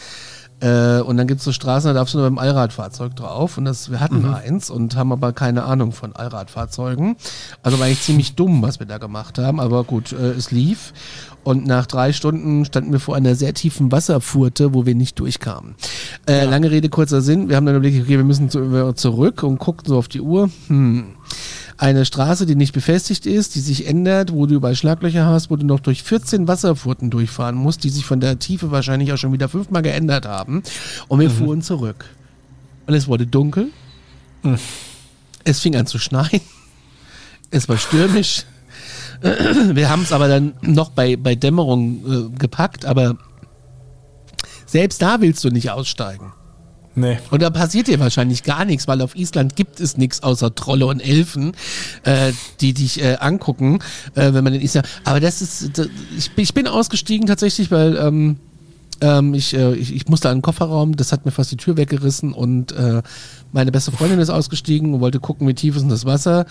Äh, 0.62 1.00
und 1.00 1.16
dann 1.16 1.26
gibt 1.26 1.40
es 1.40 1.44
so 1.44 1.52
Straßen, 1.52 1.88
da 1.88 1.94
darfst 1.94 2.14
du 2.14 2.18
nur 2.18 2.26
beim 2.28 2.38
Allradfahrzeug 2.38 3.16
drauf. 3.16 3.58
Und 3.58 3.64
das, 3.64 3.90
wir 3.90 4.00
hatten 4.00 4.24
eins 4.24 4.70
und 4.70 4.94
haben 4.94 5.12
aber 5.12 5.32
keine 5.32 5.64
Ahnung 5.64 5.92
von 5.92 6.14
Allradfahrzeugen. 6.14 7.16
Also 7.62 7.78
war 7.78 7.86
eigentlich 7.86 8.02
ziemlich 8.02 8.36
dumm, 8.36 8.62
was 8.62 8.78
wir 8.78 8.86
da 8.86 8.98
gemacht 8.98 9.38
haben. 9.38 9.58
Aber 9.58 9.82
gut, 9.82 10.12
äh, 10.12 10.30
es 10.30 10.52
lief. 10.52 10.94
Und 11.42 11.66
nach 11.66 11.86
drei 11.86 12.12
Stunden 12.12 12.64
standen 12.64 12.92
wir 12.92 13.00
vor 13.00 13.16
einer 13.16 13.34
sehr 13.34 13.54
tiefen 13.54 13.90
Wasserfurte, 13.90 14.72
wo 14.72 14.86
wir 14.86 14.94
nicht 14.94 15.18
durchkamen. 15.18 15.74
Äh, 16.28 16.44
Lange 16.44 16.70
Rede, 16.70 16.88
kurzer 16.88 17.20
Sinn. 17.20 17.48
Wir 17.48 17.56
haben 17.56 17.66
dann 17.66 17.74
überlegt, 17.74 18.00
okay, 18.04 18.16
wir 18.16 18.24
müssen 18.24 18.48
zu, 18.48 18.92
zurück 18.92 19.42
und 19.42 19.58
guckten 19.58 19.88
so 19.88 19.98
auf 19.98 20.06
die 20.06 20.20
Uhr. 20.20 20.48
Hm 20.68 21.16
eine 21.78 22.04
Straße, 22.04 22.46
die 22.46 22.54
nicht 22.54 22.72
befestigt 22.72 23.26
ist, 23.26 23.54
die 23.54 23.60
sich 23.60 23.86
ändert, 23.86 24.32
wo 24.32 24.46
du 24.46 24.54
überall 24.54 24.76
Schlaglöcher 24.76 25.26
hast, 25.26 25.50
wo 25.50 25.56
du 25.56 25.66
noch 25.66 25.80
durch 25.80 26.02
14 26.02 26.48
Wasserfurten 26.48 27.10
durchfahren 27.10 27.56
musst, 27.56 27.84
die 27.84 27.90
sich 27.90 28.04
von 28.04 28.20
der 28.20 28.38
Tiefe 28.38 28.70
wahrscheinlich 28.70 29.12
auch 29.12 29.16
schon 29.16 29.32
wieder 29.32 29.48
fünfmal 29.48 29.82
geändert 29.82 30.26
haben. 30.26 30.62
Und 31.08 31.20
wir 31.20 31.30
fuhren 31.30 31.62
zurück. 31.62 32.04
Und 32.86 32.94
es 32.94 33.08
wurde 33.08 33.26
dunkel. 33.26 33.68
Es 35.44 35.60
fing 35.60 35.76
an 35.76 35.86
zu 35.86 35.98
schneien. 35.98 36.40
Es 37.50 37.68
war 37.68 37.76
stürmisch. 37.76 38.44
Wir 39.20 39.88
haben 39.88 40.02
es 40.02 40.12
aber 40.12 40.26
dann 40.26 40.54
noch 40.62 40.90
bei, 40.90 41.16
bei 41.16 41.34
Dämmerung 41.34 42.32
äh, 42.34 42.38
gepackt, 42.38 42.84
aber 42.84 43.16
selbst 44.66 45.00
da 45.02 45.20
willst 45.20 45.44
du 45.44 45.50
nicht 45.50 45.70
aussteigen. 45.70 46.32
Nee. 46.94 47.18
Und 47.30 47.42
da 47.42 47.50
passiert 47.50 47.88
dir 47.88 47.98
wahrscheinlich 48.00 48.42
gar 48.42 48.64
nichts, 48.64 48.86
weil 48.86 49.00
auf 49.00 49.16
Island 49.16 49.56
gibt 49.56 49.80
es 49.80 49.96
nichts 49.96 50.22
außer 50.22 50.54
Trolle 50.54 50.86
und 50.86 51.00
Elfen, 51.00 51.52
äh, 52.04 52.32
die 52.60 52.74
dich 52.74 53.02
äh, 53.02 53.16
angucken, 53.16 53.78
äh, 54.14 54.34
wenn 54.34 54.44
man 54.44 54.54
in 54.54 54.60
Island. 54.60 54.86
Aber 55.04 55.20
das 55.20 55.40
ist, 55.40 55.88
ich 56.36 56.54
bin 56.54 56.66
ausgestiegen 56.66 57.26
tatsächlich, 57.26 57.70
weil 57.70 57.96
ähm, 57.96 58.36
ähm, 59.02 59.34
ich, 59.34 59.52
äh, 59.54 59.74
ich, 59.74 59.94
ich 59.94 60.08
musste 60.08 60.30
an 60.30 60.38
den 60.38 60.42
Kofferraum, 60.42 60.96
das 60.96 61.12
hat 61.12 61.24
mir 61.24 61.32
fast 61.32 61.50
die 61.50 61.56
Tür 61.56 61.76
weggerissen 61.76 62.32
und 62.32 62.72
äh, 62.72 63.02
meine 63.52 63.72
beste 63.72 63.92
Freundin 63.92 64.20
ist 64.20 64.30
ausgestiegen 64.30 64.94
und 64.94 65.00
wollte 65.00 65.20
gucken, 65.20 65.46
wie 65.48 65.54
tief 65.54 65.74
ist 65.76 65.82
denn 65.82 65.90
das 65.90 66.04
Wasser 66.04 66.46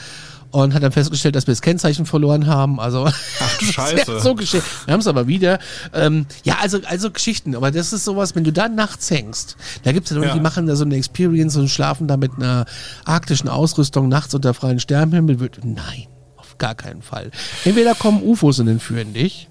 und 0.52 0.74
hat 0.74 0.84
dann 0.84 0.92
festgestellt, 0.92 1.36
dass 1.36 1.48
wir 1.48 1.54
das 1.54 1.62
Kennzeichen 1.62 2.06
verloren 2.06 2.46
haben. 2.48 2.80
Also 2.80 3.06
Ach 3.40 3.58
du 3.58 3.66
Scheiße. 3.66 4.20
so 4.20 4.36
geschehen. 4.36 4.62
Wir 4.86 4.94
haben 4.94 5.00
es 5.00 5.08
aber 5.08 5.28
wieder. 5.28 5.60
Ähm, 5.94 6.26
ja, 6.44 6.58
also, 6.62 6.80
also 6.86 7.10
Geschichten. 7.10 7.56
Aber 7.56 7.72
das 7.72 7.94
ist 7.94 8.04
sowas, 8.04 8.36
wenn 8.36 8.44
du 8.44 8.52
da 8.52 8.68
nachts 8.68 9.10
hängst, 9.10 9.56
da 9.84 9.94
gibt 9.94 10.08
es 10.08 10.16
ja 10.16 10.22
Leute, 10.22 10.34
die 10.34 10.42
machen 10.42 10.68
da 10.68 10.76
so 10.76 10.84
eine 10.84 10.98
Experience 10.98 11.56
und 11.56 11.70
schlafen 11.70 12.08
da 12.08 12.18
mit 12.18 12.34
einer 12.36 12.66
arktischen 13.06 13.50
Ausrüstung 13.50 14.10
nachts 14.10 14.36
unter 14.36 14.54
freiem 14.54 14.80
Sternenhimmel. 14.80 15.38
Nein, 15.64 16.08
auf 16.36 16.58
gar 16.58 16.76
keinen 16.76 17.02
Fall. 17.02 17.32
Entweder 17.64 17.96
kommen 17.96 18.22
UFOs 18.22 18.60
und 18.60 18.68
entführen 18.68 19.14
dich, 19.14 19.48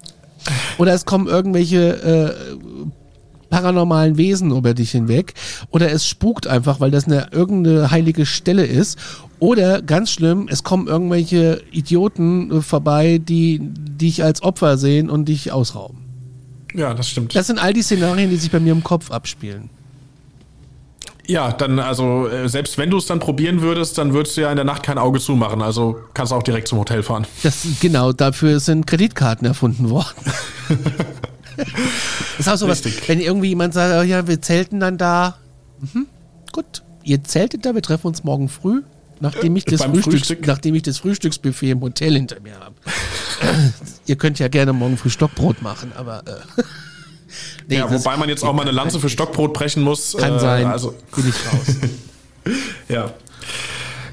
oder 0.77 0.93
es 0.93 1.05
kommen 1.05 1.27
irgendwelche 1.27 1.79
äh, 2.03 2.55
paranormalen 3.49 4.17
Wesen 4.17 4.55
über 4.55 4.73
dich 4.73 4.91
hinweg 4.91 5.33
oder 5.69 5.91
es 5.91 6.07
spukt 6.07 6.47
einfach, 6.47 6.79
weil 6.79 6.89
das 6.89 7.05
eine 7.05 7.27
irgendeine 7.31 7.91
heilige 7.91 8.25
Stelle 8.25 8.65
ist 8.65 8.97
oder 9.39 9.81
ganz 9.81 10.11
schlimm, 10.11 10.47
es 10.49 10.63
kommen 10.63 10.87
irgendwelche 10.87 11.61
Idioten 11.71 12.61
vorbei, 12.61 13.19
die 13.19 13.59
dich 13.61 14.23
als 14.23 14.41
Opfer 14.41 14.77
sehen 14.77 15.09
und 15.09 15.25
dich 15.25 15.51
ausrauben. 15.51 15.97
Ja, 16.73 16.93
das 16.93 17.09
stimmt. 17.09 17.35
Das 17.35 17.47
sind 17.47 17.59
all 17.59 17.73
die 17.73 17.81
Szenarien, 17.81 18.29
die 18.29 18.37
sich 18.37 18.49
bei 18.49 18.59
mir 18.59 18.71
im 18.71 18.83
Kopf 18.83 19.11
abspielen. 19.11 19.69
Ja, 21.27 21.51
dann, 21.51 21.79
also, 21.79 22.27
äh, 22.27 22.49
selbst 22.49 22.77
wenn 22.77 22.89
du 22.89 22.97
es 22.97 23.05
dann 23.05 23.19
probieren 23.19 23.61
würdest, 23.61 23.97
dann 23.97 24.13
würdest 24.13 24.37
du 24.37 24.41
ja 24.41 24.49
in 24.49 24.55
der 24.55 24.65
Nacht 24.65 24.83
kein 24.83 24.97
Auge 24.97 25.19
zumachen. 25.19 25.61
Also 25.61 25.99
kannst 26.13 26.31
du 26.31 26.35
auch 26.35 26.43
direkt 26.43 26.67
zum 26.67 26.79
Hotel 26.79 27.03
fahren. 27.03 27.25
Das 27.43 27.65
genau, 27.79 28.11
dafür 28.11 28.59
sind 28.59 28.87
Kreditkarten 28.87 29.45
erfunden 29.47 29.89
worden. 29.89 30.15
das 31.57 31.67
ist 32.39 32.49
auch 32.49 32.57
sowas, 32.57 32.83
Richtig. 32.85 33.07
wenn 33.07 33.19
irgendwie 33.19 33.49
jemand 33.49 33.73
sagt, 33.73 33.93
oh 33.99 34.03
ja, 34.03 34.27
wir 34.27 34.41
zelten 34.41 34.79
dann 34.79 34.97
da. 34.97 35.37
Mhm, 35.79 36.07
gut, 36.51 36.83
ihr 37.03 37.23
zeltet 37.23 37.65
da, 37.65 37.73
wir 37.75 37.81
treffen 37.81 38.07
uns 38.07 38.23
morgen 38.23 38.49
früh, 38.49 38.81
nachdem 39.19 39.55
ich 39.55 39.65
das, 39.65 39.81
Beim 39.81 39.93
Frühstücks, 39.93 40.27
Frühstück. 40.27 40.47
nachdem 40.47 40.75
ich 40.75 40.83
das 40.83 40.97
Frühstücksbuffet 40.99 41.71
im 41.71 41.81
Hotel 41.81 42.13
hinter 42.13 42.39
mir 42.41 42.59
habe. 42.59 42.75
ihr 44.05 44.15
könnt 44.15 44.39
ja 44.39 44.47
gerne 44.47 44.73
morgen 44.73 44.97
früh 44.97 45.09
Stockbrot 45.09 45.61
machen, 45.61 45.91
aber 45.95 46.23
äh, 46.27 46.63
nee, 47.67 47.77
ja, 47.77 47.89
wobei 47.91 48.17
man 48.17 48.29
jetzt 48.29 48.43
auch 48.43 48.53
mal 48.53 48.63
eine 48.63 48.71
Lanze 48.71 48.99
für 48.99 49.09
Stockbrot 49.09 49.53
brechen 49.53 49.83
muss. 49.83 50.15
kann 50.17 50.35
äh, 50.35 50.39
sein, 50.39 50.65
Also, 50.67 50.93
bin 51.15 51.27
ich 51.29 51.35
raus. 51.53 51.75
ja. 52.89 53.13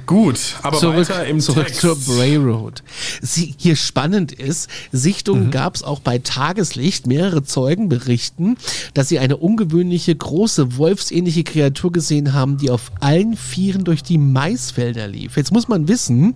Gut, 0.07 0.57
aber 0.63 0.79
zurück, 0.79 0.97
weiter 1.11 1.27
im 1.27 1.39
zurück 1.39 1.67
Text. 1.67 1.83
zur 1.83 1.95
Bray 1.97 2.37
Road. 2.37 2.83
Sie, 3.21 3.55
hier 3.59 3.77
spannend 3.77 4.33
ist, 4.33 4.71
Sichtungen 4.91 5.49
Mhm. 5.49 5.51
gab 5.51 5.75
es 5.77 5.83
auch 5.83 6.01
bei 6.01 6.17
Tageslicht. 6.17 7.07
Mehrere 7.07 7.43
Zeugen 7.45 7.91
berichten, 7.91 8.57
dass 8.95 9.11
sie 9.11 9.19
eine 9.19 9.37
ungewöhnliche, 9.37 10.17
große, 10.17 10.79
wolfsähnliche 10.79 11.45
Kreatur 11.45 11.93
gesehen 11.93 12.33
haben, 12.33 12.57
die 12.57 12.71
auf 12.71 12.91
allen 13.01 13.37
Vieren 13.37 13.85
durch 13.85 14.03
die 14.03 14.17
Maisfelder 14.17 15.07
lief. 15.09 15.37
Jetzt 15.37 15.53
muss 15.53 15.69
man 15.69 15.89
wissen, 15.89 16.33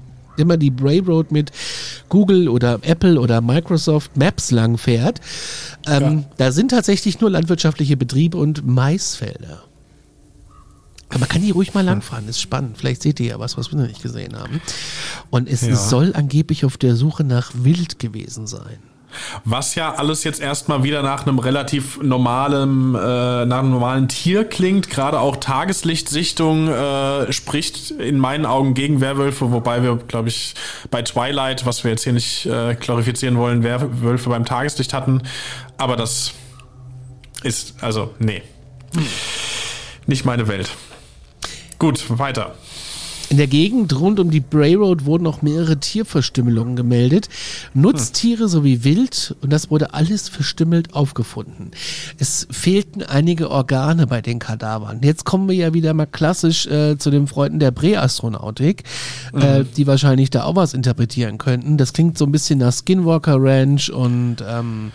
man 0.48 0.58
die 0.60 0.70
Bray 0.70 0.98
Road 1.00 1.30
mit 1.32 1.52
Google 2.08 2.48
oder 2.48 2.78
Apple 2.82 3.20
oder 3.20 3.40
Microsoft 3.40 4.16
Maps 4.16 4.50
lang 4.50 4.78
fährt, 4.78 5.20
ähm, 5.86 6.24
da 6.36 6.52
sind 6.52 6.70
tatsächlich 6.70 7.20
nur 7.20 7.30
landwirtschaftliche 7.30 7.96
Betriebe 7.96 8.36
und 8.38 8.66
Maisfelder. 8.66 9.62
Aber 11.08 11.18
man 11.20 11.28
kann 11.28 11.42
hier 11.42 11.52
ruhig 11.52 11.74
mal 11.74 11.84
langfahren, 11.84 12.26
ist 12.26 12.40
spannend. 12.40 12.78
Vielleicht 12.78 13.02
seht 13.02 13.20
ihr 13.20 13.26
ja 13.26 13.38
was, 13.38 13.58
was 13.58 13.70
wir 13.70 13.78
noch 13.78 13.86
nicht 13.86 14.02
gesehen 14.02 14.34
haben. 14.38 14.62
Und 15.28 15.46
es 15.46 15.60
Ja. 15.60 15.76
soll 15.76 16.14
angeblich 16.14 16.64
auf 16.64 16.78
der 16.78 16.96
Suche 16.96 17.22
nach 17.22 17.52
Wild 17.54 17.98
gewesen 17.98 18.46
sein. 18.46 18.78
Was 19.44 19.74
ja 19.74 19.94
alles 19.94 20.24
jetzt 20.24 20.40
erstmal 20.40 20.82
wieder 20.82 21.02
nach 21.02 21.26
einem 21.26 21.38
relativ 21.38 22.00
normalen, 22.02 22.94
äh, 22.94 23.46
nach 23.46 23.58
einem 23.58 23.70
normalen 23.70 24.08
Tier 24.08 24.44
klingt. 24.44 24.90
Gerade 24.90 25.20
auch 25.20 25.36
Tageslichtsichtung 25.36 26.68
äh, 26.68 27.32
spricht 27.32 27.90
in 27.92 28.18
meinen 28.18 28.46
Augen 28.46 28.74
gegen 28.74 29.00
Werwölfe, 29.00 29.52
wobei 29.52 29.82
wir, 29.82 29.96
glaube 29.96 30.28
ich, 30.28 30.54
bei 30.90 31.02
Twilight, 31.02 31.66
was 31.66 31.84
wir 31.84 31.90
jetzt 31.90 32.04
hier 32.04 32.12
nicht 32.12 32.46
äh, 32.46 32.74
glorifizieren 32.74 33.36
wollen, 33.36 33.62
Werwölfe 33.62 34.30
beim 34.30 34.44
Tageslicht 34.44 34.92
hatten. 34.92 35.22
Aber 35.78 35.96
das 35.96 36.32
ist, 37.42 37.74
also, 37.82 38.14
nee. 38.18 38.42
Nicht 40.06 40.24
meine 40.24 40.48
Welt. 40.48 40.70
Gut, 41.78 42.04
weiter. 42.18 42.54
In 43.32 43.38
der 43.38 43.46
Gegend 43.46 43.98
rund 43.98 44.20
um 44.20 44.30
die 44.30 44.40
Bray 44.40 44.74
Road 44.74 45.06
wurden 45.06 45.26
auch 45.26 45.40
mehrere 45.40 45.78
Tierverstümmelungen 45.78 46.76
gemeldet. 46.76 47.30
Nutztiere 47.72 48.46
sowie 48.46 48.84
Wild 48.84 49.34
und 49.40 49.50
das 49.50 49.70
wurde 49.70 49.94
alles 49.94 50.28
verstümmelt 50.28 50.92
aufgefunden. 50.92 51.70
Es 52.18 52.46
fehlten 52.50 53.02
einige 53.02 53.50
Organe 53.50 54.06
bei 54.06 54.20
den 54.20 54.38
Kadavern. 54.38 55.00
Jetzt 55.02 55.24
kommen 55.24 55.48
wir 55.48 55.54
ja 55.54 55.72
wieder 55.72 55.94
mal 55.94 56.04
klassisch 56.04 56.66
äh, 56.66 56.98
zu 56.98 57.10
den 57.10 57.26
Freunden 57.26 57.58
der 57.58 57.70
Präastronautik, 57.70 58.82
äh, 59.32 59.64
die 59.78 59.86
wahrscheinlich 59.86 60.28
da 60.28 60.44
auch 60.44 60.56
was 60.56 60.74
interpretieren 60.74 61.38
könnten. 61.38 61.78
Das 61.78 61.94
klingt 61.94 62.18
so 62.18 62.26
ein 62.26 62.32
bisschen 62.32 62.58
nach 62.58 62.74
Skinwalker 62.74 63.36
Ranch 63.38 63.88
und 63.88 64.44
ähm, 64.46 64.92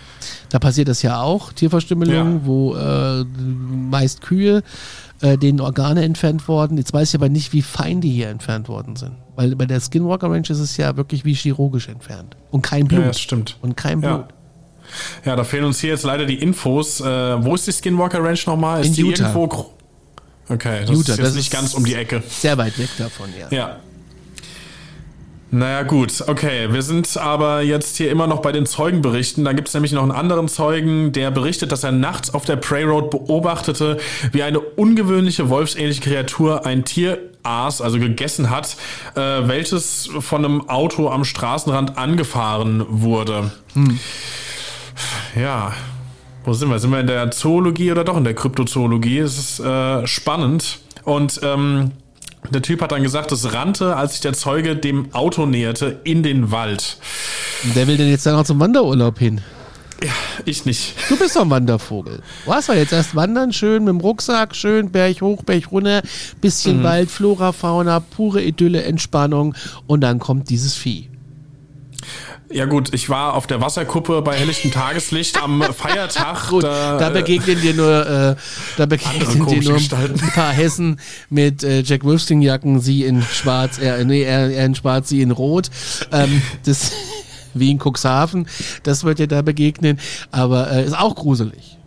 da 0.49 0.59
passiert 0.59 0.89
das 0.89 1.01
ja 1.01 1.21
auch, 1.21 1.53
Tierverstümmelung, 1.53 2.33
Ja. 2.35 2.41
wo 2.45 2.75
äh, 2.75 3.23
meist 3.89 4.21
Kühe 4.21 4.61
äh, 5.21 5.37
denen 5.37 5.59
Organe 5.61 6.03
entfernt 6.03 6.47
worden. 6.47 6.77
Jetzt 6.77 6.93
weiß 6.93 7.09
ich 7.09 7.15
aber 7.15 7.29
nicht, 7.29 7.53
wie 7.53 7.61
fein 7.61 8.01
die 8.01 8.09
hier 8.11 8.29
entfernt 8.29 8.67
worden 8.69 8.95
sind. 8.95 9.13
Weil 9.35 9.55
bei 9.55 9.65
der 9.65 9.79
Skinwalker 9.79 10.29
Ranch 10.31 10.49
ist 10.49 10.59
es 10.59 10.77
ja 10.77 10.95
wirklich 10.97 11.25
wie 11.25 11.33
chirurgisch 11.33 11.87
entfernt. 11.89 12.35
Und 12.51 12.61
kein 12.61 12.87
Blut. 12.87 13.01
Ja, 13.01 13.07
das 13.07 13.19
stimmt. 13.19 13.57
Und 13.61 13.75
kein 13.77 14.01
Ja. 14.01 14.15
Blut. 14.17 14.25
Ja, 15.25 15.35
da 15.35 15.43
fehlen 15.43 15.65
uns 15.65 15.79
hier 15.79 15.89
jetzt 15.89 16.03
leider 16.03 16.25
die 16.25 16.35
Infos. 16.41 17.01
Äh, 17.01 17.43
wo 17.43 17.55
ist 17.55 17.67
die 17.67 17.71
Skinwalker 17.73 18.23
Ranch 18.23 18.45
nochmal? 18.47 18.81
Ist 18.81 18.87
In 18.87 18.93
die 18.93 19.01
Utah. 19.03 19.27
irgendwo? 19.33 19.71
Okay, 20.49 20.81
das 20.81 20.89
Utah, 20.89 20.99
ist 21.01 21.07
jetzt 21.09 21.19
das 21.19 21.33
nicht 21.35 21.47
ist- 21.47 21.51
ganz 21.51 21.73
um 21.73 21.83
die 21.83 21.93
Ecke. 21.95 22.23
Sehr 22.29 22.57
weit 22.57 22.77
weg 22.79 22.89
davon, 22.97 23.27
ja. 23.37 23.47
Ja. 23.55 23.75
Naja, 25.49 25.83
gut, 25.83 26.25
okay. 26.27 26.73
Wir 26.73 26.81
sind 26.81 27.15
aber 27.15 27.61
jetzt 27.61 27.95
hier 27.95 28.11
immer 28.11 28.27
noch 28.27 28.41
bei 28.41 28.51
den 28.51 28.65
Zeugenberichten. 28.65 29.45
Da 29.45 29.53
gibt 29.53 29.69
es 29.69 29.73
nämlich 29.73 29.93
noch 29.93 30.03
einen 30.03 30.11
anderen 30.11 30.49
Zeugen, 30.49 31.13
der 31.13 31.31
berichtet, 31.31 31.71
dass 31.71 31.85
er 31.85 31.93
nachts 31.93 32.33
auf 32.33 32.43
der 32.43 32.57
Prey 32.57 32.83
Road 32.83 33.11
beobachtete, 33.11 33.97
wie 34.33 34.43
eine 34.43 34.59
ungewöhnliche 34.59 35.49
wolfsähnliche 35.49 36.01
Kreatur 36.01 36.65
ein 36.65 36.83
Tier 36.83 37.19
aß, 37.43 37.81
also 37.81 37.97
gegessen 37.97 38.49
hat, 38.49 38.75
äh, 39.15 39.21
welches 39.21 40.09
von 40.19 40.43
einem 40.43 40.69
Auto 40.69 41.09
am 41.09 41.23
Straßenrand 41.23 41.97
angefahren 41.97 42.85
wurde. 42.89 43.51
Ja, 45.39 45.73
wo 46.43 46.53
sind 46.53 46.69
wir? 46.69 46.79
Sind 46.79 46.91
wir 46.91 46.99
in 46.99 47.07
der 47.07 47.31
Zoologie 47.31 47.91
oder 47.91 48.03
doch 48.03 48.17
in 48.17 48.25
der 48.25 48.33
Kryptozoologie? 48.33 49.19
Es 49.19 49.37
ist 49.37 49.59
äh, 49.59 50.05
spannend. 50.07 50.79
Und 51.03 51.39
ähm, 51.43 51.91
der 52.51 52.61
Typ 52.61 52.81
hat 52.81 52.91
dann 52.91 53.03
gesagt, 53.03 53.31
es 53.31 53.53
rannte, 53.53 53.95
als 53.95 54.13
sich 54.13 54.21
der 54.21 54.33
Zeuge 54.33 54.75
dem 54.75 55.13
Auto 55.13 55.45
näherte, 55.45 55.99
in 56.03 56.23
den 56.23 56.51
Wald. 56.51 56.97
Und 57.63 57.75
wer 57.75 57.87
will 57.87 57.97
denn 57.97 58.09
jetzt 58.09 58.25
dann 58.25 58.35
auch 58.35 58.45
zum 58.45 58.59
Wanderurlaub 58.59 59.19
hin? 59.19 59.41
Ich 60.45 60.65
nicht. 60.65 60.93
Du 61.09 61.17
bist 61.17 61.35
doch 61.35 61.41
ein 61.41 61.49
Wandervogel. 61.49 62.21
Du 62.45 62.53
hast 62.53 62.69
doch 62.69 62.75
jetzt 62.75 62.93
erst 62.93 63.15
wandern, 63.15 63.51
schön 63.51 63.83
mit 63.83 63.89
dem 63.89 63.99
Rucksack, 63.99 64.55
schön 64.55 64.91
Berg 64.91 65.21
hoch, 65.21 65.43
Berg 65.43 65.71
runter, 65.71 66.03
bisschen 66.39 66.83
Wald, 66.83 67.09
Flora, 67.09 67.51
Fauna, 67.51 67.99
pure 67.99 68.43
Idylle, 68.43 68.83
Entspannung 68.83 69.55
und 69.87 70.01
dann 70.01 70.19
kommt 70.19 70.49
dieses 70.49 70.75
Vieh. 70.75 71.09
Ja 72.49 72.65
gut, 72.65 72.93
ich 72.93 73.09
war 73.09 73.33
auf 73.33 73.45
der 73.45 73.59
Wasserkuppe 73.59 74.21
bei 74.21 74.35
helllichtem 74.35 74.71
Tageslicht 74.71 75.41
am 75.41 75.61
Feiertag. 75.73 76.49
Gut, 76.49 76.63
da, 76.63 76.97
da, 76.97 77.09
äh, 77.09 77.13
begegnen 77.13 77.59
dir 77.59 77.73
nur, 77.73 78.07
äh, 78.07 78.35
da 78.77 78.85
begegnen 78.85 79.45
dir 79.47 79.61
nur 79.61 79.73
Gestalten. 79.73 80.19
ein 80.21 80.31
paar 80.31 80.53
Hessen 80.53 80.99
mit 81.29 81.63
äh, 81.63 81.81
Jack 81.81 82.03
Wolfskin 82.05 82.41
Jacken, 82.41 82.79
sie 82.79 83.03
in 83.03 83.21
Schwarz, 83.21 83.79
er, 83.79 84.03
nee, 84.05 84.23
er, 84.23 84.49
er 84.49 84.65
in 84.65 84.75
Schwarz, 84.75 85.09
sie 85.09 85.21
in 85.21 85.31
Rot. 85.31 85.69
Ähm, 86.11 86.41
das 86.65 86.91
wie 87.53 87.71
in 87.71 87.79
Cuxhaven, 87.79 88.47
das 88.83 89.03
wird 89.03 89.19
dir 89.19 89.27
da 89.27 89.41
begegnen, 89.41 89.99
aber 90.31 90.71
äh, 90.71 90.85
ist 90.85 90.97
auch 90.97 91.15
gruselig. 91.15 91.77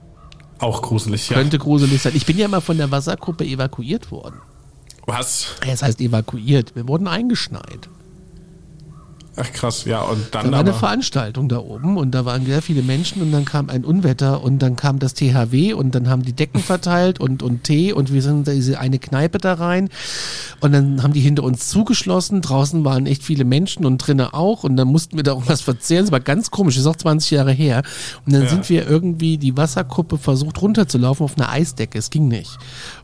auch 0.59 0.83
gruselig, 0.83 1.31
ja. 1.31 1.37
Könnte 1.37 1.59
gruselig 1.59 2.03
sein. 2.03 2.12
Ich 2.14 2.27
bin 2.27 2.37
ja 2.37 2.49
mal 2.49 2.61
von 2.61 2.77
der 2.77 2.90
Wasserkuppe 2.90 3.44
evakuiert 3.44 4.11
worden. 4.11 4.40
Was? 5.07 5.57
Es 5.66 5.83
heißt 5.83 6.01
evakuiert. 6.01 6.77
Wir 6.77 6.87
wurden 6.87 7.09
eingeschneit. 7.09 7.88
Ach 9.37 9.53
krass, 9.53 9.85
ja, 9.85 10.03
und 10.03 10.35
dann 10.35 10.47
Da 10.47 10.53
war 10.53 10.59
eine 10.61 10.71
aber, 10.71 10.79
Veranstaltung 10.79 11.49
da 11.49 11.59
oben 11.59 11.97
und 11.97 12.11
da 12.11 12.25
waren 12.25 12.45
sehr 12.45 12.61
viele 12.62 12.83
Menschen 12.83 13.23
und 13.23 13.31
dann 13.31 13.45
kam 13.45 13.71
ein 13.71 13.85
Unwetter 13.85 14.43
und 14.43 14.59
dann 14.59 14.75
kam 14.75 14.99
das 14.99 15.14
THW 15.14 15.73
und 15.73 15.95
dann 15.95 16.09
haben 16.09 16.23
die 16.23 16.33
Decken 16.33 16.61
verteilt 16.61 17.21
und, 17.21 17.43
und 17.43 17.62
Tee 17.64 17.93
und 17.93 18.12
wir 18.12 18.23
sind 18.23 18.49
in 18.49 18.55
diese 18.57 18.81
eine 18.81 18.99
Kneipe 18.99 19.38
da 19.38 19.55
rein 19.55 19.88
und 20.61 20.73
dann 20.73 21.03
haben 21.05 21.12
die 21.12 21.21
hinter 21.21 21.45
uns 21.45 21.69
zugeschlossen. 21.69 22.43
Draußen 22.43 22.85
waren 22.85 23.07
echt 23.07 23.23
viele 23.23 23.45
Menschen 23.45 23.87
und 23.87 23.99
drinnen 23.99 24.27
auch 24.27 24.64
und 24.64 24.77
dann 24.77 24.88
mussten 24.88 25.16
wir 25.16 25.23
da 25.23 25.33
auch 25.35 25.45
was 25.47 25.61
verzehren. 25.61 26.05
Das 26.07 26.12
war 26.12 26.21
ganz 26.21 26.51
komisch, 26.51 26.75
das 26.75 26.83
ist 26.83 26.88
auch 26.90 26.97
20 26.97 27.31
Jahre 27.31 27.53
her. 27.53 27.83
Und 28.27 28.33
dann 28.33 28.43
Ja. 28.43 28.49
sind 28.49 28.69
wir 28.69 28.88
irgendwie 28.88 29.38
die 29.38 29.57
Wasserkuppe 29.57 30.19
versucht 30.19 30.61
runterzulaufen 30.61 31.25
auf 31.25 31.37
einer 31.38 31.49
Eisdecke. 31.51 31.99
Es 31.99 32.11
ging 32.11 32.27
nicht. 32.27 32.59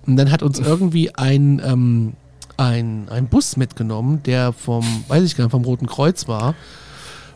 Und 0.07 0.17
dann 0.17 0.33
hat 0.33 0.43
uns 0.43 0.59
irgendwie 0.59 1.15
ein, 1.15 1.63
ähm, 1.65 2.13
ein, 2.57 3.09
ein 3.11 3.29
Bus 3.29 3.57
mitgenommen, 3.57 4.23
der 4.25 4.53
vom, 4.53 4.85
weiß 5.09 5.23
ich 5.25 5.37
gar 5.37 5.45
nicht, 5.45 5.51
vom 5.53 5.65
Roten 5.65 5.87
Kreuz 5.87 6.27
war, 6.29 6.55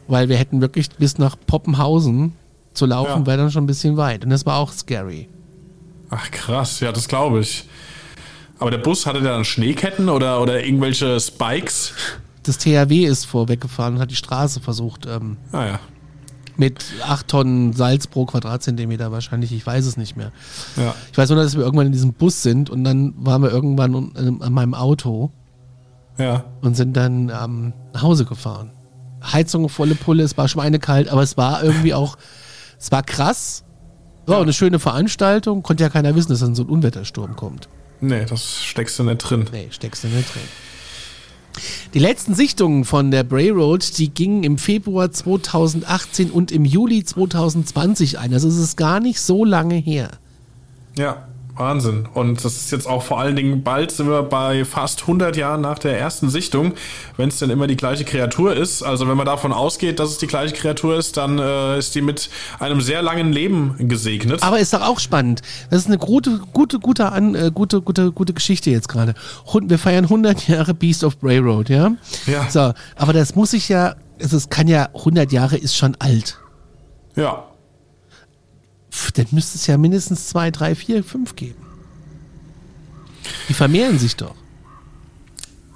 weil 0.09 0.28
wir 0.28 0.37
hätten 0.37 0.61
wirklich 0.61 0.88
bis 0.90 1.18
nach 1.18 1.37
Poppenhausen 1.46 2.33
zu 2.74 2.87
laufen, 2.87 3.20
Ja. 3.22 3.26
wäre 3.26 3.37
dann 3.38 3.50
schon 3.50 3.64
ein 3.64 3.66
bisschen 3.68 3.96
weit. 3.96 4.24
Und 4.24 4.30
das 4.30 4.46
war 4.46 4.56
auch 4.59 4.72
scary. 4.72 5.28
ach 6.11 6.30
krass, 6.30 6.80
ja, 6.80 6.90
das 6.92 7.06
glaube 7.09 7.40
ich. 7.40 7.68
Aber 8.59 8.70
der 8.70 8.78
Bus 8.78 9.06
hatte 9.06 9.20
dann 9.22 9.44
Schneeketten 9.44 10.09
oder, 10.09 10.40
oder 10.42 10.64
irgendwelche 10.64 11.18
Spikes? 11.20 11.92
Das 12.42 12.59
THW 12.59 13.04
ist 13.06 13.24
vorweggefahren 13.26 13.94
und 13.94 14.00
hat 14.00 14.11
die 14.11 14.16
Straße 14.16 14.61
versucht, 14.61 15.06
ähm, 15.06 15.37
Ah 15.52 15.66
ja, 15.66 15.80
mit 16.61 16.85
8 17.03 17.27
Tonnen 17.27 17.73
Salz 17.73 18.07
pro 18.07 18.27
Quadratzentimeter 18.27 19.11
wahrscheinlich, 19.11 19.51
ich 19.51 19.66
weiß 19.66 19.87
es 19.87 19.96
nicht 19.96 20.14
mehr. 20.14 20.31
ja. 20.77 20.94
Ich 21.11 21.16
weiß 21.16 21.31
nur, 21.31 21.42
dass 21.42 21.57
wir 21.57 21.64
irgendwann 21.64 21.87
in 21.87 21.92
diesem 21.92 22.12
Bus 22.12 22.42
sind 22.42 22.68
und 22.68 22.85
dann 22.85 23.14
waren 23.16 23.42
wir 23.42 23.51
irgendwann 23.51 24.12
an 24.40 24.53
meinem 24.53 24.75
Auto 24.75 25.31
Ja, 26.18 26.44
und 26.61 26.77
sind 26.77 26.94
dann 26.99 27.31
ähm, 27.31 27.73
nach 27.94 28.03
Hause 28.03 28.27
gefahren. 28.27 28.73
Heizung 29.23 29.70
volle 29.70 29.94
Pulle, 29.94 30.23
es 30.23 30.37
war 30.37 30.49
schweinekalt, 30.49 31.09
aber 31.09 31.23
es 31.23 31.38
war 31.38 31.64
irgendwie 31.64 31.94
auch, 31.94 32.18
es 32.79 32.92
war 32.92 33.03
krass. 33.03 33.64
War 34.27 34.37
auch 34.37 34.42
eine 34.42 34.53
schöne 34.53 34.79
Veranstaltung, 34.79 35.62
konnte 35.62 35.83
ja 35.83 35.88
keiner 35.88 36.14
wissen, 36.14 36.29
dass 36.29 36.40
dann 36.40 36.55
so 36.55 36.62
ein 36.62 36.68
Unwettersturm 36.68 37.37
kommt. 37.37 37.68
nee, 38.01 38.27
das 38.27 38.62
steckst 38.62 38.99
du 38.99 39.05
nicht 39.05 39.18
drin. 39.18 39.46
Nee, 39.51 39.68
steckst 39.70 40.05
du 40.05 40.09
nicht 40.09 40.33
drin. 40.35 40.42
Die 41.94 41.98
letzten 41.98 42.34
Sichtungen 42.34 42.84
von 42.84 43.10
der 43.10 43.24
Bray 43.24 43.50
Road, 43.50 43.98
die 43.98 44.10
gingen 44.10 44.42
im 44.42 44.58
Februar 44.58 45.10
2018 45.10 46.30
und 46.30 46.52
im 46.52 46.64
Juli 46.64 47.04
2020 47.04 48.18
ein. 48.18 48.32
Also 48.32 48.48
es 48.48 48.56
ist 48.56 48.76
gar 48.76 49.00
nicht 49.00 49.20
so 49.20 49.44
lange 49.44 49.74
her. 49.74 50.10
Ja, 50.96 51.28
Wahnsinn. 51.61 52.09
Und 52.12 52.44
das 52.44 52.57
ist 52.57 52.73
jetzt 52.73 52.88
auch 52.88 53.03
vor 53.03 53.20
allen 53.20 53.37
Dingen, 53.37 53.62
bald 53.62 53.92
sind 53.92 54.09
wir 54.09 54.23
bei 54.23 54.64
fast 54.64 55.03
100 55.03 55.37
Jahren 55.37 55.61
nach 55.61 55.79
der 55.79 55.99
ersten 55.99 56.31
Sichtung, 56.31 56.73
wenn 57.16 57.29
es 57.29 57.38
denn 57.38 57.51
immer 57.51 57.66
die 57.66 57.77
gleiche 57.77 58.05
Kreatur 58.05 58.57
ist. 58.57 58.83
Also 58.83 59.07
wenn 59.07 59.16
man 59.16 59.27
davon 59.27 59.53
ausgeht, 59.53 60.01
dass 60.01 60.11
es 60.11 60.18
die 60.18 60.27
gleiche 60.27 60.55
Kreatur 60.55 60.96
ist, 60.96 61.16
dann 61.16 61.38
äh, 61.38 61.79
ist 61.79 61.94
die 61.94 62.03
mit 62.03 62.31
einem 62.59 62.81
sehr 62.81 63.03
langen 63.03 63.33
Leben 63.33 63.77
gesegnet. 63.88 64.42
Aber 64.42 64.59
ist 64.59 64.73
doch 64.73 64.83
auch 64.83 64.99
spannend. 64.99 65.42
Das 65.70 65.81
ist 65.81 65.87
eine 65.87 65.99
gute, 65.99 66.40
gute, 66.53 66.81
gute, 66.81 67.12
an, 67.12 67.35
äh, 67.35 67.51
gute, 67.55 67.83
gute, 67.83 68.11
gute 68.11 68.33
Geschichte 68.33 68.70
jetzt 68.70 68.88
gerade. 68.88 69.14
Wir 69.62 69.79
feiern 69.79 70.05
100 70.05 70.49
Jahre 70.49 70.75
Beast 70.75 71.05
of 71.05 71.18
Bray 71.18 71.38
Road, 71.38 71.68
ja? 71.68 71.92
Ja. 72.27 72.49
So, 72.49 72.73
aber 72.96 73.12
das 73.12 73.35
muss 73.35 73.53
ich 73.53 73.68
ja, 73.68 73.94
also 74.20 74.37
es 74.37 74.49
kann 74.49 74.66
ja, 74.66 74.88
100 74.94 75.31
Jahre 75.31 75.57
ist 75.57 75.77
schon 75.77 75.94
alt. 75.99 76.38
ja, 77.14 77.44
dann 79.14 79.26
müsste 79.30 79.56
es 79.56 79.66
ja 79.66 79.78
mindestens 79.78 80.28
zwei, 80.28 80.50
drei, 80.50 80.74
vier, 80.74 81.02
fünf 81.04 81.36
geben. 81.36 81.60
Die 83.48 83.54
vermehren 83.54 83.98
sich 83.98 84.16
doch. 84.16 84.34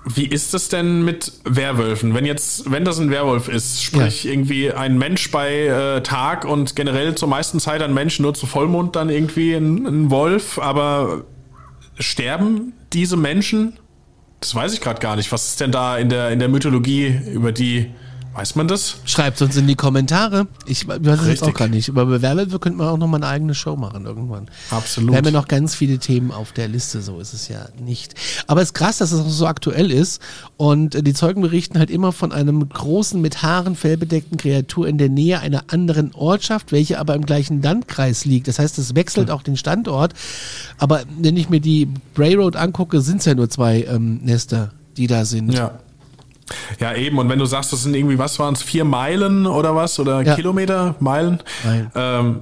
Wie 0.06 0.26
ist 0.26 0.52
es 0.52 0.68
denn 0.68 1.02
mit 1.02 1.32
Werwölfen? 1.44 2.14
Wenn 2.14 2.26
jetzt, 2.26 2.70
wenn 2.70 2.84
das 2.84 2.98
ein 2.98 3.10
Werwolf 3.10 3.48
ist, 3.48 3.82
sprich 3.82 4.26
irgendwie 4.26 4.70
ein 4.70 4.98
Mensch 4.98 5.30
bei 5.30 5.66
äh, 5.66 6.02
Tag 6.02 6.44
und 6.44 6.76
generell 6.76 7.14
zur 7.14 7.28
meisten 7.28 7.58
Zeit 7.58 7.80
ein 7.80 7.94
Mensch, 7.94 8.20
nur 8.20 8.34
zu 8.34 8.46
Vollmond 8.46 8.96
dann 8.96 9.08
irgendwie 9.08 9.54
ein, 9.54 9.87
ein 9.87 10.10
Wolf, 10.10 10.58
aber 10.58 11.24
sterben 11.98 12.74
diese 12.92 13.16
Menschen? 13.16 13.78
Das 14.40 14.54
weiß 14.54 14.74
ich 14.74 14.82
gerade 14.82 15.00
gar 15.00 15.16
nicht. 15.16 15.32
Was 15.32 15.48
ist 15.48 15.60
denn 15.60 15.72
da 15.72 15.96
in 15.96 16.10
der, 16.10 16.30
in 16.30 16.38
der 16.38 16.50
Mythologie 16.50 17.18
über 17.32 17.52
die, 17.52 17.90
weiß 18.35 18.57
man 18.57 18.68
das? 18.68 18.97
Schreibt 19.05 19.40
uns 19.42 19.57
in 19.57 19.66
die 19.66 19.77
Kommentare. 19.77 20.47
Ich 20.66 20.88
weiß 20.88 20.99
es 20.99 21.07
jetzt 21.07 21.27
Richtig. 21.27 21.49
auch 21.49 21.55
gar 21.55 21.68
nicht. 21.68 21.88
Aber 21.88 22.07
bei 22.07 22.23
Werwölfe 22.23 22.59
könnte 22.59 22.79
man 22.79 22.88
auch 22.88 22.99
noch 22.99 23.07
mal 23.07 23.18
eine 23.18 23.29
eigene 23.29 23.55
Show 23.55 23.77
machen 23.77 24.07
irgendwann. 24.07 24.49
Absolut. 24.70 25.11
Wir 25.11 25.18
haben 25.18 25.25
ja 25.25 25.31
noch 25.31 25.49
ganz 25.49 25.75
viele 25.75 25.99
Themen 25.99 26.33
auf 26.33 26.53
der 26.53 26.68
Liste, 26.68 27.01
so 27.01 27.20
ist 27.20 27.33
es 27.33 27.49
ja 27.49 27.68
nicht. 27.79 28.14
Aber 28.47 28.61
es 28.61 28.68
ist 28.68 28.75
krass, 28.75 28.99
dass 28.99 29.12
es 29.12 29.20
auch 29.20 29.29
so 29.29 29.47
aktuell 29.47 29.90
ist. 29.90 30.20
Und 30.57 30.94
äh, 30.94 31.03
die 31.03 31.14
Zeugen 31.14 31.42
berichten 31.42 31.79
halt 31.79 31.90
immer 31.90 32.12
von 32.12 32.33
einem 32.33 32.68
großen, 32.68 33.20
mit 33.20 33.42
Haaren 33.42 33.77
fellbedeckten 33.77 34.37
Kreatur 34.37 34.88
in 34.88 34.99
der 34.99 35.09
Nähe 35.09 35.40
einer 35.40 35.64
anderen 35.68 36.12
Ortschaft, 36.14 36.73
welche 36.73 36.99
aber 36.99 37.14
im 37.14 37.27
gleichen 37.27 37.62
Landkreis 37.62 38.25
liegt. 38.25 38.49
Das 38.49 38.59
heißt, 38.59 38.79
es 38.79 38.94
wechselt 38.94 39.31
auch 39.31 39.42
den 39.42 39.57
Standort. 39.57 40.14
Aber 40.79 41.03
wenn 41.18 41.37
ich 41.37 41.49
mir 41.49 41.61
die 41.61 41.88
Bray 42.14 42.35
Road 42.35 42.57
angucke, 42.57 43.01
sind 43.01 43.18
es 43.18 43.27
ja 43.27 43.35
nur 43.35 43.49
zwei 43.49 43.85
ähm, 43.85 44.20
Nester, 44.23 44.73
die 44.97 45.07
da 45.07 45.25
sind. 45.25 45.53
Ja. 45.53 45.79
Ja, 46.78 46.94
eben. 46.94 47.18
Und 47.18 47.28
wenn 47.28 47.38
du 47.38 47.46
sagst, 47.46 47.72
das 47.72 47.83
sind 47.83 47.94
irgendwie, 47.94 48.18
was 48.18 48.38
waren 48.38 48.54
es, 48.54 48.62
vier 48.62 48.85
Meilen 48.85 49.46
oder 49.46 49.74
was? 49.74 49.98
Oder 49.98 50.22
Ja. 50.22 50.35
Kilometer, 50.35 50.94
Meilen? 51.00 51.42
Meilen. 51.64 51.90
Ähm, 51.94 52.40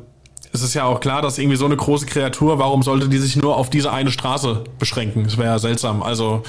es 0.54 0.62
ist 0.62 0.74
ja 0.74 0.84
auch 0.84 1.00
klar, 1.00 1.22
dass 1.22 1.38
irgendwie 1.38 1.56
so 1.56 1.64
eine 1.64 1.76
große 1.76 2.04
Kreatur, 2.06 2.58
warum 2.58 2.82
sollte 2.82 3.08
die 3.08 3.16
sich 3.18 3.36
nur 3.36 3.56
auf 3.56 3.70
diese 3.70 3.90
eine 3.90 4.10
Straße 4.10 4.64
beschränken? 4.78 5.24
Das 5.24 5.38
wäre 5.38 5.48
ja 5.48 5.58
seltsam. 5.58 6.02
Also 6.02 6.42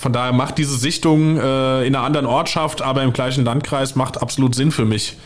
von 0.00 0.12
daher 0.14 0.32
macht 0.32 0.56
diese 0.56 0.78
Sichtung 0.78 1.36
äh, 1.36 1.84
in 1.86 1.94
einer 1.94 2.04
anderen 2.04 2.26
Ortschaft, 2.26 2.80
aber 2.80 3.02
im 3.02 3.12
gleichen 3.12 3.44
Landkreis, 3.44 3.96
macht 3.96 4.22
absolut 4.22 4.54
Sinn 4.54 4.70
für 4.70 4.86
mich. 4.86 5.18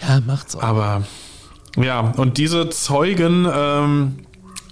Ja, 0.00 0.20
macht's 0.26 0.56
auch. 0.56 0.62
Aber 0.62 1.02
ja, 1.76 2.00
und 2.16 2.38
diese 2.38 2.70
Zeugen 2.70 3.46
ähm, 3.52 4.18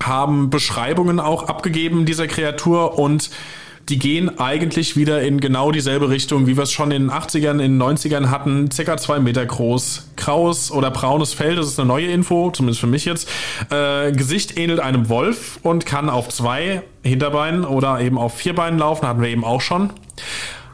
haben 0.02 0.48
Beschreibungen 0.48 1.20
auch 1.20 1.48
abgegeben 1.48 2.06
dieser 2.06 2.26
Kreatur 2.26 2.98
und 2.98 3.30
die 3.88 3.98
gehen 3.98 4.38
eigentlich 4.38 4.96
wieder 4.96 5.22
in 5.22 5.40
genau 5.40 5.70
dieselbe 5.70 6.08
Richtung, 6.08 6.46
wie 6.46 6.56
wir 6.56 6.62
es 6.62 6.72
schon 6.72 6.90
in 6.90 7.08
den 7.08 7.10
80ern, 7.10 7.62
in 7.62 7.78
den 7.78 7.82
90ern 7.82 8.30
hatten. 8.30 8.70
Circa 8.70 8.96
zwei 8.96 9.18
Meter 9.18 9.44
groß, 9.44 10.10
graues 10.16 10.70
oder 10.70 10.90
braunes 10.90 11.34
Fell, 11.34 11.56
das 11.56 11.68
ist 11.68 11.78
eine 11.78 11.88
neue 11.88 12.06
Info, 12.06 12.50
zumindest 12.50 12.80
für 12.80 12.86
mich 12.86 13.04
jetzt. 13.04 13.28
Äh, 13.70 14.12
Gesicht 14.12 14.56
ähnelt 14.56 14.80
einem 14.80 15.08
Wolf 15.08 15.58
und 15.62 15.86
kann 15.86 16.08
auf 16.08 16.28
zwei 16.28 16.82
Hinterbeinen 17.02 17.64
oder 17.64 18.00
eben 18.00 18.16
auf 18.16 18.34
vier 18.34 18.54
Beinen 18.54 18.78
laufen, 18.78 19.06
hatten 19.06 19.20
wir 19.20 19.28
eben 19.28 19.44
auch 19.44 19.60
schon. 19.60 19.90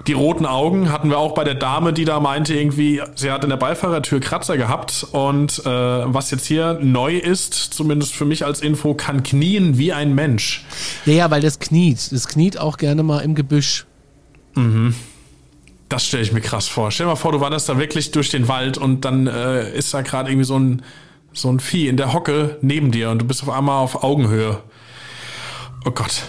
Die 0.07 0.13
roten 0.15 0.47
Augen 0.47 0.91
hatten 0.91 1.11
wir 1.11 1.19
auch 1.19 1.35
bei 1.35 1.45
der 1.45 1.55
Dame, 1.55 1.93
die 1.93 2.07
da 2.07 2.21
meinte, 2.21 2.55
irgendwie, 2.55 3.03
sie 3.17 3.31
hat 3.31 3.45
in 3.45 3.51
der 3.51 3.59
Beifahrertür 3.59 4.21
Kratzer 4.21 4.57
gehabt. 4.57 5.07
Und 5.13 5.59
äh, 5.61 5.69
was 5.69 6.31
jetzt 6.31 6.47
hier 6.47 6.79
neu 6.81 7.17
ist, 7.17 7.55
zumindest 7.55 8.15
für 8.15 8.25
mich 8.25 8.45
als 8.45 8.61
Info, 8.61 8.95
kann 8.95 9.23
knien 9.23 9.77
wie 9.77 9.93
ein 9.93 10.15
Mensch. 10.15 10.65
Ja, 11.05 11.13
ja, 11.13 11.31
weil 11.31 11.43
das 11.43 11.59
kniet. 11.59 12.13
Das 12.13 12.29
kniet 12.29 12.59
auch 12.59 12.79
gerne 12.79 13.03
mal 13.03 13.21
im 13.21 13.35
Gebüsch. 13.35 13.87
Das 15.89 16.07
stelle 16.07 16.23
ich 16.23 16.33
mir 16.33 16.41
krass 16.41 16.67
vor. 16.67 16.91
Stell 16.91 17.07
dir 17.07 17.11
mal 17.11 17.17
vor, 17.17 17.33
du 17.33 17.41
wanderst 17.41 17.69
da 17.69 17.79
wirklich 17.79 18.11
durch 18.11 18.31
den 18.31 18.49
Wald 18.49 18.79
und 18.79 19.05
dann 19.05 19.27
äh, 19.27 19.77
ist 19.77 19.93
da 19.93 20.03
gerade 20.03 20.31
irgendwie 20.31 20.47
so 20.47 20.59
ein, 20.59 20.83
so 21.33 21.51
ein 21.51 21.61
Vieh 21.61 21.89
in 21.89 21.97
der 21.97 22.13
Hocke 22.13 22.59
neben 22.63 22.91
dir 22.91 23.11
und 23.11 23.21
du 23.21 23.27
bist 23.27 23.43
auf 23.43 23.51
einmal 23.51 23.83
auf 23.83 24.03
Augenhöhe. 24.03 24.61
Oh 25.85 25.91
Gott. 25.91 26.23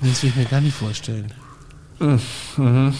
Das 0.00 0.22
will 0.22 0.30
ich 0.30 0.36
mir 0.36 0.44
gar 0.44 0.60
nicht 0.60 0.76
vorstellen. 0.76 1.32
Mhm. 1.98 2.94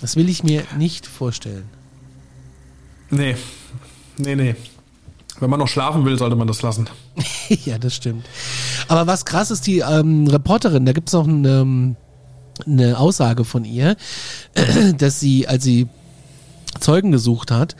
Das 0.00 0.16
will 0.16 0.28
ich 0.28 0.42
mir 0.42 0.64
nicht 0.76 1.06
vorstellen. 1.06 1.64
Nee. 3.10 3.36
Nee, 4.18 4.34
nee. 4.34 4.56
Wenn 5.40 5.50
man 5.50 5.60
noch 5.60 5.68
schlafen 5.68 6.04
will, 6.04 6.18
sollte 6.18 6.36
man 6.36 6.46
das 6.46 6.62
lassen. 6.62 6.88
ja, 7.48 7.78
das 7.78 7.94
stimmt. 7.96 8.26
Aber 8.88 9.06
was 9.06 9.24
krass 9.24 9.50
ist, 9.50 9.66
die 9.66 9.80
ähm, 9.80 10.26
Reporterin, 10.26 10.86
da 10.86 10.92
gibt 10.92 11.08
es 11.08 11.14
noch 11.14 11.26
ein, 11.26 11.44
ähm, 11.44 11.96
eine 12.66 12.98
Aussage 12.98 13.44
von 13.44 13.64
ihr, 13.64 13.96
dass 14.98 15.20
sie, 15.20 15.48
als 15.48 15.64
sie 15.64 15.88
Zeugen 16.80 17.12
gesucht 17.12 17.50
hat, 17.50 17.76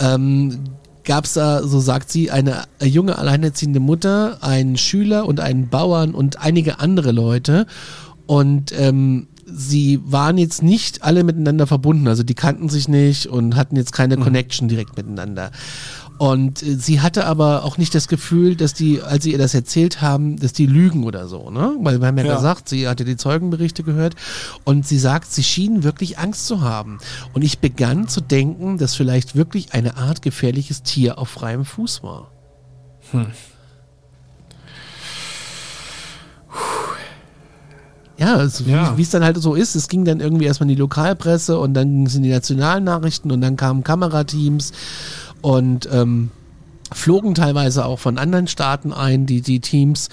ähm, 0.00 0.64
gab 1.04 1.24
es 1.24 1.34
da, 1.34 1.62
so 1.62 1.80
sagt 1.80 2.10
sie, 2.10 2.30
eine 2.30 2.64
junge 2.80 3.18
alleinerziehende 3.18 3.80
Mutter, 3.80 4.38
einen 4.40 4.76
Schüler 4.76 5.26
und 5.26 5.40
einen 5.40 5.68
Bauern 5.68 6.14
und 6.14 6.40
einige 6.40 6.78
andere 6.78 7.12
Leute. 7.12 7.66
Und 8.26 8.72
ähm, 8.78 9.26
sie 9.54 10.00
waren 10.04 10.38
jetzt 10.38 10.62
nicht 10.62 11.02
alle 11.02 11.24
miteinander 11.24 11.66
verbunden, 11.66 12.08
also 12.08 12.22
die 12.22 12.34
kannten 12.34 12.68
sich 12.68 12.88
nicht 12.88 13.26
und 13.26 13.56
hatten 13.56 13.76
jetzt 13.76 13.92
keine 13.92 14.16
Connection 14.16 14.68
direkt 14.68 14.96
miteinander. 14.96 15.50
Und 16.18 16.62
äh, 16.62 16.76
sie 16.76 17.00
hatte 17.00 17.24
aber 17.26 17.64
auch 17.64 17.78
nicht 17.78 17.94
das 17.94 18.06
Gefühl, 18.06 18.54
dass 18.54 18.74
die, 18.74 19.02
als 19.02 19.24
sie 19.24 19.32
ihr 19.32 19.38
das 19.38 19.54
erzählt 19.54 20.00
haben, 20.02 20.38
dass 20.38 20.52
die 20.52 20.66
lügen 20.66 21.04
oder 21.04 21.26
so, 21.26 21.50
ne? 21.50 21.74
Weil 21.80 22.00
wir 22.00 22.06
haben 22.06 22.18
ja, 22.18 22.24
Ja. 22.24 22.36
gesagt, 22.36 22.68
sie 22.68 22.86
hatte 22.86 23.04
die 23.04 23.16
Zeugenberichte 23.16 23.82
gehört 23.82 24.14
und 24.64 24.86
sie 24.86 24.98
sagt, 24.98 25.32
sie 25.32 25.42
schienen 25.42 25.82
wirklich 25.82 26.18
Angst 26.18 26.46
zu 26.46 26.60
haben. 26.60 26.98
Und 27.32 27.42
ich 27.42 27.58
begann 27.58 28.08
zu 28.08 28.20
denken, 28.20 28.78
dass 28.78 28.94
vielleicht 28.94 29.34
wirklich 29.34 29.72
eine 29.74 29.96
Art 29.96 30.22
gefährliches 30.22 30.82
Tier 30.82 31.18
auf 31.18 31.28
freiem 31.28 31.64
Fuß 31.64 32.02
war. 32.02 32.30
Ja, 33.12 33.26
ja, 38.22 38.48
so 38.48 38.64
Ja. 38.64 38.96
wie 38.96 39.02
es 39.02 39.10
dann 39.10 39.24
halt 39.24 39.36
so 39.36 39.54
ist. 39.54 39.74
Es 39.74 39.88
ging 39.88 40.04
dann 40.04 40.20
irgendwie 40.20 40.44
erstmal 40.46 40.68
in 40.70 40.76
die 40.76 40.80
Lokalpresse 40.80 41.58
und 41.58 41.74
dann 41.74 41.88
ging 41.90 42.06
es 42.06 42.14
in 42.14 42.22
die 42.22 42.30
nationalen 42.30 42.84
Nachrichten 42.84 43.30
und 43.32 43.40
dann 43.40 43.56
kamen 43.56 43.82
Kamerateams 43.84 44.72
und 45.40 45.88
ähm, 45.92 46.30
flogen 46.92 47.34
teilweise 47.34 47.84
auch 47.84 47.98
von 47.98 48.18
anderen 48.18 48.46
Staaten 48.48 48.92
ein, 48.92 49.26
die, 49.26 49.40
die 49.40 49.60
Teams. 49.60 50.08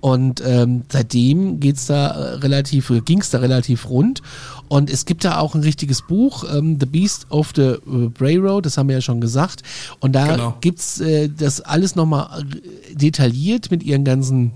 Und 0.00 0.42
ähm, 0.44 0.82
seitdem 0.90 1.60
geht's 1.60 1.86
da 1.86 2.08
äh, 2.08 2.34
relativ, 2.38 2.90
ging 3.04 3.20
es 3.20 3.30
da 3.30 3.38
relativ 3.38 3.88
rund. 3.88 4.20
Und 4.66 4.90
es 4.90 5.04
gibt 5.04 5.24
da 5.24 5.38
auch 5.38 5.54
ein 5.54 5.60
richtiges 5.60 6.02
Buch, 6.02 6.44
ähm, 6.52 6.78
The 6.80 6.86
Beast 6.86 7.26
of 7.30 7.52
the 7.54 7.62
äh, 7.62 8.08
Bray 8.08 8.38
Road, 8.38 8.66
das 8.66 8.76
haben 8.78 8.88
wir 8.88 8.96
ja 8.96 9.00
schon 9.02 9.20
gesagt. 9.20 9.62
Und 10.00 10.12
da 10.16 10.26
Genau. 10.26 10.54
gibt's 10.60 10.98
äh, 11.00 11.28
das 11.28 11.60
alles 11.60 11.94
nochmal 11.94 12.44
detailliert 12.92 13.70
mit 13.70 13.84
ihren 13.84 14.02
ganzen 14.04 14.50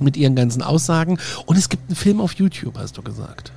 mit 0.00 0.16
ihren 0.16 0.36
ganzen 0.36 0.62
Aussagen. 0.62 1.18
Und 1.46 1.56
es 1.56 1.68
gibt 1.68 1.88
einen 1.88 1.96
Film 1.96 2.20
auf 2.20 2.32
YouTube, 2.34 2.78
hast 2.78 2.96
du 2.98 3.02
gesagt. 3.02 3.52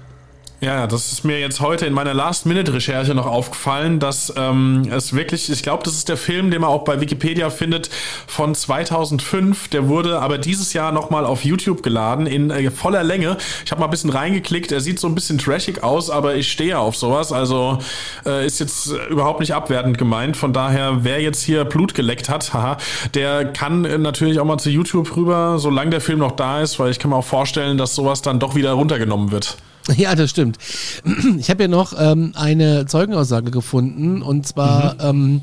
Ja, 0.63 0.87
das 0.87 1.11
ist 1.11 1.25
mir 1.25 1.41
jetzt 1.41 1.59
heute 1.59 1.85
in 1.85 1.91
meiner 1.91 2.13
Last-Minute-Recherche 2.13 3.13
noch 3.13 3.25
aufgefallen, 3.25 3.99
dass 3.99 4.33
ähm, 4.37 4.83
es 4.89 5.11
wirklich, 5.11 5.49
ich 5.49 5.61
glaube, 5.61 5.83
das 5.83 5.95
ist 5.95 6.07
der 6.07 6.15
Film, 6.15 6.51
den 6.51 6.61
man 6.61 6.69
auch 6.69 6.85
bei 6.85 7.01
Wikipedia 7.01 7.49
findet, 7.49 7.89
von 8.27 8.55
2005. 8.55 9.67
Der 9.67 9.89
wurde 9.89 10.21
aber 10.21 10.37
dieses 10.37 10.71
Jahr 10.71 10.93
nochmal 10.93 11.25
auf 11.25 11.43
YouTube 11.43 11.83
geladen 11.83 12.27
in 12.27 12.49
äh, 12.49 12.71
voller 12.71 13.03
Länge. 13.03 13.35
Ich 13.65 13.71
habe 13.71 13.81
mal 13.81 13.87
ein 13.87 13.91
bisschen 13.91 14.09
reingeklickt. 14.09 14.71
Er 14.71 14.79
sieht 14.79 15.01
so 15.01 15.07
ein 15.09 15.15
bisschen 15.15 15.37
trashig 15.37 15.83
aus, 15.83 16.09
aber 16.09 16.35
ich 16.35 16.49
stehe 16.49 16.79
auf 16.79 16.95
sowas. 16.95 17.33
Also 17.33 17.79
äh, 18.25 18.45
ist 18.45 18.61
jetzt 18.61 18.89
äh, 18.89 19.07
überhaupt 19.07 19.41
nicht 19.41 19.53
abwertend 19.53 19.97
gemeint. 19.97 20.37
Von 20.37 20.53
daher, 20.53 21.03
wer 21.03 21.21
jetzt 21.21 21.43
hier 21.43 21.65
Blut 21.65 21.93
geleckt 21.93 22.29
hat, 22.29 22.53
haha, 22.53 22.77
der 23.15 23.51
kann 23.51 23.83
äh, 23.83 23.97
natürlich 23.97 24.39
auch 24.39 24.45
mal 24.45 24.59
zu 24.59 24.69
YouTube 24.69 25.13
rüber, 25.17 25.59
solange 25.59 25.89
der 25.89 25.99
Film 25.99 26.19
noch 26.19 26.31
da 26.31 26.61
ist, 26.61 26.79
weil 26.79 26.89
ich 26.89 26.99
kann 26.99 27.09
mir 27.11 27.17
auch 27.17 27.25
vorstellen, 27.25 27.77
dass 27.77 27.95
sowas 27.95 28.21
dann 28.21 28.39
doch 28.39 28.55
wieder 28.55 28.71
runtergenommen 28.71 29.33
wird. 29.33 29.57
Ja, 29.97 30.15
das 30.15 30.29
stimmt. 30.29 30.57
Ich 31.37 31.49
habe 31.49 31.63
ja 31.63 31.67
noch 31.67 31.93
ähm, 31.97 32.31
eine 32.35 32.85
Zeugenaussage 32.85 33.51
gefunden 33.51 34.21
und 34.21 34.47
zwar 34.47 34.99
ähm, 35.01 35.41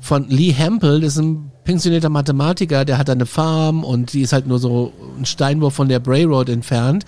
von 0.00 0.28
Lee 0.28 0.52
Hempel, 0.52 1.00
das 1.00 1.14
ist 1.14 1.18
ein 1.22 1.50
pensionierter 1.64 2.10
Mathematiker, 2.10 2.84
der 2.84 2.96
hat 2.96 3.10
eine 3.10 3.26
Farm 3.26 3.82
und 3.82 4.12
die 4.12 4.20
ist 4.20 4.32
halt 4.32 4.46
nur 4.46 4.60
so 4.60 4.92
ein 5.18 5.24
Steinwurf 5.26 5.74
von 5.74 5.88
der 5.88 5.98
Bray 5.98 6.22
Road 6.22 6.48
entfernt. 6.48 7.04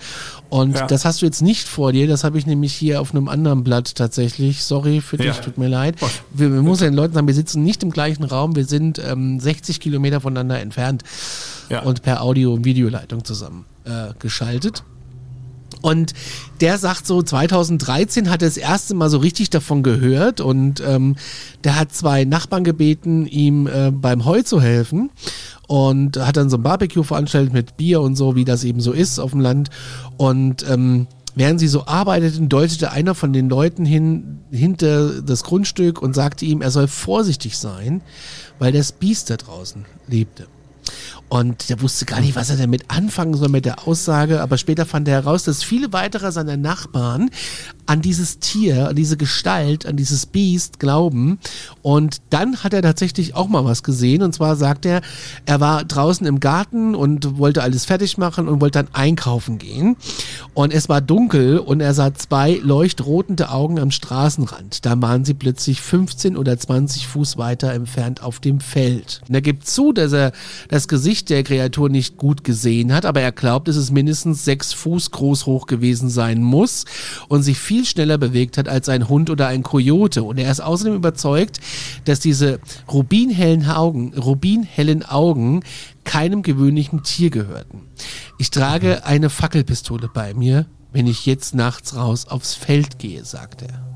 Und 0.49 0.75
Ja. 0.75 0.85
das 0.85 1.05
hast 1.05 1.21
du 1.21 1.25
jetzt 1.25 1.41
nicht 1.41 1.65
vor 1.69 1.93
dir, 1.93 2.07
das 2.07 2.25
habe 2.25 2.37
ich 2.37 2.45
nämlich 2.45 2.73
hier 2.73 2.99
auf 2.99 3.11
einem 3.15 3.29
anderen 3.29 3.63
Blatt 3.63 3.95
tatsächlich. 3.95 4.63
Sorry 4.65 4.99
für 4.99 5.15
dich, 5.15 5.27
Ja. 5.27 5.33
tut 5.33 5.57
mir 5.57 5.69
leid. 5.69 5.95
Wir, 6.33 6.51
wir 6.51 6.61
müssen 6.61 6.83
den 6.83 6.93
Leuten 6.93 7.13
sagen, 7.13 7.27
wir 7.27 7.33
sitzen 7.35 7.63
nicht 7.63 7.83
im 7.83 7.91
gleichen 7.91 8.25
Raum, 8.25 8.57
wir 8.57 8.65
sind 8.65 8.99
ähm, 8.99 9.39
60 9.39 9.79
Kilometer 9.79 10.19
voneinander 10.19 10.59
entfernt 10.59 11.03
Ja. 11.69 11.83
und 11.83 12.01
per 12.01 12.21
Audio- 12.21 12.53
und 12.53 12.65
Videoleitung 12.65 13.23
zusammen 13.23 13.63
äh, 13.85 14.09
geschaltet. 14.19 14.83
Und 15.81 16.13
der 16.61 16.77
sagt 16.77 17.07
so, 17.07 17.21
2013 17.21 18.29
hat 18.29 18.41
er 18.41 18.47
das 18.47 18.57
erste 18.57 18.93
Mal 18.93 19.09
so 19.09 19.17
richtig 19.19 19.49
davon 19.49 19.81
gehört 19.83 20.41
und 20.41 20.83
ähm, 20.85 21.15
der 21.63 21.79
hat 21.79 21.93
zwei 21.93 22.25
Nachbarn 22.25 22.63
gebeten, 22.63 23.25
ihm 23.25 23.67
äh, 23.67 23.91
beim 23.91 24.25
Heu 24.25 24.41
zu 24.41 24.61
helfen 24.61 25.09
und 25.67 26.17
hat 26.17 26.35
dann 26.35 26.49
so 26.49 26.57
ein 26.57 26.63
Barbecue 26.63 27.03
veranstaltet 27.03 27.53
mit 27.53 27.77
Bier 27.77 28.01
und 28.01 28.15
so, 28.15 28.35
wie 28.35 28.45
das 28.45 28.63
eben 28.63 28.81
so 28.81 28.91
ist 28.91 29.19
auf 29.19 29.31
dem 29.31 29.39
Land. 29.39 29.69
Und 30.17 30.65
ähm, 30.69 31.07
während 31.35 31.59
sie 31.59 31.67
so 31.67 31.85
arbeiteten, 31.85 32.49
deutete 32.49 32.91
einer 32.91 33.15
von 33.15 33.31
den 33.31 33.49
Leuten 33.49 33.85
hin, 33.85 34.39
hinter 34.51 35.21
das 35.21 35.43
Grundstück 35.43 36.01
und 36.01 36.13
sagte 36.13 36.43
ihm, 36.45 36.61
er 36.61 36.71
soll 36.71 36.87
vorsichtig 36.87 37.57
sein, 37.57 38.01
weil 38.57 38.73
das 38.73 38.91
Biest 38.91 39.29
da 39.29 39.37
draußen 39.37 39.85
lebte. 40.07 40.47
Und 41.29 41.69
der 41.69 41.81
wusste 41.81 42.05
gar 42.05 42.21
nicht, 42.21 42.35
was 42.35 42.49
er 42.49 42.57
damit 42.57 42.85
anfangen 42.89 43.35
soll 43.35 43.49
mit 43.49 43.65
der 43.65 43.87
Aussage, 43.87 44.41
aber 44.41 44.57
später 44.57 44.85
fand 44.85 45.07
er 45.07 45.15
heraus, 45.15 45.43
dass 45.43 45.63
viele 45.63 45.93
weitere 45.93 46.31
seiner 46.31 46.57
Nachbarn 46.57 47.29
an 47.85 48.01
dieses 48.01 48.39
Tier, 48.39 48.89
an 48.89 48.95
diese 48.95 49.17
Gestalt, 49.17 49.85
an 49.85 49.95
dieses 49.95 50.25
Biest 50.25 50.79
glauben. 50.79 51.39
Und 51.81 52.17
dann 52.29 52.63
hat 52.63 52.73
er 52.73 52.81
tatsächlich 52.81 53.35
auch 53.35 53.47
mal 53.47 53.65
was 53.65 53.83
gesehen. 53.83 54.21
Und 54.21 54.33
zwar 54.33 54.55
sagt 54.55 54.85
er, 54.85 55.01
er 55.45 55.59
war 55.59 55.83
draußen 55.83 56.25
im 56.25 56.39
Garten 56.39 56.93
und 56.95 57.37
wollte 57.37 57.63
alles 57.63 57.85
fertig 57.85 58.17
machen 58.17 58.47
und 58.47 58.61
wollte 58.61 58.83
dann 58.83 58.93
einkaufen 58.93 59.57
gehen. 59.57 59.97
Und 60.53 60.73
es 60.73 60.87
war 60.87 61.01
dunkel 61.01 61.59
und 61.59 61.81
er 61.81 61.93
sah 61.93 62.13
zwei 62.13 62.59
leuchtrotende 62.61 63.49
Augen 63.49 63.79
am 63.79 63.91
Straßenrand. 63.91 64.85
Da 64.85 64.99
waren 65.01 65.25
sie 65.25 65.33
plötzlich 65.33 65.81
15 65.81 66.37
oder 66.37 66.57
20 66.57 67.07
Fuß 67.07 67.37
weiter 67.37 67.73
entfernt 67.73 68.21
auf 68.21 68.39
dem 68.39 68.59
Feld. 68.59 69.21
Und 69.27 69.35
er 69.35 69.41
gibt 69.41 69.67
zu, 69.67 69.93
dass 69.93 70.13
er 70.13 70.31
das 70.69 70.87
Gesicht 70.87 71.18
der 71.25 71.43
Kreatur 71.43 71.89
nicht 71.89 72.17
gut 72.17 72.43
gesehen 72.43 72.93
hat, 72.93 73.05
aber 73.05 73.21
er 73.21 73.31
glaubt, 73.31 73.67
dass 73.67 73.75
es 73.75 73.91
mindestens 73.91 74.45
sechs 74.45 74.73
Fuß 74.73 75.11
groß 75.11 75.45
hoch 75.45 75.67
gewesen 75.67 76.09
sein 76.09 76.41
muss 76.41 76.85
und 77.27 77.43
sich 77.43 77.57
viel 77.59 77.85
schneller 77.85 78.17
bewegt 78.17 78.57
hat 78.57 78.67
als 78.67 78.89
ein 78.89 79.09
Hund 79.09 79.29
oder 79.29 79.47
ein 79.47 79.63
Kojote. 79.63 80.23
Und 80.23 80.37
er 80.37 80.51
ist 80.51 80.61
außerdem 80.61 80.95
überzeugt, 80.95 81.59
dass 82.05 82.19
diese 82.19 82.59
rubinhellen 82.91 83.69
Augen, 83.69 84.13
rubinhellen 84.17 85.03
Augen 85.03 85.61
keinem 86.03 86.41
gewöhnlichen 86.41 87.03
Tier 87.03 87.29
gehörten. 87.29 87.81
Ich 88.37 88.51
trage 88.51 89.05
eine 89.05 89.29
Fackelpistole 89.29 90.09
bei 90.13 90.33
mir, 90.33 90.65
wenn 90.91 91.07
ich 91.07 91.25
jetzt 91.25 91.53
nachts 91.53 91.95
raus 91.95 92.27
aufs 92.27 92.55
Feld 92.55 92.99
gehe, 92.99 93.25
sagt 93.25 93.61
er. 93.61 93.95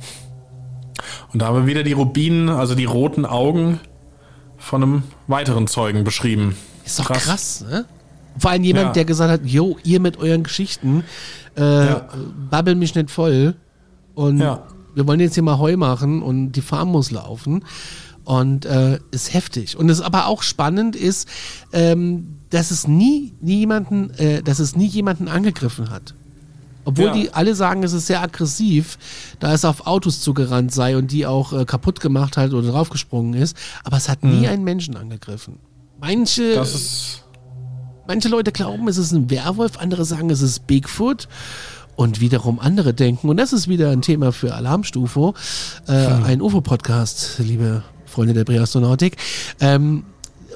Und 1.34 1.42
da 1.42 1.48
haben 1.48 1.56
wir 1.56 1.68
wieder 1.68 1.84
die 1.84 1.94
Rubinen, 1.94 2.50
also 2.50 2.76
die 2.76 2.86
roten 2.86 3.26
Augen 3.26 3.80
von 4.58 4.84
einem 4.84 5.04
weiteren 5.28 5.68
Zeugen 5.68 6.04
beschrieben. 6.04 6.56
Ist 6.86 7.00
doch 7.00 7.10
krass, 7.12 7.63
ne? 7.69 7.86
Vor 8.38 8.52
allem 8.52 8.63
jemand, 8.63 8.88
Ja. 8.88 8.91
der 8.93 9.06
gesagt 9.06 9.32
hat, 9.32 9.46
yo, 9.46 9.78
ihr 9.84 10.00
mit 10.00 10.17
euren 10.17 10.43
Geschichten, 10.43 11.04
äh, 11.56 11.62
Ja. 11.88 12.08
babbel 12.50 12.76
mich 12.76 12.96
nicht 12.96 13.12
voll 13.12 13.56
und 14.15 14.39
Ja. 14.39 14.63
wir 14.96 15.06
wollen 15.08 15.19
jetzt 15.19 15.36
hier 15.36 15.43
mal 15.43 15.60
Heu 15.60 15.78
machen 15.78 16.22
und 16.24 16.54
die 16.54 16.62
Farm 16.62 16.89
muss 16.91 17.12
laufen 17.12 17.63
und 18.26 18.65
äh, 18.65 19.00
ist 19.12 19.34
heftig. 19.34 19.78
Und 19.78 19.89
es 19.89 20.02
aber 20.02 20.28
auch 20.28 20.41
spannend 20.43 20.96
ist, 20.96 21.28
ähm, 21.74 22.38
dass 22.50 22.72
es 22.72 22.88
nie, 22.88 23.34
nie 23.41 23.60
jemanden, 23.60 24.10
äh, 24.12 24.41
dass 24.41 24.60
es 24.60 24.76
nie 24.76 24.88
jemanden 24.88 25.28
angegriffen 25.28 25.89
hat. 25.91 26.13
Obwohl 26.86 27.06
Ja. 27.06 27.13
die 27.13 27.34
alle 27.34 27.56
sagen, 27.56 27.84
es 27.84 27.93
ist 27.93 28.08
sehr 28.08 28.22
aggressiv, 28.22 28.98
da 29.39 29.54
es 29.54 29.63
auf 29.63 29.88
Autos 29.88 30.19
zugerannt 30.22 30.74
sei 30.74 30.98
und 30.98 31.12
die 31.12 31.26
auch 31.26 31.54
äh, 31.54 31.65
kaputt 31.65 32.02
gemacht 32.02 32.36
hat 32.36 32.52
oder 32.52 32.72
draufgesprungen 32.72 33.36
ist. 33.36 33.56
Aber 33.84 33.98
es 33.98 34.10
hat 34.10 34.24
nie 34.24 34.48
einen 34.48 34.63
Menschen 34.63 34.98
angegriffen. 34.98 35.60
Manche, 36.04 36.62
manche 38.08 38.28
Leute 38.28 38.52
glauben, 38.52 38.89
es 38.89 38.98
ist 38.98 39.13
ein 39.13 39.30
Werwolf, 39.30 39.78
andere 39.78 40.04
sagen, 40.04 40.30
es 40.32 40.42
ist 40.42 40.68
Bigfoot. 40.68 41.30
Und 41.96 42.20
wiederum 42.20 42.60
andere 42.60 42.94
denken, 42.94 43.30
und 43.30 43.38
das 43.38 43.54
ist 43.54 43.70
wieder 43.70 43.92
ein 43.92 44.02
Thema 44.02 44.34
für 44.34 44.54
Alarmstufo, 44.54 45.34
äh, 45.88 45.92
ein 45.94 46.42
UFO-Podcast, 46.42 47.36
liebe 47.38 47.84
Freunde 48.06 48.34
der 48.34 48.44
Präastronautik. 48.44 49.16
Ähm, 49.62 50.04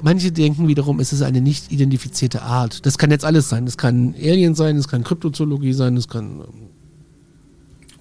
manche 0.02 0.32
denken 0.32 0.68
wiederum, 0.68 1.00
es 1.00 1.14
ist 1.14 1.22
eine 1.22 1.40
nicht 1.40 1.72
identifizierte 1.72 2.42
Art. 2.42 2.84
Das 2.84 2.98
kann 2.98 3.10
jetzt 3.10 3.24
alles 3.24 3.48
sein. 3.48 3.64
Das 3.64 3.78
kann 3.78 4.14
Alien 4.20 4.54
sein, 4.54 4.76
es 4.76 4.86
kann 4.86 5.02
Kryptozoologie 5.02 5.72
sein, 5.72 5.96
es 5.96 6.08
kann 6.08 6.40
ähm, 6.40 6.68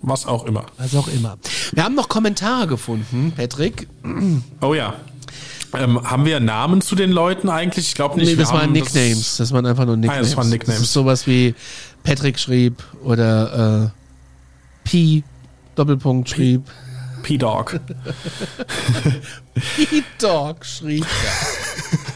Was 0.02 0.26
auch 0.26 0.46
immer. 0.46 0.66
was 0.78 0.94
auch 0.96 1.08
immer. 1.08 1.38
Wir 1.72 1.86
haben 1.86 1.96
noch 1.96 2.10
Kommentare 2.10 2.68
gefunden, 2.68 3.32
Patrick. 3.38 3.88
Oh 4.60 4.74
ja. 4.74 4.96
Ähm, 5.74 6.02
haben 6.10 6.26
wir 6.26 6.40
Namen 6.40 6.82
zu 6.82 6.96
den 6.96 7.12
Leuten 7.12 7.50
eigentlich? 7.50 7.90
Ich 7.90 7.96
glaube 7.96 8.16
nicht. 8.18 8.30
Nee, 8.30 8.36
das 8.36 8.54
waren 8.54 8.72
Nicknames. 8.72 9.38
Das, 9.38 9.52
waren 9.52 9.66
einfach 9.66 9.86
nur 9.86 9.98
Nicknames. 9.98 10.20
Ah, 10.20 10.30
das 10.30 10.38
waren 10.38 10.50
Nicknames. 10.50 10.80
Das 10.80 10.88
ist 10.88 10.94
sowas 10.94 11.28
wie 11.28 11.56
Patrick 12.04 12.40
schrieb 12.40 12.84
oder 13.04 13.92
äh, 13.94 14.88
Pi 14.88 15.24
Doppelpunkt 15.76 16.30
schrieb. 16.30 16.64
P-Dog. 17.24 17.80
Pi 19.76 20.04
Dog 20.20 20.66
schrieb. 20.66 21.06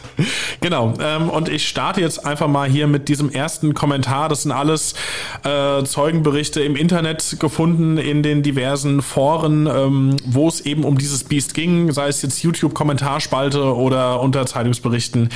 Genau, 0.60 0.94
ähm, 1.02 1.30
und 1.30 1.50
ich 1.50 1.68
starte 1.68 2.02
jetzt 2.02 2.26
einfach 2.26 2.48
mal 2.48 2.70
hier 2.70 2.88
mit 2.88 3.10
diesem 3.10 3.30
ersten 3.30 3.74
Kommentar. 3.74 4.30
Das 4.30 4.44
sind 4.44 4.52
alles 4.52 4.94
äh, 5.44 5.84
Zeugenberichte 5.84 6.62
im 6.62 6.76
Internet 6.76 7.38
gefunden, 7.40 7.98
in 7.98 8.24
den 8.24 8.44
diversen 8.44 9.02
Foren, 9.02 9.68
ähm, 9.68 10.18
wo 10.26 10.48
es 10.48 10.62
eben 10.62 10.84
um 10.84 10.98
dieses 10.98 11.24
Biest 11.24 11.54
ging, 11.54 11.92
sei 11.92 12.08
es 12.08 12.22
jetzt 12.22 12.44
YouTube-Kommentarspalte 12.44 13.76
oder 13.76 14.22
unter 14.22 14.46
Zeitungsberichten, 14.46 15.30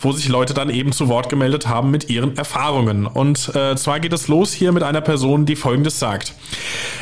wo 0.00 0.12
sich 0.12 0.28
Leute 0.28 0.54
dann 0.54 0.70
eben 0.70 0.92
zu 0.92 1.08
Wort 1.08 1.28
gemeldet 1.28 1.68
haben 1.68 1.90
mit 1.90 2.10
ihren 2.10 2.36
Erfahrungen. 2.36 3.06
Und 3.06 3.54
äh, 3.54 3.76
zwar 3.76 4.00
geht 4.00 4.12
es 4.12 4.28
los 4.28 4.52
hier 4.52 4.72
mit 4.72 4.82
einer 4.82 5.00
Person, 5.00 5.46
die 5.46 5.56
Folgendes 5.56 5.98
sagt. 5.98 6.34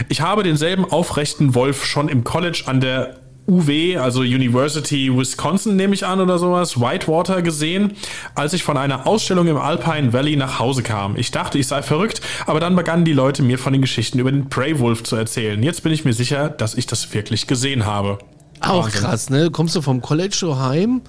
Ich 0.09 0.21
habe 0.21 0.43
denselben 0.43 0.85
aufrechten 0.85 1.55
Wolf 1.55 1.85
schon 1.85 2.09
im 2.09 2.25
College 2.25 2.63
an 2.67 2.81
der 2.81 3.20
UW, 3.51 3.99
also 3.99 4.21
University 4.21 5.11
Wisconsin 5.15 5.75
nehme 5.75 5.95
ich 5.95 6.07
an 6.07 6.21
oder 6.21 6.39
sowas, 6.39 6.81
Whitewater 6.81 7.43
gesehen, 7.43 7.93
als 8.35 8.53
ich 8.53 8.63
von 8.63 8.77
einer 8.77 9.07
Ausstellung 9.07 9.49
im 9.49 9.57
Alpine 9.57 10.13
Valley 10.13 10.37
nach 10.37 10.61
Hause 10.61 10.83
kam. 10.83 11.17
Ich 11.17 11.33
dachte, 11.33 11.59
ich 11.59 11.67
sei 11.67 11.83
verrückt, 11.83 12.21
aber 12.47 12.61
dann 12.61 12.77
begannen 12.77 13.05
die 13.05 13.13
Leute 13.13 13.43
mir 13.43 13.59
von 13.59 13.73
den 13.73 13.83
Geschichten 13.83 14.19
über 14.21 14.31
den 14.31 14.49
Prey 14.49 14.79
Wolf 14.79 15.03
zu 15.03 15.17
erzählen. 15.17 15.61
Jetzt 15.63 15.83
bin 15.83 15.93
ich 15.93 16.05
mir 16.05 16.13
sicher, 16.13 16.49
dass 16.49 16.75
ich 16.75 16.87
das 16.87 17.13
wirklich 17.13 17.47
gesehen 17.49 17.87
habe. 17.87 18.19
Auch 18.61 18.85
Wahnsinn. 18.85 19.01
krass, 19.01 19.31
ne? 19.31 19.51
Kommst 19.51 19.75
du 19.75 19.83
vom 19.83 20.01
College 20.01 20.37
so 20.39 20.59
heim? 20.59 21.03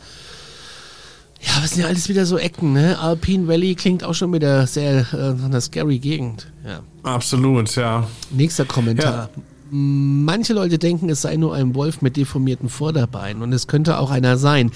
Ja, 1.42 1.64
es 1.64 1.72
sind 1.72 1.82
ja 1.82 1.88
alles 1.88 2.08
wieder 2.08 2.26
so 2.26 2.38
Ecken, 2.38 2.74
ne? 2.74 2.98
Alpine 3.00 3.48
Valley 3.48 3.76
klingt 3.76 4.04
auch 4.04 4.14
schon 4.14 4.32
wieder 4.34 4.68
sehr 4.68 5.06
äh, 5.14 5.44
einer 5.44 5.60
scary 5.60 6.00
Gegend. 6.00 6.48
Ja. 6.66 6.82
Absolut, 7.04 7.76
ja. 7.76 8.08
Nächster 8.30 8.66
Kommentar. 8.66 9.30
Manche 9.74 10.52
Leute 10.52 10.78
denken, 10.78 11.10
es 11.10 11.22
sei 11.22 11.38
nur 11.38 11.56
ein 11.56 11.76
Wolf 11.76 12.02
mit 12.02 12.18
deformierten 12.18 12.68
Vorderbeinen 12.68 13.42
und 13.42 13.54
es 13.54 13.68
könnte 13.68 14.00
auch 14.00 14.12
einer 14.12 14.38
sein. 14.38 14.70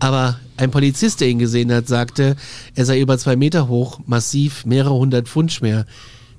Aber 0.00 0.40
ein 0.56 0.72
Polizist, 0.72 1.20
der 1.20 1.28
ihn 1.28 1.38
gesehen 1.38 1.72
hat, 1.72 1.86
sagte, 1.86 2.34
er 2.74 2.84
sei 2.84 3.00
über 3.00 3.16
zwei 3.18 3.36
Meter 3.36 3.68
hoch, 3.68 4.00
massiv, 4.04 4.66
mehrere 4.66 4.94
hundert 4.94 5.28
Pfund 5.28 5.52
schwer. 5.52 5.86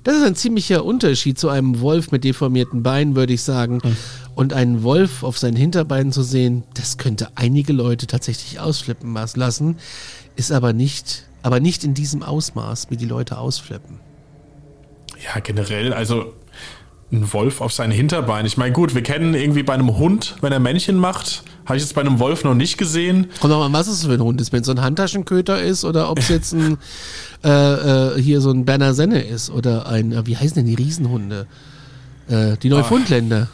Das 0.02 0.16
ist 0.16 0.22
ein 0.22 0.34
ziemlicher 0.34 0.84
Unterschied 0.84 1.38
zu 1.38 1.48
einem 1.48 1.80
Wolf 1.80 2.12
mit 2.12 2.24
deformierten 2.24 2.82
Beinen, 2.82 3.16
würde 3.16 3.32
ich 3.32 3.40
sagen. 3.40 3.80
Und 4.34 4.52
einen 4.52 4.82
Wolf 4.82 5.22
auf 5.22 5.38
seinen 5.38 5.56
Hinterbeinen 5.56 6.12
zu 6.12 6.22
sehen, 6.22 6.64
das 6.74 6.98
könnte 6.98 7.28
einige 7.36 7.72
Leute 7.72 8.06
tatsächlich 8.06 8.60
ausflippen 8.60 9.16
lassen, 9.34 9.78
ist 10.36 10.52
aber 10.52 10.74
nicht, 10.74 11.24
aber 11.40 11.58
nicht 11.58 11.84
in 11.84 11.94
diesem 11.94 12.22
Ausmaß, 12.22 12.90
wie 12.90 12.98
die 12.98 13.06
Leute 13.06 13.38
ausflippen. 13.38 13.98
Ja, 15.24 15.40
generell, 15.40 15.94
also 15.94 16.34
ein 17.14 17.32
Wolf 17.32 17.60
auf 17.60 17.72
sein 17.72 17.90
Hinterbein. 17.90 18.46
Ich 18.46 18.56
meine, 18.56 18.72
gut, 18.72 18.94
wir 18.94 19.02
kennen 19.02 19.34
irgendwie 19.34 19.62
bei 19.62 19.74
einem 19.74 19.96
Hund, 19.96 20.36
wenn 20.40 20.52
er 20.52 20.60
Männchen 20.60 20.96
macht, 20.96 21.42
habe 21.66 21.76
ich 21.76 21.82
jetzt 21.82 21.94
bei 21.94 22.00
einem 22.00 22.18
Wolf 22.18 22.44
noch 22.44 22.54
nicht 22.54 22.76
gesehen. 22.76 23.28
Kommt 23.40 23.52
auch 23.52 23.68
mal, 23.68 23.78
was 23.78 23.86
es 23.86 24.04
für 24.04 24.12
ein 24.12 24.22
Hund 24.22 24.40
ist, 24.40 24.52
wenn 24.52 24.60
es 24.60 24.66
so 24.66 24.72
ein 24.72 24.82
Handtaschenköter 24.82 25.60
ist 25.60 25.84
oder 25.84 26.10
ob 26.10 26.18
es 26.18 26.28
jetzt 26.28 26.52
ein 26.52 26.78
äh, 27.44 27.48
äh, 27.48 28.20
hier 28.20 28.40
so 28.40 28.50
ein 28.50 28.64
Berner 28.64 28.94
Senne 28.94 29.22
ist 29.22 29.50
oder 29.50 29.86
ein, 29.86 30.12
äh, 30.12 30.26
wie 30.26 30.36
heißen 30.36 30.56
denn 30.56 30.66
die 30.66 30.74
Riesenhunde? 30.74 31.46
Äh, 32.28 32.56
die 32.58 32.68
Neufundländer. 32.68 33.48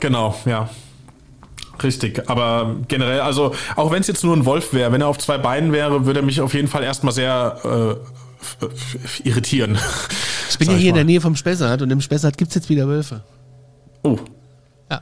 Genau, 0.00 0.36
ja. 0.44 0.68
Richtig, 1.82 2.28
aber 2.28 2.76
generell, 2.88 3.20
also 3.20 3.54
auch 3.76 3.90
wenn 3.90 4.00
es 4.00 4.06
jetzt 4.06 4.24
nur 4.24 4.34
ein 4.34 4.46
Wolf 4.46 4.72
wäre, 4.72 4.92
wenn 4.92 5.02
er 5.02 5.08
auf 5.08 5.18
zwei 5.18 5.36
Beinen 5.36 5.72
wäre, 5.72 6.06
würde 6.06 6.20
er 6.20 6.24
mich 6.24 6.40
auf 6.40 6.54
jeden 6.54 6.68
Fall 6.68 6.82
erstmal 6.82 7.12
sehr 7.12 7.98
äh, 8.02 8.25
irritieren. 9.24 9.78
Ich 10.50 10.58
bin 10.58 10.70
ja 10.70 10.76
hier 10.76 10.90
in 10.90 10.94
der 10.94 11.04
Nähe 11.04 11.20
vom 11.20 11.36
Spessart 11.36 11.82
und 11.82 11.90
im 11.90 12.00
Spessart 12.00 12.36
gibt 12.38 12.50
es 12.50 12.54
jetzt 12.54 12.68
wieder 12.68 12.86
Wölfe. 12.88 13.22
Oh, 14.02 14.18
Ja. 14.90 15.00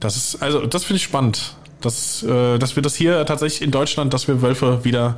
das 0.00 0.16
ist, 0.16 0.42
also 0.42 0.66
das 0.66 0.84
finde 0.84 0.98
ich 0.98 1.02
spannend. 1.04 1.54
Dass, 1.80 2.22
äh, 2.22 2.58
dass 2.58 2.76
wir 2.76 2.82
das 2.82 2.94
hier 2.94 3.26
tatsächlich 3.26 3.60
in 3.60 3.70
Deutschland, 3.70 4.14
dass 4.14 4.26
wir 4.26 4.40
Wölfe 4.40 4.84
wieder. 4.84 5.16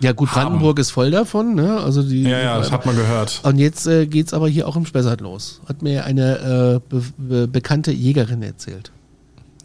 Ja, 0.00 0.12
gut, 0.12 0.30
Haben. 0.32 0.42
Brandenburg 0.42 0.78
ist 0.78 0.90
voll 0.90 1.10
davon, 1.10 1.54
ne? 1.54 1.80
Also 1.80 2.02
die. 2.02 2.24
Ja, 2.24 2.38
ja, 2.38 2.58
das 2.58 2.70
hat 2.70 2.84
man 2.84 2.96
gehört. 2.96 3.40
Und 3.44 3.56
jetzt 3.56 3.86
äh, 3.86 4.06
geht's 4.06 4.34
aber 4.34 4.46
hier 4.48 4.68
auch 4.68 4.76
im 4.76 4.84
Spessart 4.84 5.22
los. 5.22 5.62
Hat 5.68 5.80
mir 5.80 6.04
eine 6.04 6.80
äh, 6.84 6.88
be 6.88 7.02
be 7.16 7.48
bekannte 7.48 7.92
Jägerin 7.92 8.42
erzählt. 8.42 8.92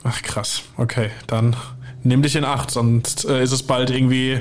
Ach 0.04 0.22
krass, 0.22 0.62
okay, 0.78 1.10
dann 1.26 1.56
nimm 2.04 2.22
dich 2.22 2.36
in 2.38 2.46
Acht, 2.46 2.72
sonst 2.72 3.26
äh, 3.26 3.44
ist 3.44 3.52
es 3.52 3.64
bald 3.64 3.90
irgendwie 3.90 4.40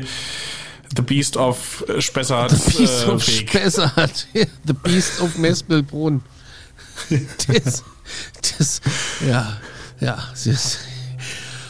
The 0.94 1.02
Beast 1.02 1.36
of 1.36 1.84
äh, 1.88 2.00
Spessart 2.00 2.50
The 2.50 2.78
Beast 2.78 3.04
äh, 3.04 3.10
of 3.10 3.26
Weg. 3.26 3.48
Spessart. 3.48 4.26
The 4.32 4.72
Beast 4.72 5.20
of 5.20 5.36
Mespelbrunn. 5.38 6.22
Das, 7.48 7.84
das, 8.58 8.80
ja, 9.26 9.56
ja, 10.00 10.18
ist. 10.32 10.80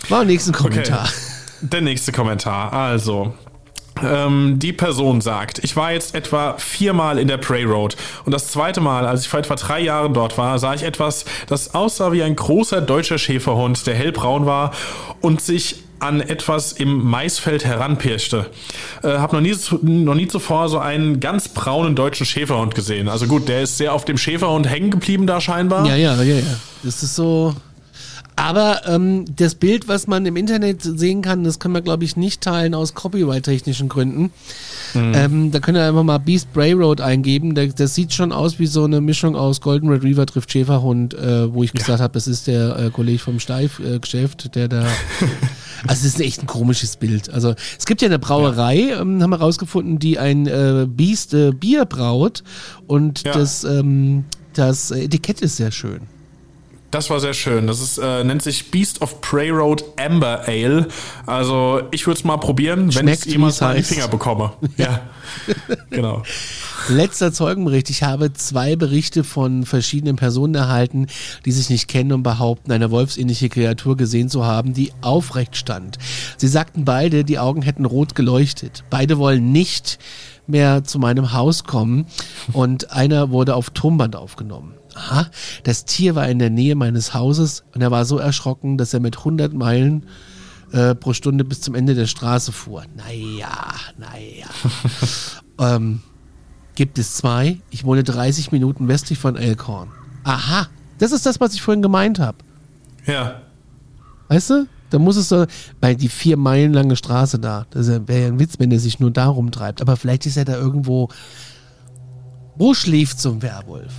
War 0.08 0.24
nächsten 0.24 0.52
Kommentar. 0.52 1.08
Der 1.60 1.80
nächste 1.80 2.12
Kommentar. 2.12 2.72
Also, 2.72 3.34
ähm, 4.02 4.58
die 4.58 4.72
Person 4.72 5.20
sagt, 5.20 5.58
ich 5.64 5.74
war 5.76 5.92
jetzt 5.92 6.14
etwa 6.14 6.56
viermal 6.58 7.18
in 7.18 7.28
der 7.28 7.38
Prey 7.38 7.64
Road 7.64 7.96
und 8.24 8.32
das 8.32 8.48
zweite 8.48 8.80
Mal, 8.80 9.06
als 9.06 9.22
ich 9.22 9.28
vor 9.28 9.40
etwa 9.40 9.54
drei 9.54 9.80
Jahren 9.80 10.12
dort 10.12 10.36
war, 10.36 10.58
sah 10.58 10.74
ich 10.74 10.82
etwas, 10.82 11.24
das 11.46 11.74
aussah 11.74 12.12
wie 12.12 12.22
ein 12.22 12.36
großer 12.36 12.82
deutscher 12.82 13.18
Schäferhund, 13.18 13.86
der 13.86 13.94
hellbraun 13.94 14.44
war 14.44 14.72
und 15.20 15.40
sich 15.40 15.85
an 15.98 16.20
etwas 16.20 16.72
im 16.72 17.08
Maisfeld 17.08 17.64
heranpirschte. 17.64 18.46
Äh, 19.02 19.18
hab 19.18 19.32
noch 19.32 19.40
nie, 19.40 19.54
noch 19.82 20.14
nie 20.14 20.28
zuvor 20.28 20.68
so 20.68 20.78
einen 20.78 21.20
ganz 21.20 21.48
braunen 21.48 21.94
deutschen 21.94 22.26
Schäferhund 22.26 22.74
gesehen. 22.74 23.08
Also 23.08 23.26
gut, 23.26 23.48
der 23.48 23.62
ist 23.62 23.78
sehr 23.78 23.92
auf 23.92 24.04
dem 24.04 24.18
Schäferhund 24.18 24.68
hängen 24.68 24.90
geblieben 24.90 25.26
da 25.26 25.40
scheinbar. 25.40 25.86
Ja, 25.86 25.96
ja, 25.96 26.22
ja, 26.22 26.36
ja. 26.36 26.56
Das 26.82 27.02
ist 27.02 27.14
so. 27.14 27.54
Aber 28.38 28.82
ähm, 28.86 29.24
das 29.34 29.54
Bild, 29.54 29.88
was 29.88 30.06
man 30.06 30.26
im 30.26 30.36
Internet 30.36 30.82
sehen 30.82 31.22
kann, 31.22 31.42
das 31.42 31.58
können 31.58 31.72
wir, 31.72 31.80
glaube 31.80 32.04
ich, 32.04 32.16
nicht 32.16 32.42
teilen 32.42 32.74
aus 32.74 32.92
Copyright-technischen 32.92 33.88
Gründen. 33.88 34.30
Ähm, 34.94 35.50
da 35.50 35.58
könnt 35.58 35.78
ihr 35.78 35.84
einfach 35.84 36.02
mal 36.02 36.18
Beast 36.18 36.52
Bray 36.52 36.72
Road 36.72 37.00
eingeben. 37.00 37.54
Das, 37.54 37.74
das 37.74 37.94
sieht 37.94 38.12
schon 38.12 38.32
aus 38.32 38.58
wie 38.58 38.66
so 38.66 38.84
eine 38.84 39.00
Mischung 39.00 39.36
aus 39.36 39.62
Golden 39.62 39.88
Retriever 39.88 40.26
trifft 40.26 40.52
Schäferhund, 40.52 41.14
äh, 41.14 41.52
wo 41.52 41.62
ich 41.62 41.72
gesagt 41.72 42.00
habe, 42.00 42.12
das 42.12 42.26
ist 42.26 42.46
der 42.46 42.78
äh, 42.78 42.90
Kollege 42.90 43.18
vom 43.18 43.40
Steif-Geschäft, 43.40 44.54
der 44.54 44.68
da. 44.68 44.86
Also 45.86 46.06
es 46.06 46.14
ist 46.14 46.20
echt 46.20 46.42
ein 46.42 46.46
komisches 46.46 46.96
Bild. 46.96 47.30
Also 47.30 47.54
es 47.78 47.86
gibt 47.86 48.02
ja 48.02 48.06
eine 48.06 48.18
Brauerei, 48.18 48.92
ähm, 48.92 49.22
haben 49.22 49.30
wir 49.30 49.40
rausgefunden, 49.40 49.98
die 49.98 50.18
ein 50.18 50.46
äh, 50.46 50.86
Beast 50.88 51.34
äh, 51.34 51.52
Bier 51.52 51.84
braut 51.84 52.42
und 52.86 53.22
Ja. 53.24 53.32
das, 53.32 53.64
ähm, 53.64 54.24
das 54.54 54.90
Etikett 54.90 55.40
ist 55.40 55.56
sehr 55.56 55.70
schön. 55.70 56.00
Das 56.90 57.10
war 57.10 57.20
sehr 57.20 57.34
schön. 57.34 57.66
Das 57.66 57.80
ist, 57.80 57.98
äh, 57.98 58.22
nennt 58.22 58.42
sich 58.42 58.70
Beast 58.70 59.02
of 59.02 59.20
Prey 59.20 59.50
Road 59.50 59.84
Amber 59.98 60.42
Ale. 60.46 60.86
Also 61.26 61.82
ich 61.90 62.06
würde 62.06 62.18
es 62.18 62.24
mal 62.24 62.36
probieren, 62.36 62.94
wenn 62.94 63.08
ich 63.08 63.24
jemals 63.24 63.60
mal 63.60 63.72
in 63.72 63.82
die. 63.82 63.82
Finger 63.82 64.08
bekomme. 64.08 64.52
Ja, 64.76 65.00
genau. 65.90 66.22
Letzter 66.88 67.32
Zeugenbericht. 67.32 67.90
Ich 67.90 68.02
habe 68.02 68.32
zwei 68.32 68.76
Berichte 68.76 69.24
von 69.24 69.64
verschiedenen 69.64 70.16
Personen 70.16 70.54
erhalten, 70.54 71.06
die 71.44 71.52
sich 71.52 71.70
nicht 71.70 71.88
kennen 71.88 72.12
und 72.12 72.22
behaupten, 72.22 72.70
eine 72.72 72.90
wolfsähnliche 72.90 73.48
Kreatur 73.48 73.96
gesehen 73.96 74.28
zu 74.28 74.44
haben, 74.44 74.74
die 74.74 74.92
aufrecht 75.00 75.56
stand. 75.56 75.98
Sie 76.36 76.48
sagten 76.48 76.84
beide, 76.84 77.24
die 77.24 77.38
Augen 77.38 77.62
hätten 77.62 77.86
rot 77.86 78.14
geleuchtet. 78.14 78.84
Beide 78.90 79.18
wollen 79.18 79.50
nicht 79.50 79.98
mehr 80.46 80.84
zu 80.84 80.98
meinem 80.98 81.32
Haus 81.32 81.64
kommen 81.64 82.06
und 82.52 82.92
einer 82.92 83.30
wurde 83.30 83.54
auf 83.54 83.70
Tonband 83.70 84.14
aufgenommen. 84.14 84.74
Aha, 84.96 85.26
das 85.64 85.84
Tier 85.84 86.14
war 86.14 86.28
in 86.28 86.38
der 86.38 86.50
Nähe 86.50 86.74
meines 86.74 87.12
Hauses 87.12 87.64
und 87.74 87.82
er 87.82 87.90
war 87.90 88.04
so 88.04 88.18
erschrocken, 88.18 88.78
dass 88.78 88.94
er 88.94 89.00
mit 89.00 89.18
100 89.18 89.52
Meilen 89.52 90.06
äh, 90.72 90.94
pro 90.94 91.12
Stunde 91.12 91.44
bis 91.44 91.60
zum 91.60 91.74
Ende 91.74 91.94
der 91.94 92.06
Straße 92.06 92.50
fuhr. 92.50 92.84
Naja, 92.96 93.74
naja. 93.98 94.46
ähm, 95.76 96.00
gibt 96.74 96.98
es 96.98 97.14
zwei. 97.14 97.58
Ich 97.70 97.84
wohne 97.84 98.04
30 98.04 98.52
Minuten 98.52 98.88
westlich 98.88 99.18
von 99.18 99.36
Elkhorn. 99.36 99.88
Aha, 100.24 100.68
das 100.98 101.12
ist 101.12 101.26
das, 101.26 101.40
was 101.40 101.54
ich 101.54 101.62
vorhin 101.62 101.82
gemeint 101.82 102.18
habe. 102.18 102.38
Ja. 103.06 103.42
Weißt 104.28 104.50
du? 104.50 104.66
Da 104.90 104.98
muss 104.98 105.16
es 105.16 105.28
so, 105.28 105.46
weil 105.80 105.96
die 105.96 106.08
vier 106.08 106.36
Meilen 106.36 106.72
lange 106.72 106.94
Straße 106.94 107.40
da, 107.40 107.66
das 107.70 107.88
wäre 107.88 108.20
ja 108.20 108.26
ein 108.28 108.38
Witz, 108.38 108.54
wenn 108.58 108.70
er 108.70 108.78
sich 108.78 109.00
nur 109.00 109.10
da 109.10 109.26
rumtreibt. 109.26 109.80
Aber 109.80 109.96
vielleicht 109.96 110.26
ist 110.26 110.36
er 110.36 110.44
da 110.44 110.56
irgendwo. 110.56 111.08
Wo 112.54 112.72
schläft 112.72 113.20
so 113.20 113.32
ein 113.32 113.42
Werwolf? 113.42 113.92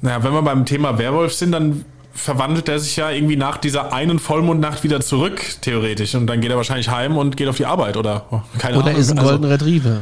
Naja, 0.00 0.22
wenn 0.22 0.32
wir 0.32 0.42
beim 0.42 0.64
Thema 0.64 0.98
Werwolf 0.98 1.32
sind, 1.32 1.52
dann 1.52 1.84
verwandelt 2.12 2.68
er 2.68 2.78
sich 2.78 2.96
ja 2.96 3.10
irgendwie 3.10 3.36
nach 3.36 3.58
dieser 3.58 3.92
einen 3.92 4.18
Vollmondnacht 4.18 4.82
wieder 4.84 5.00
zurück, 5.00 5.40
theoretisch. 5.60 6.14
Und 6.14 6.26
dann 6.26 6.40
geht 6.40 6.50
er 6.50 6.56
wahrscheinlich 6.56 6.88
heim 6.88 7.16
und 7.16 7.36
geht 7.36 7.48
auf 7.48 7.56
die 7.56 7.66
Arbeit, 7.66 7.96
oder? 7.96 8.26
Oh, 8.30 8.40
Keine 8.58 8.78
Oder 8.78 8.88
Ahnung. 8.88 9.00
ist 9.00 9.10
ein 9.10 9.18
Also- 9.18 9.30
Golden 9.30 9.44
Retriever? 9.46 10.00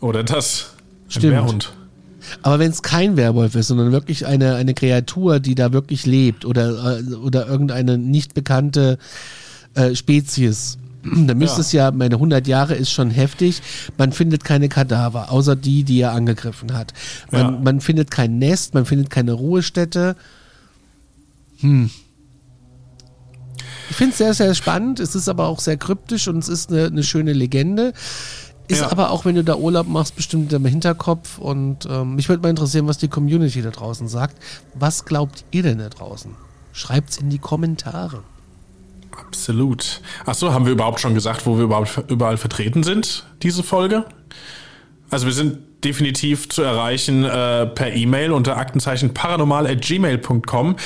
Oder 0.00 0.24
das. 0.24 0.74
Ein 1.06 1.10
Stimmt. 1.10 1.32
Bärhund. 1.34 1.72
Aber 2.42 2.58
wenn 2.58 2.70
es 2.70 2.82
kein 2.82 3.16
Werwolf 3.16 3.54
ist, 3.54 3.68
sondern 3.68 3.90
wirklich 3.92 4.26
eine, 4.26 4.56
eine 4.56 4.74
Kreatur, 4.74 5.40
die 5.40 5.54
da 5.54 5.72
wirklich 5.72 6.04
lebt 6.04 6.44
oder, 6.44 6.98
äh, 7.00 7.14
oder 7.14 7.46
irgendeine 7.46 7.96
nicht 7.98 8.34
bekannte 8.34 8.98
äh, 9.74 9.94
Spezies, 9.94 10.76
dann 11.04 11.38
müsste 11.38 11.56
Ja. 11.58 11.60
es 11.60 11.72
ja, 11.72 11.90
meine 11.90 12.16
100 12.16 12.46
Jahre 12.46 12.74
ist 12.74 12.90
schon 12.90 13.10
heftig, 13.10 13.62
man 13.96 14.12
findet 14.12 14.44
keine 14.44 14.68
Kadaver, 14.68 15.30
außer 15.30 15.54
die, 15.56 15.84
die 15.84 16.00
er 16.00 16.12
angegriffen 16.12 16.74
hat. 16.74 16.92
Man, 17.30 17.40
Ja. 17.40 17.50
man 17.62 17.80
findet 17.80 18.10
kein 18.10 18.38
Nest, 18.38 18.74
man 18.74 18.84
findet 18.84 19.08
keine 19.10 19.32
Ruhestätte. 19.32 20.16
Hm. 21.60 21.90
Ich 23.90 23.96
finde 23.96 24.12
es 24.12 24.18
sehr, 24.18 24.34
sehr 24.34 24.54
spannend. 24.54 25.00
Es 25.00 25.14
ist 25.14 25.28
aber 25.28 25.46
auch 25.46 25.60
sehr 25.60 25.76
kryptisch 25.76 26.28
und 26.28 26.38
es 26.38 26.48
ist 26.48 26.70
eine, 26.70 26.86
eine 26.86 27.02
schöne 27.02 27.32
Legende. 27.32 27.92
Ist 28.68 28.82
Ja. 28.82 28.92
aber 28.92 29.10
auch, 29.10 29.24
wenn 29.24 29.34
du 29.34 29.42
da 29.42 29.56
Urlaub 29.56 29.88
machst, 29.88 30.14
bestimmt 30.14 30.52
im 30.52 30.64
Hinterkopf. 30.66 31.38
Und 31.38 31.86
ähm, 31.90 32.14
mich 32.16 32.28
würde 32.28 32.42
mal 32.42 32.50
interessieren, 32.50 32.86
was 32.86 32.98
die 32.98 33.08
Community 33.08 33.62
da 33.62 33.70
draußen 33.70 34.06
sagt. 34.08 34.36
Was 34.74 35.04
glaubt 35.06 35.44
ihr 35.52 35.62
denn 35.62 35.78
da 35.78 35.88
draußen? 35.88 36.32
Schreibt's 36.72 37.16
in 37.16 37.30
die 37.30 37.38
Kommentare. 37.38 38.22
Absolut. 39.26 40.00
Achso, 40.26 40.52
haben 40.52 40.64
wir 40.66 40.72
überhaupt 40.72 41.00
schon 41.00 41.14
gesagt, 41.14 41.46
wo 41.46 41.56
wir 41.56 41.64
überhaupt 41.64 42.04
überall 42.08 42.36
vertreten 42.36 42.82
sind, 42.82 43.24
diese 43.42 43.62
Folge? 43.62 44.04
Also 45.10 45.26
wir 45.26 45.32
sind 45.32 45.58
definitiv 45.84 46.48
zu 46.48 46.62
erreichen 46.62 47.24
äh, 47.24 47.66
per 47.66 47.92
E-Mail 47.92 48.32
unter 48.32 48.56
Aktenzeichen 48.56 49.14
paranormal.gmail.com 49.14 50.76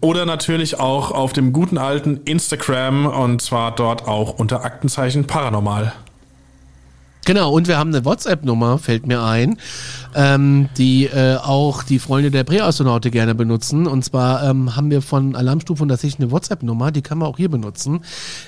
oder 0.00 0.26
natürlich 0.26 0.80
auch 0.80 1.12
auf 1.12 1.32
dem 1.32 1.52
guten 1.52 1.78
alten 1.78 2.18
Instagram 2.24 3.06
und 3.06 3.40
zwar 3.40 3.74
dort 3.74 4.06
auch 4.06 4.38
unter 4.38 4.64
Aktenzeichen 4.64 5.26
paranormal. 5.26 5.94
Genau, 7.24 7.52
und 7.52 7.68
wir 7.68 7.78
haben 7.78 7.94
eine 7.94 8.04
WhatsApp-Nummer, 8.04 8.78
fällt 8.78 9.06
mir 9.06 9.22
ein, 9.22 9.56
ähm, 10.14 10.68
die 10.76 11.06
äh, 11.06 11.36
auch 11.36 11.82
die 11.82 11.98
Freunde 11.98 12.30
der 12.30 12.44
Präastronaute 12.44 13.10
gerne 13.10 13.34
benutzen. 13.34 13.86
Und 13.86 14.04
zwar 14.04 14.42
ähm, 14.48 14.76
haben 14.76 14.90
wir 14.90 15.02
von 15.02 15.34
Alarmstufe 15.34 15.82
und 15.82 15.88
tatsächlich 15.88 16.20
eine 16.20 16.30
WhatsApp-Nummer, 16.30 16.92
die 16.92 17.02
kann 17.02 17.18
man 17.18 17.28
auch 17.28 17.36
hier 17.36 17.48
benutzen. 17.48 18.00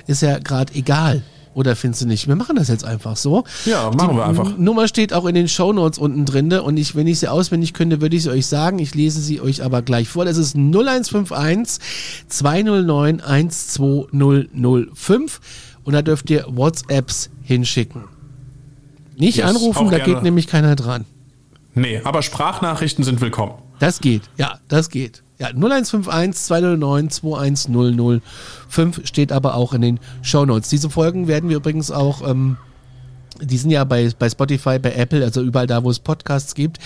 Ist 0.07 0.23
ja 0.23 0.39
gerade 0.39 0.75
egal, 0.75 1.23
Oder 1.55 1.75
findest 1.75 2.03
du 2.03 2.07
nicht? 2.07 2.29
Wir 2.29 2.37
machen 2.37 2.57
das 2.57 2.69
jetzt 2.69 2.85
einfach 2.85 3.17
so. 3.17 3.45
Ja, 3.65 3.91
machen 3.91 4.11
Die 4.11 4.17
wir 4.17 4.27
einfach. 4.27 4.59
Nummer 4.59 4.87
steht 4.89 5.15
auch 5.15 5.25
in 5.25 5.35
den 5.35 5.49
Shownotes 5.49 5.99
unten 5.99 6.27
drin. 6.27 6.53
Und 6.53 6.77
ich, 6.77 6.95
wenn 6.95 7.07
ich 7.07 7.21
sie 7.21 7.29
auswendig 7.29 7.73
könnte, 7.73 8.03
würde 8.03 8.15
ich 8.15 8.25
sie 8.25 8.31
euch 8.31 8.47
sagen. 8.47 8.79
Ich 8.79 8.95
lese 8.95 9.23
sie 9.23 9.41
euch 9.41 9.65
aber 9.65 9.81
gleich 9.81 10.07
vor. 10.07 10.27
Das 10.27 10.37
ist 10.37 10.55
0151 10.55 11.79
209 12.29 13.21
12005. 13.21 15.41
Und 15.85 15.95
da 15.95 16.03
dürft 16.03 16.29
ihr 16.29 16.45
WhatsApps 16.51 17.31
hinschicken. 17.43 18.05
Nicht 19.17 19.39
Yes, 19.39 19.47
anrufen, 19.51 19.91
da 19.91 19.99
gerne. 19.99 20.15
geht 20.15 20.23
nämlich 20.23 20.47
keiner 20.47 20.77
dran. 20.77 21.05
Nee, 21.75 22.01
aber 22.05 22.23
Sprachnachrichten 22.23 23.05
sind 23.05 23.21
willkommen. 23.21 23.55
Das 23.79 24.01
geht, 24.01 24.23
ja, 24.39 24.59
das 24.69 24.89
geht. 24.89 25.23
Ja, 25.39 25.49
0151 25.49 26.43
209 26.45 27.11
21005 27.11 29.07
steht 29.07 29.33
aber 29.33 29.55
auch 29.55 29.75
in 29.75 29.83
den 29.83 30.01
Shownotes. 30.23 30.71
Diese 30.71 30.89
Folgen 30.89 31.29
werden 31.29 31.51
wir 31.51 31.57
übrigens 31.59 31.91
auch, 31.91 32.27
ähm, 32.27 32.57
die 33.43 33.59
sind 33.59 33.71
ja 33.71 33.85
bei, 33.85 34.11
bei 34.19 34.31
Spotify, 34.31 34.79
bei 34.79 34.93
Apple, 34.95 35.23
also 35.23 35.43
überall 35.43 35.67
da, 35.67 35.85
wo 35.85 35.91
es 35.91 35.99
Podcasts 35.99 36.55
gibt. 36.55 36.79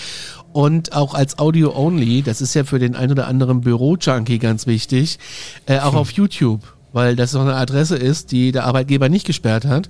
Und 0.51 0.91
auch 0.91 1.13
als 1.13 1.39
Audio 1.39 1.73
Only, 1.73 2.23
das 2.23 2.41
ist 2.41 2.53
ja 2.53 2.65
für 2.65 2.77
den 2.77 2.93
ein 2.93 3.09
oder 3.09 3.27
anderen 3.27 3.61
Büro-Junkie 3.61 4.37
ganz 4.39 4.67
wichtig, 4.67 5.17
äh, 5.65 5.79
auch 5.79 5.93
auf 5.93 6.11
YouTube. 6.11 6.59
Weil 6.93 7.15
das 7.15 7.31
so 7.31 7.39
eine 7.39 7.55
Adresse 7.55 7.95
ist, 7.95 8.31
die 8.31 8.51
der 8.51 8.65
Arbeitgeber 8.65 9.07
nicht 9.09 9.25
gesperrt 9.25 9.65
hat, 9.65 9.89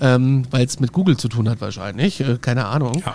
ähm, 0.00 0.44
weil 0.50 0.66
es 0.66 0.80
mit 0.80 0.92
Google 0.92 1.16
zu 1.16 1.28
tun 1.28 1.48
hat 1.48 1.60
wahrscheinlich, 1.60 2.20
äh, 2.20 2.38
keine 2.40 2.66
Ahnung. 2.66 3.02
Ja. 3.04 3.14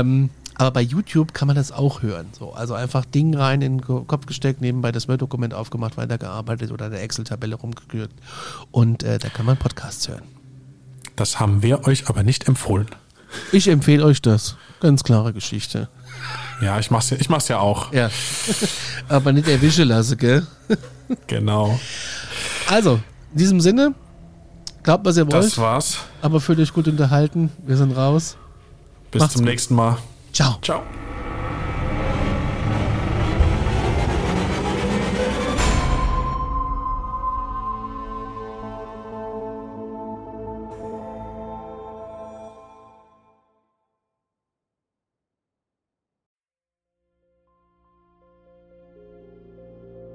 Ähm, 0.00 0.30
aber 0.58 0.70
bei 0.70 0.80
YouTube 0.82 1.34
kann 1.34 1.46
man 1.48 1.56
das 1.56 1.70
auch 1.72 2.02
hören. 2.02 2.26
So, 2.38 2.52
also 2.52 2.74
einfach 2.74 3.04
Ding 3.04 3.34
rein 3.36 3.60
in 3.62 3.76
den 3.78 3.80
Ko- 3.82 4.04
Kopf 4.04 4.26
gesteckt, 4.26 4.60
nebenbei 4.62 4.90
das 4.92 5.06
Word-Dokument 5.08 5.52
aufgemacht, 5.54 5.96
weitergearbeitet 5.98 6.70
oder 6.70 6.86
eine 6.86 6.98
Excel-Tabelle 6.98 7.56
rumgekürt. 7.56 8.10
Und 8.70 9.02
äh, 9.02 9.18
da 9.18 9.28
kann 9.28 9.44
man 9.46 9.56
Podcasts 9.58 10.08
hören. 10.08 10.22
Das 11.14 11.40
haben 11.40 11.62
wir 11.62 11.86
euch 11.86 12.08
aber 12.08 12.22
nicht 12.22 12.48
empfohlen. 12.48 12.86
Ich 13.52 13.68
empfehle 13.68 14.04
euch 14.04 14.22
das. 14.22 14.56
Ganz 14.80 15.02
klare 15.02 15.32
Geschichte. 15.32 15.88
Ja, 16.62 16.78
ich 16.78 16.90
mach's 16.90 17.10
ja, 17.10 17.16
ich 17.20 17.28
mach's 17.28 17.48
ja 17.48 17.58
auch. 17.58 17.92
Ja. 17.92 18.10
aber 19.08 19.32
nicht 19.32 19.48
erwischen 19.48 19.88
lasse, 19.88 20.16
gell? 20.16 20.46
Genau. 21.26 21.78
Also, 22.68 23.00
in 23.32 23.38
diesem 23.38 23.60
Sinne, 23.60 23.94
glaubt, 24.82 25.04
was 25.04 25.16
ihr 25.16 25.24
wollt, 25.24 25.34
Das 25.44 25.58
war's. 25.58 25.98
aber 26.22 26.40
fühlt 26.40 26.58
euch 26.58 26.72
gut 26.72 26.88
unterhalten. 26.88 27.50
Wir 27.66 27.76
sind 27.76 27.92
raus. 27.96 28.36
Bis 29.10 29.20
Macht's 29.20 29.34
zum 29.34 29.42
gut. 29.42 29.50
nächsten 29.50 29.74
Mal. 29.74 29.98
Ciao. 30.32 30.58
Ciao. 30.62 30.82